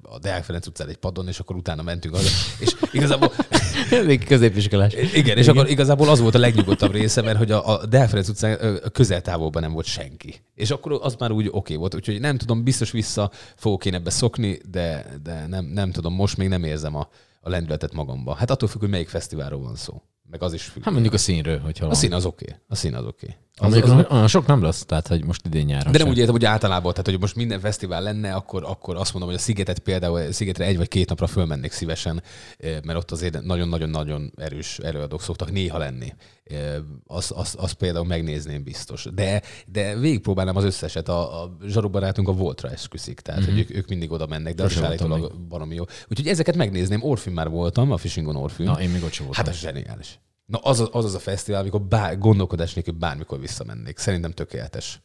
a 0.02 0.18
Deák 0.18 0.44
Ferenc 0.44 0.66
utcán 0.66 0.88
egy 0.88 0.96
padon, 0.96 1.28
és 1.28 1.38
akkor 1.38 1.56
utána 1.56 1.82
mentünk 1.82 2.14
haza. 2.14 2.28
És 2.58 2.76
igazából, 2.92 3.32
még 4.06 4.24
középiskolás. 4.24 4.94
igen, 5.14 5.38
és 5.38 5.48
akkor 5.48 5.68
igazából 5.68 6.08
az 6.08 6.20
volt 6.20 6.34
a 6.34 6.38
legnyugodtabb 6.38 6.92
része, 6.92 7.22
mert 7.22 7.38
hogy 7.38 7.50
a, 7.50 7.80
a 7.80 7.86
Deák 7.86 8.08
Ferenc 8.08 8.28
utcán 8.28 8.80
közel-távolban 8.92 9.62
nem 9.62 9.72
volt 9.72 9.86
senki. 9.86 10.34
És 10.54 10.70
akkor 10.70 10.98
az 11.02 11.16
már 11.18 11.30
úgy 11.30 11.46
oké 11.46 11.56
okay 11.56 11.76
volt, 11.76 11.94
úgyhogy 11.94 12.20
nem 12.20 12.36
tudom, 12.36 12.64
biztos 12.64 12.90
vissza 12.90 13.30
fogok 13.56 13.84
én 13.84 13.94
ebbe 13.94 14.10
szokni, 14.10 14.58
de, 14.70 15.06
de 15.22 15.46
nem, 15.46 15.64
nem 15.64 15.90
tudom, 15.90 16.14
most 16.14 16.36
még 16.36 16.48
nem 16.48 16.64
érzem 16.64 16.94
a, 16.94 17.08
a 17.40 17.50
lendületet 17.50 17.92
magamba. 17.92 18.34
Hát 18.34 18.50
attól 18.50 18.68
függ, 18.68 18.80
hogy 18.80 18.90
melyik 18.90 19.08
fesztiválról 19.08 19.60
van 19.60 19.76
szó. 19.76 20.02
Meg 20.32 20.42
az 20.42 20.52
is 20.52 20.62
függ. 20.62 20.84
Hát 20.84 20.92
mondjuk 20.92 21.14
a 21.14 21.18
színről, 21.18 21.58
hogyha 21.58 21.86
A 21.86 21.94
szín 21.94 22.12
az 22.12 22.24
oké. 22.24 22.44
Okay. 22.44 22.58
A 22.68 22.74
szín 22.74 22.94
az 22.94 23.04
oké. 23.04 23.36
Okay. 23.60 23.80
Az, 23.80 23.90
az, 23.90 24.04
olyan 24.10 24.26
sok 24.26 24.46
nem 24.46 24.62
lesz, 24.62 24.84
tehát 24.84 25.06
hogy 25.08 25.24
most 25.24 25.46
idén 25.46 25.64
nyáron 25.64 25.92
De 25.92 25.98
nem 25.98 26.00
sem. 26.00 26.08
úgy 26.08 26.18
értem, 26.18 26.34
hogy 26.34 26.44
általában, 26.44 26.90
tehát 26.90 27.06
hogy 27.06 27.20
most 27.20 27.36
minden 27.36 27.60
fesztivál 27.60 28.02
lenne, 28.02 28.34
akkor, 28.34 28.64
akkor 28.64 28.96
azt 28.96 29.12
mondom, 29.12 29.30
hogy 29.30 29.38
a 29.38 29.42
Szigetet 29.42 29.78
például, 29.78 30.16
a 30.16 30.32
Szigetre 30.32 30.64
egy 30.64 30.76
vagy 30.76 30.88
két 30.88 31.08
napra 31.08 31.26
fölmennék 31.26 31.72
szívesen, 31.72 32.22
eh, 32.58 32.78
mert 32.82 32.98
ott 32.98 33.10
azért 33.10 33.42
nagyon-nagyon-nagyon 33.42 34.32
erős 34.36 34.78
előadók 34.78 35.22
szoktak 35.22 35.52
néha 35.52 35.78
lenni. 35.78 36.12
Azt 37.06 37.30
az, 37.30 37.54
az 37.58 37.72
például 37.72 38.04
megnézném 38.04 38.62
biztos. 38.62 39.06
De, 39.14 39.42
de 39.66 39.98
végigpróbálnám 39.98 40.56
az 40.56 40.64
összeset. 40.64 41.08
A, 41.08 41.42
a 41.42 41.56
Zsaru 41.66 41.88
barátunk 41.88 42.28
a 42.28 42.32
Voltra 42.32 42.70
esküszik, 42.70 43.20
tehát 43.20 43.40
mm-hmm. 43.40 43.50
hogy 43.50 43.60
ők, 43.60 43.76
ők 43.76 43.88
mindig 43.88 44.10
oda 44.10 44.26
mennek, 44.26 44.54
de 44.54 44.62
az 44.62 44.70
Mhm. 44.72 44.80
Sose 44.80 44.88
voltam 44.88 45.12
állítólag 45.12 45.40
baromi 45.48 45.74
jó. 45.74 45.84
Úgyhogy 46.08 46.26
ezeket 46.26 46.56
megnézném. 46.56 47.02
Orfűn 47.02 47.32
már 47.32 47.48
voltam, 47.48 47.92
a 47.92 47.96
Fishing 47.96 48.28
on 48.28 48.36
Orfűn. 48.36 48.66
Na, 48.66 48.80
én 48.80 48.90
még 48.90 49.02
ott 49.02 49.12
sem 49.12 49.26
voltam. 49.26 49.44
Hát 49.44 49.54
az 49.54 49.60
zseniális. 49.60 50.20
Na 50.46 50.58
az 50.58 50.80
az, 50.80 50.88
az, 50.92 51.04
az 51.04 51.14
a 51.14 51.18
fesztivál, 51.18 51.60
amikor 51.60 51.82
bár, 51.82 52.18
gondolkodás 52.18 52.74
nélkül 52.74 52.94
bármikor 52.94 53.40
visszamennék. 53.40 53.98
Szerintem 53.98 54.30
tökéletes. 54.30 55.02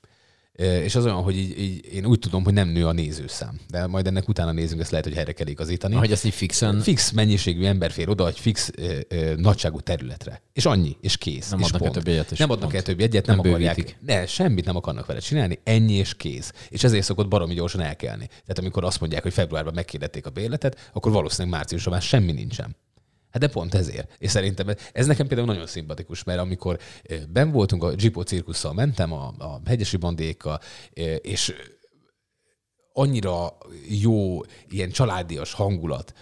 És 0.57 0.95
az 0.95 1.05
olyan, 1.05 1.21
hogy 1.21 1.37
így, 1.37 1.59
így, 1.59 1.93
én 1.93 2.05
úgy 2.05 2.19
tudom, 2.19 2.43
hogy 2.43 2.53
nem 2.53 2.67
nő 2.67 2.87
a 2.87 2.91
nézőszám. 2.91 3.59
De 3.69 3.87
majd 3.87 4.07
ennek 4.07 4.27
utána 4.27 4.51
nézünk, 4.51 4.81
ezt 4.81 4.91
lehet, 4.91 5.05
hogy 5.05 5.15
helyre 5.15 5.31
kell 5.31 5.47
igazítani. 5.47 5.95
Hogy 5.95 6.11
ezt 6.11 6.25
így 6.25 6.33
fixen... 6.33 6.79
Fix 6.79 7.11
mennyiségű 7.11 7.65
ember 7.65 7.91
fér 7.91 8.09
oda 8.09 8.27
egy 8.27 8.39
fix 8.39 8.71
ö, 8.75 8.99
ö, 9.07 9.33
nagyságú 9.35 9.79
területre. 9.79 10.41
És 10.53 10.65
annyi, 10.65 10.97
és 11.01 11.17
kész. 11.17 11.49
Nem 11.49 11.59
és 11.59 11.65
adnak 11.65 11.81
el 11.81 11.89
pont. 11.89 12.03
több 12.03 12.13
jegyet, 12.13 12.31
és 12.31 12.37
Nem 12.37 12.51
adnak 12.51 12.73
el 12.73 12.81
több 12.81 12.99
jegyet, 12.99 13.25
nem, 13.25 13.35
Nem 13.35 13.45
akarják. 13.45 13.75
bővítik. 13.75 13.97
Ne, 14.05 14.25
semmit 14.25 14.65
nem 14.65 14.75
akarnak 14.75 15.05
vele 15.05 15.19
csinálni, 15.19 15.59
ennyi 15.63 15.93
és 15.93 16.15
kész. 16.15 16.53
És 16.69 16.83
ezért 16.83 17.03
szokott 17.03 17.27
baromi 17.27 17.53
gyorsan 17.53 17.81
elkelni. 17.81 18.25
Tehát 18.27 18.59
amikor 18.59 18.83
azt 18.83 18.99
mondják, 18.99 19.23
hogy 19.23 19.33
februárban 19.33 19.73
megkérdették 19.73 20.25
a 20.25 20.29
bérletet, 20.29 20.89
akkor 20.93 21.11
valószínűleg 21.11 21.57
márciusban 21.57 21.93
már 21.93 22.01
semmi 22.01 22.31
nincsen. 22.31 22.75
Hát 23.31 23.41
de 23.41 23.47
pont 23.47 23.73
ezért. 23.73 24.15
És 24.17 24.31
szerintem 24.31 24.67
ez 24.93 25.07
nekem 25.07 25.27
például 25.27 25.47
nagyon 25.47 25.67
szimpatikus, 25.67 26.23
mert 26.23 26.39
amikor 26.39 26.79
ben 27.29 27.51
voltunk, 27.51 27.83
a 27.83 27.95
Gipó 27.95 28.21
cirkusszal 28.21 28.73
mentem, 28.73 29.11
a, 29.13 29.33
a 29.37 29.61
hegyesi 29.65 29.97
bandékkal, 29.97 30.59
és 31.21 31.53
annyira 32.93 33.57
jó, 33.89 34.41
ilyen 34.69 34.89
családias 34.89 35.53
hangulat, 35.53 36.13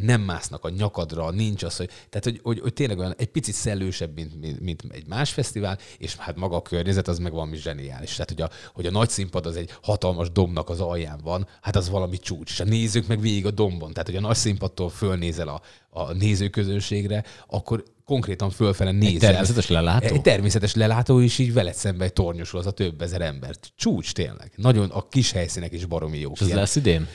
nem 0.00 0.20
másznak 0.20 0.64
a 0.64 0.68
nyakadra, 0.68 1.30
nincs 1.30 1.62
az, 1.62 1.76
hogy, 1.76 1.86
tehát 1.86 2.24
hogy, 2.24 2.40
hogy, 2.42 2.60
hogy 2.60 2.72
tényleg 2.72 2.98
olyan 2.98 3.14
egy 3.18 3.26
picit 3.26 3.54
szellősebb, 3.54 4.14
mint, 4.14 4.40
mint, 4.40 4.60
mint 4.60 4.82
egy 4.90 5.06
más 5.06 5.30
fesztivál, 5.30 5.78
és 5.98 6.16
hát 6.16 6.36
maga 6.36 6.56
a 6.56 6.62
környezet 6.62 7.08
az 7.08 7.18
meg 7.18 7.32
valami 7.32 7.56
zseniális. 7.56 8.10
Tehát, 8.10 8.28
hogy 8.28 8.42
a, 8.42 8.50
hogy 8.74 8.86
a 8.86 8.90
nagy 8.90 9.08
színpad 9.08 9.46
az 9.46 9.56
egy 9.56 9.70
hatalmas 9.82 10.30
dombnak 10.30 10.68
az 10.68 10.80
alján 10.80 11.20
van, 11.22 11.46
hát 11.60 11.76
az 11.76 11.88
valami 11.88 12.18
csúcs. 12.18 12.50
És 12.50 12.60
a 12.60 12.64
nézők 12.64 13.06
meg 13.06 13.20
végig 13.20 13.46
a 13.46 13.50
dombon. 13.50 13.92
Tehát, 13.92 14.08
hogy 14.08 14.16
a 14.16 14.20
nagy 14.20 14.36
színpadtól 14.36 14.90
fölnézel 14.90 15.48
a, 15.48 15.60
a 15.90 16.12
nézőközönségre, 16.12 17.24
akkor 17.46 17.84
konkrétan 18.04 18.50
fölfele 18.50 18.90
nézel. 18.90 19.30
természetes 19.30 19.68
lelátó? 19.68 20.14
Egy 20.14 20.20
természetes 20.20 20.74
lelátó, 20.74 21.20
és 21.20 21.38
így 21.38 21.52
veled 21.52 21.74
szembe 21.74 22.08
tornyosul 22.08 22.58
az 22.58 22.66
a 22.66 22.70
több 22.70 23.02
ezer 23.02 23.20
ember. 23.20 23.54
Csúcs 23.76 24.12
tényleg. 24.12 24.52
Nagyon 24.56 24.90
a 24.90 25.08
kis 25.08 25.32
helyszínek 25.32 25.72
is 25.72 25.84
baromi. 25.84 26.18
És 26.18 26.40
ez 26.40 26.52
lesz 26.52 26.76
idén? 26.76 27.08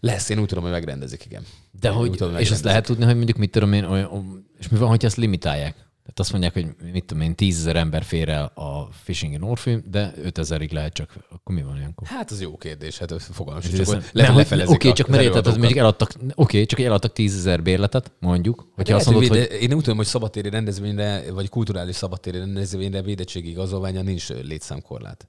Lesz, 0.00 0.28
én 0.28 0.38
úgy 0.38 0.46
tudom, 0.46 0.62
hogy 0.62 0.72
megrendezik, 0.72 1.24
igen. 1.24 1.42
De 1.80 1.88
Én 1.88 1.94
hogy, 1.94 2.10
tudom, 2.10 2.36
és 2.36 2.50
azt 2.50 2.64
lehet 2.64 2.84
tudni, 2.84 3.04
hogy 3.04 3.14
mondjuk 3.16 3.36
mit 3.36 3.50
tudom 3.50 3.72
én, 3.72 3.84
olyan, 3.84 4.46
és 4.58 4.68
mi 4.68 4.78
van, 4.78 4.88
hogyha 4.88 5.06
ezt 5.06 5.16
limitálják? 5.16 5.74
Tehát 6.02 6.18
azt 6.18 6.30
mondják, 6.30 6.52
hogy 6.52 6.92
mit 6.92 7.04
tudom 7.04 7.22
én, 7.22 7.34
tízezer 7.34 7.76
ember 7.76 8.02
fér 8.04 8.28
el 8.28 8.44
a 8.44 8.88
Fishing 9.02 9.32
in 9.32 9.42
Orpheum, 9.42 9.82
de 9.90 10.14
5000-ig 10.24 10.72
lehet 10.72 10.92
csak, 10.92 11.10
akkor 11.30 11.54
mi 11.54 11.62
van 11.62 11.76
ilyenkor? 11.76 12.06
Hát 12.06 12.30
az 12.30 12.40
jó 12.40 12.56
kérdés, 12.56 12.98
hát 12.98 13.22
fogalmam 13.22 13.62
sincs, 13.62 13.88
Nem, 13.88 14.02
le, 14.12 14.26
hogy- 14.26 14.62
Oké, 14.66 14.88
a- 14.88 14.92
csak 14.92 15.08
mert 15.08 15.22
érted, 15.22 15.46
mondjuk 15.46 15.76
eladtak, 15.78 16.12
oké, 16.34 16.64
csak 16.64 16.80
eladtak 16.80 17.12
tízezer 17.12 17.62
bérletet, 17.62 18.12
mondjuk, 18.18 18.58
hogyha 18.74 18.92
Lehet, 18.92 19.06
azt 19.06 19.14
mondod, 19.14 19.28
hogy 19.28 19.46
hogy 19.50 19.62
Én 19.62 19.72
úgy 19.72 19.82
tudom, 19.82 19.96
hogy 19.96 20.06
szabadtéri 20.06 20.48
rendezvényre, 20.50 21.32
vagy 21.32 21.48
kulturális 21.48 21.96
szabadtéri 21.96 22.38
rendezvényre 22.38 23.02
védettségi 23.02 23.48
igazolványa 23.50 24.02
nincs 24.02 24.28
létszámkorlát. 24.28 25.28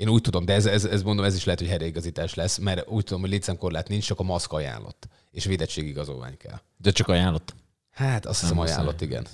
Én 0.00 0.08
úgy 0.08 0.20
tudom, 0.20 0.44
de 0.44 0.52
ez, 0.52 0.66
ez, 0.66 0.84
ez 0.84 1.02
mondom, 1.02 1.24
ez 1.24 1.34
is 1.34 1.44
lehet, 1.44 1.60
hogy 1.60 1.68
helyreigazítás 1.68 2.34
lesz, 2.34 2.58
mert 2.58 2.88
úgy 2.88 3.04
tudom, 3.04 3.20
hogy 3.20 3.30
létszámkorlát 3.30 3.88
nincs, 3.88 4.04
csak 4.06 4.20
a 4.20 4.22
maszk 4.22 4.52
ajánlott, 4.52 5.08
és 5.30 5.44
védettségi 5.44 5.88
igazolvány 5.88 6.36
kell. 6.36 6.60
de 6.76 6.90
csak 6.90 7.08
ajánlott. 7.08 7.54
Hát 7.90 8.26
azt 8.26 8.40
hiszem 8.40 8.58
ajánlott, 8.58 9.00
igen. 9.00 9.26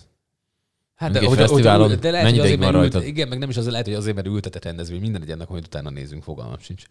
Hát 0.94 1.10
de, 1.10 1.18
hogy, 1.18 1.38
hogy, 1.38 1.62
de 1.62 2.10
lehet, 2.10 2.30
hogy 2.30 2.38
azért, 2.38 2.58
mert 2.58 2.74
ült, 2.74 3.04
igen, 3.04 3.28
meg 3.28 3.38
nem 3.38 3.48
is 3.48 3.56
az 3.56 3.68
lehet, 3.68 3.86
hogy 3.86 3.94
azért, 3.94 4.14
mert 4.14 4.26
ültetett 4.26 4.64
rendezvény, 4.64 5.00
minden 5.00 5.22
egy 5.22 5.30
ennek, 5.30 5.50
amit 5.50 5.66
utána 5.66 5.90
nézünk, 5.90 6.22
fogalmam 6.22 6.58
sincs. 6.58 6.82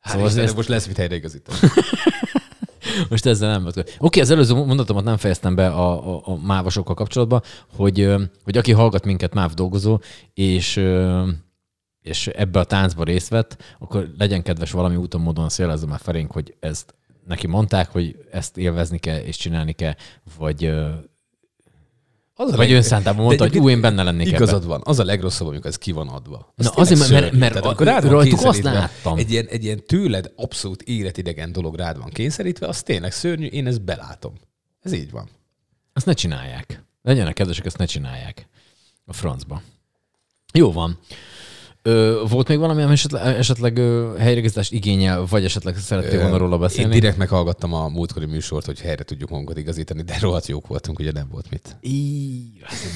Hát 0.00 0.12
Szóval 0.12 0.28
szóval 0.28 0.44
ezt- 0.44 0.56
most 0.56 0.68
lesz 0.68 0.86
mit 0.86 0.96
helyreigazítani. 0.96 1.58
Most 3.08 3.26
ezzel 3.26 3.50
nem 3.50 3.62
volt. 3.62 3.96
Oké, 3.98 4.20
az 4.20 4.30
előző 4.30 4.54
mondatomat 4.54 5.04
nem 5.04 5.16
fejeztem 5.16 5.54
be 5.54 5.68
a, 5.68 6.14
a, 6.16 6.22
a 6.24 6.36
mávasokkal 6.36 6.94
kapcsolatban, 6.94 7.42
hogy, 7.76 8.14
hogy 8.44 8.56
aki 8.58 8.72
hallgat 8.72 9.04
minket 9.04 9.34
máv 9.34 9.54
dolgozó, 9.54 10.00
és, 10.34 10.80
és 12.02 12.26
ebbe 12.26 12.58
a 12.58 12.64
táncba 12.64 13.04
részt 13.04 13.28
vett, 13.28 13.76
akkor 13.78 14.10
legyen 14.18 14.42
kedves 14.42 14.70
valami 14.70 14.96
úton, 14.96 15.20
módon 15.20 15.48
szélezze 15.48 15.86
már 15.86 16.00
felénk, 16.02 16.30
hogy 16.30 16.54
ezt 16.60 16.94
neki 17.26 17.46
mondták, 17.46 17.88
hogy 17.90 18.16
ezt 18.30 18.56
élvezni 18.56 18.98
kell 18.98 19.18
és 19.18 19.36
csinálni 19.36 19.72
kell, 19.72 19.94
vagy, 20.38 20.64
Az 22.34 22.56
vagy 22.56 22.72
önszántában 22.72 23.24
mondta, 23.24 23.44
hogy 23.48 23.58
ú, 23.58 23.68
én 23.68 23.80
benne 23.80 24.02
lennék 24.02 24.26
Igazad 24.26 24.54
ebben. 24.54 24.68
van. 24.68 24.80
Az 24.84 24.98
a 24.98 25.04
legrosszabb, 25.04 25.48
amikor 25.48 25.66
ez 25.66 25.78
ki 25.78 25.92
van 25.92 26.08
adva. 26.08 26.52
Az 26.56 26.64
Na, 26.64 26.70
azért, 26.70 26.98
mert- 27.00 27.10
szörnyű. 27.12 27.38
mert 27.38 27.50
Tehát 27.52 27.64
a- 27.64 27.68
amikor 27.68 27.86
rád 27.86 28.04
rajtuk 28.04 28.40
azt 28.42 28.62
láttam. 28.62 29.18
Egy 29.18 29.30
ilyen, 29.30 29.46
egy 29.46 29.64
ilyen 29.64 29.82
tőled 29.86 30.32
abszolút 30.36 30.82
életidegen 30.82 31.52
dolog 31.52 31.74
rád 31.76 31.98
van 31.98 32.08
kényszerítve, 32.10 32.66
az 32.66 32.82
tényleg 32.82 33.12
szörnyű, 33.12 33.46
én 33.46 33.66
ezt 33.66 33.82
belátom. 33.82 34.32
Ez 34.80 34.92
így 34.92 35.10
van. 35.10 35.28
Azt 35.92 36.06
ne 36.06 36.12
csinálják. 36.12 36.84
Legyenek 37.02 37.34
kedvesek, 37.34 37.64
ezt 37.66 37.78
ne 37.78 37.84
csinálják. 37.84 38.48
A 39.04 39.12
francba. 39.12 39.62
Jó 40.52 40.72
van. 40.72 40.98
Ö, 41.82 42.22
volt 42.28 42.48
még 42.48 42.58
valami, 42.58 42.82
ami 42.82 42.92
esetleg, 42.92 43.36
esetleg 43.36 43.76
helyreigazítást 44.18 44.72
igényel, 44.72 45.26
vagy 45.26 45.44
esetleg 45.44 45.76
szerettél 45.76 46.20
volna 46.20 46.36
róla 46.36 46.54
Én 46.54 46.60
beszélni? 46.60 46.94
direkt 46.94 47.16
meghallgattam 47.16 47.74
a 47.74 47.88
múltkori 47.88 48.26
műsort, 48.26 48.66
hogy 48.66 48.80
helyre 48.80 49.02
tudjuk 49.04 49.30
magunkat 49.30 49.56
igazítani, 49.56 50.02
de 50.02 50.18
rohadt 50.20 50.46
jók 50.46 50.66
voltunk, 50.66 50.98
ugye 50.98 51.12
nem 51.12 51.28
volt 51.30 51.50
mit. 51.50 51.76
Í, 51.80 52.00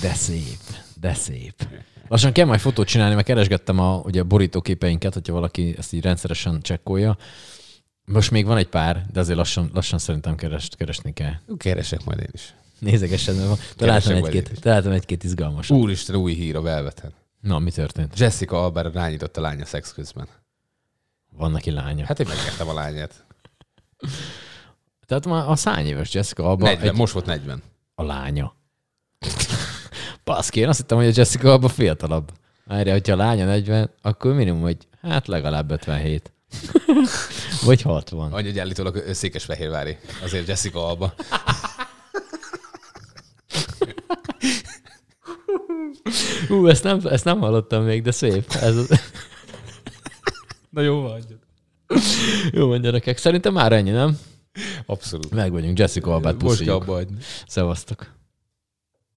de 0.00 0.14
szép, 0.14 0.58
de 1.00 1.14
szép. 1.14 1.68
Lassan 2.08 2.32
kell 2.32 2.46
majd 2.46 2.60
fotót 2.60 2.86
csinálni, 2.86 3.14
mert 3.14 3.26
keresgettem 3.26 3.78
a 3.78 4.00
ugye, 4.04 4.22
borítóképeinket, 4.22 5.14
hogyha 5.14 5.32
valaki 5.32 5.74
ezt 5.78 5.92
így 5.92 6.02
rendszeresen 6.02 6.60
csekkolja. 6.60 7.16
Most 8.04 8.30
még 8.30 8.46
van 8.46 8.56
egy 8.56 8.68
pár, 8.68 9.06
de 9.12 9.20
azért 9.20 9.38
lassan, 9.38 9.70
lassan 9.74 9.98
szerintem 9.98 10.34
keres, 10.34 10.68
keresni 10.76 11.12
kell. 11.12 11.32
Keresek 11.56 12.04
majd 12.04 12.18
én 12.18 12.30
is. 12.32 12.54
Van. 13.46 13.56
Találtam 13.76 14.16
én 14.16 14.24
egy-két, 14.24 14.60
találtam 14.60 14.92
egy-két 14.92 15.24
izgalmas. 15.24 15.70
Úristen, 15.70 16.16
új 16.16 16.34
hír 16.34 16.56
a 16.56 16.60
Velveten. 16.60 17.12
Na, 17.46 17.58
mi 17.58 17.70
történt? 17.70 18.18
Jessica 18.18 18.62
Alba 18.62 18.82
rányított 18.82 19.36
a 19.36 19.40
lánya 19.40 19.64
szex 19.64 19.92
közben. 19.92 20.28
Van 21.30 21.50
neki 21.50 21.70
lánya. 21.70 22.04
Hát 22.06 22.20
én 22.20 22.26
megértem 22.28 22.68
a 22.68 22.72
lányát. 22.72 23.24
Tehát 25.06 25.26
már 25.26 25.48
a 25.48 25.56
szányéves 25.56 26.14
Jessica 26.14 26.48
Alba 26.48 26.64
40, 26.64 26.88
egy, 26.88 26.96
most 26.96 27.12
volt 27.12 27.26
40. 27.26 27.62
a 27.94 28.02
lánya. 28.02 28.54
Baszki, 30.24 30.60
én 30.60 30.68
azt 30.68 30.78
hittem, 30.78 30.98
hogy 30.98 31.06
a 31.06 31.12
Jessica 31.14 31.50
Alba 31.50 31.68
fiatalabb. 31.68 32.32
Erre, 32.66 32.92
hogyha 32.92 33.12
a 33.12 33.16
lánya 33.16 33.44
40, 33.44 33.90
akkor 34.02 34.34
minimum 34.34 34.66
egy, 34.66 34.88
hát 35.02 35.26
legalább 35.26 35.70
57. 35.70 36.32
Vagy 37.64 37.82
60. 37.82 38.32
Annyi, 38.32 38.46
hogy 38.46 38.58
állítólag 38.58 39.04
Székesfehérvári. 39.12 39.98
Azért 40.22 40.48
Jessica 40.48 40.86
Alba. 40.86 41.14
Hú, 46.48 46.66
ezt 46.66 46.82
nem, 46.84 47.00
ezt 47.04 47.24
nem 47.24 47.40
hallottam 47.40 47.84
még, 47.84 48.02
de 48.02 48.10
szép. 48.10 48.52
Ez 48.60 48.76
az... 48.76 49.00
Na 50.70 50.80
jó 50.80 51.00
van. 51.00 51.20
Jó 52.52 52.66
van, 52.66 52.80
gyerekek. 52.80 53.18
Szerintem 53.18 53.52
már 53.52 53.72
ennyi, 53.72 53.90
nem? 53.90 54.18
Abszolút. 54.86 55.30
Meg 55.30 55.52
vagyunk. 55.52 55.78
Jessica 55.78 56.12
Albát 56.12 56.42
Most 56.42 56.64
kell 56.64 56.74
abba 56.74 56.92
hagyni. 56.92 57.16
Szevasztok. 57.46 58.14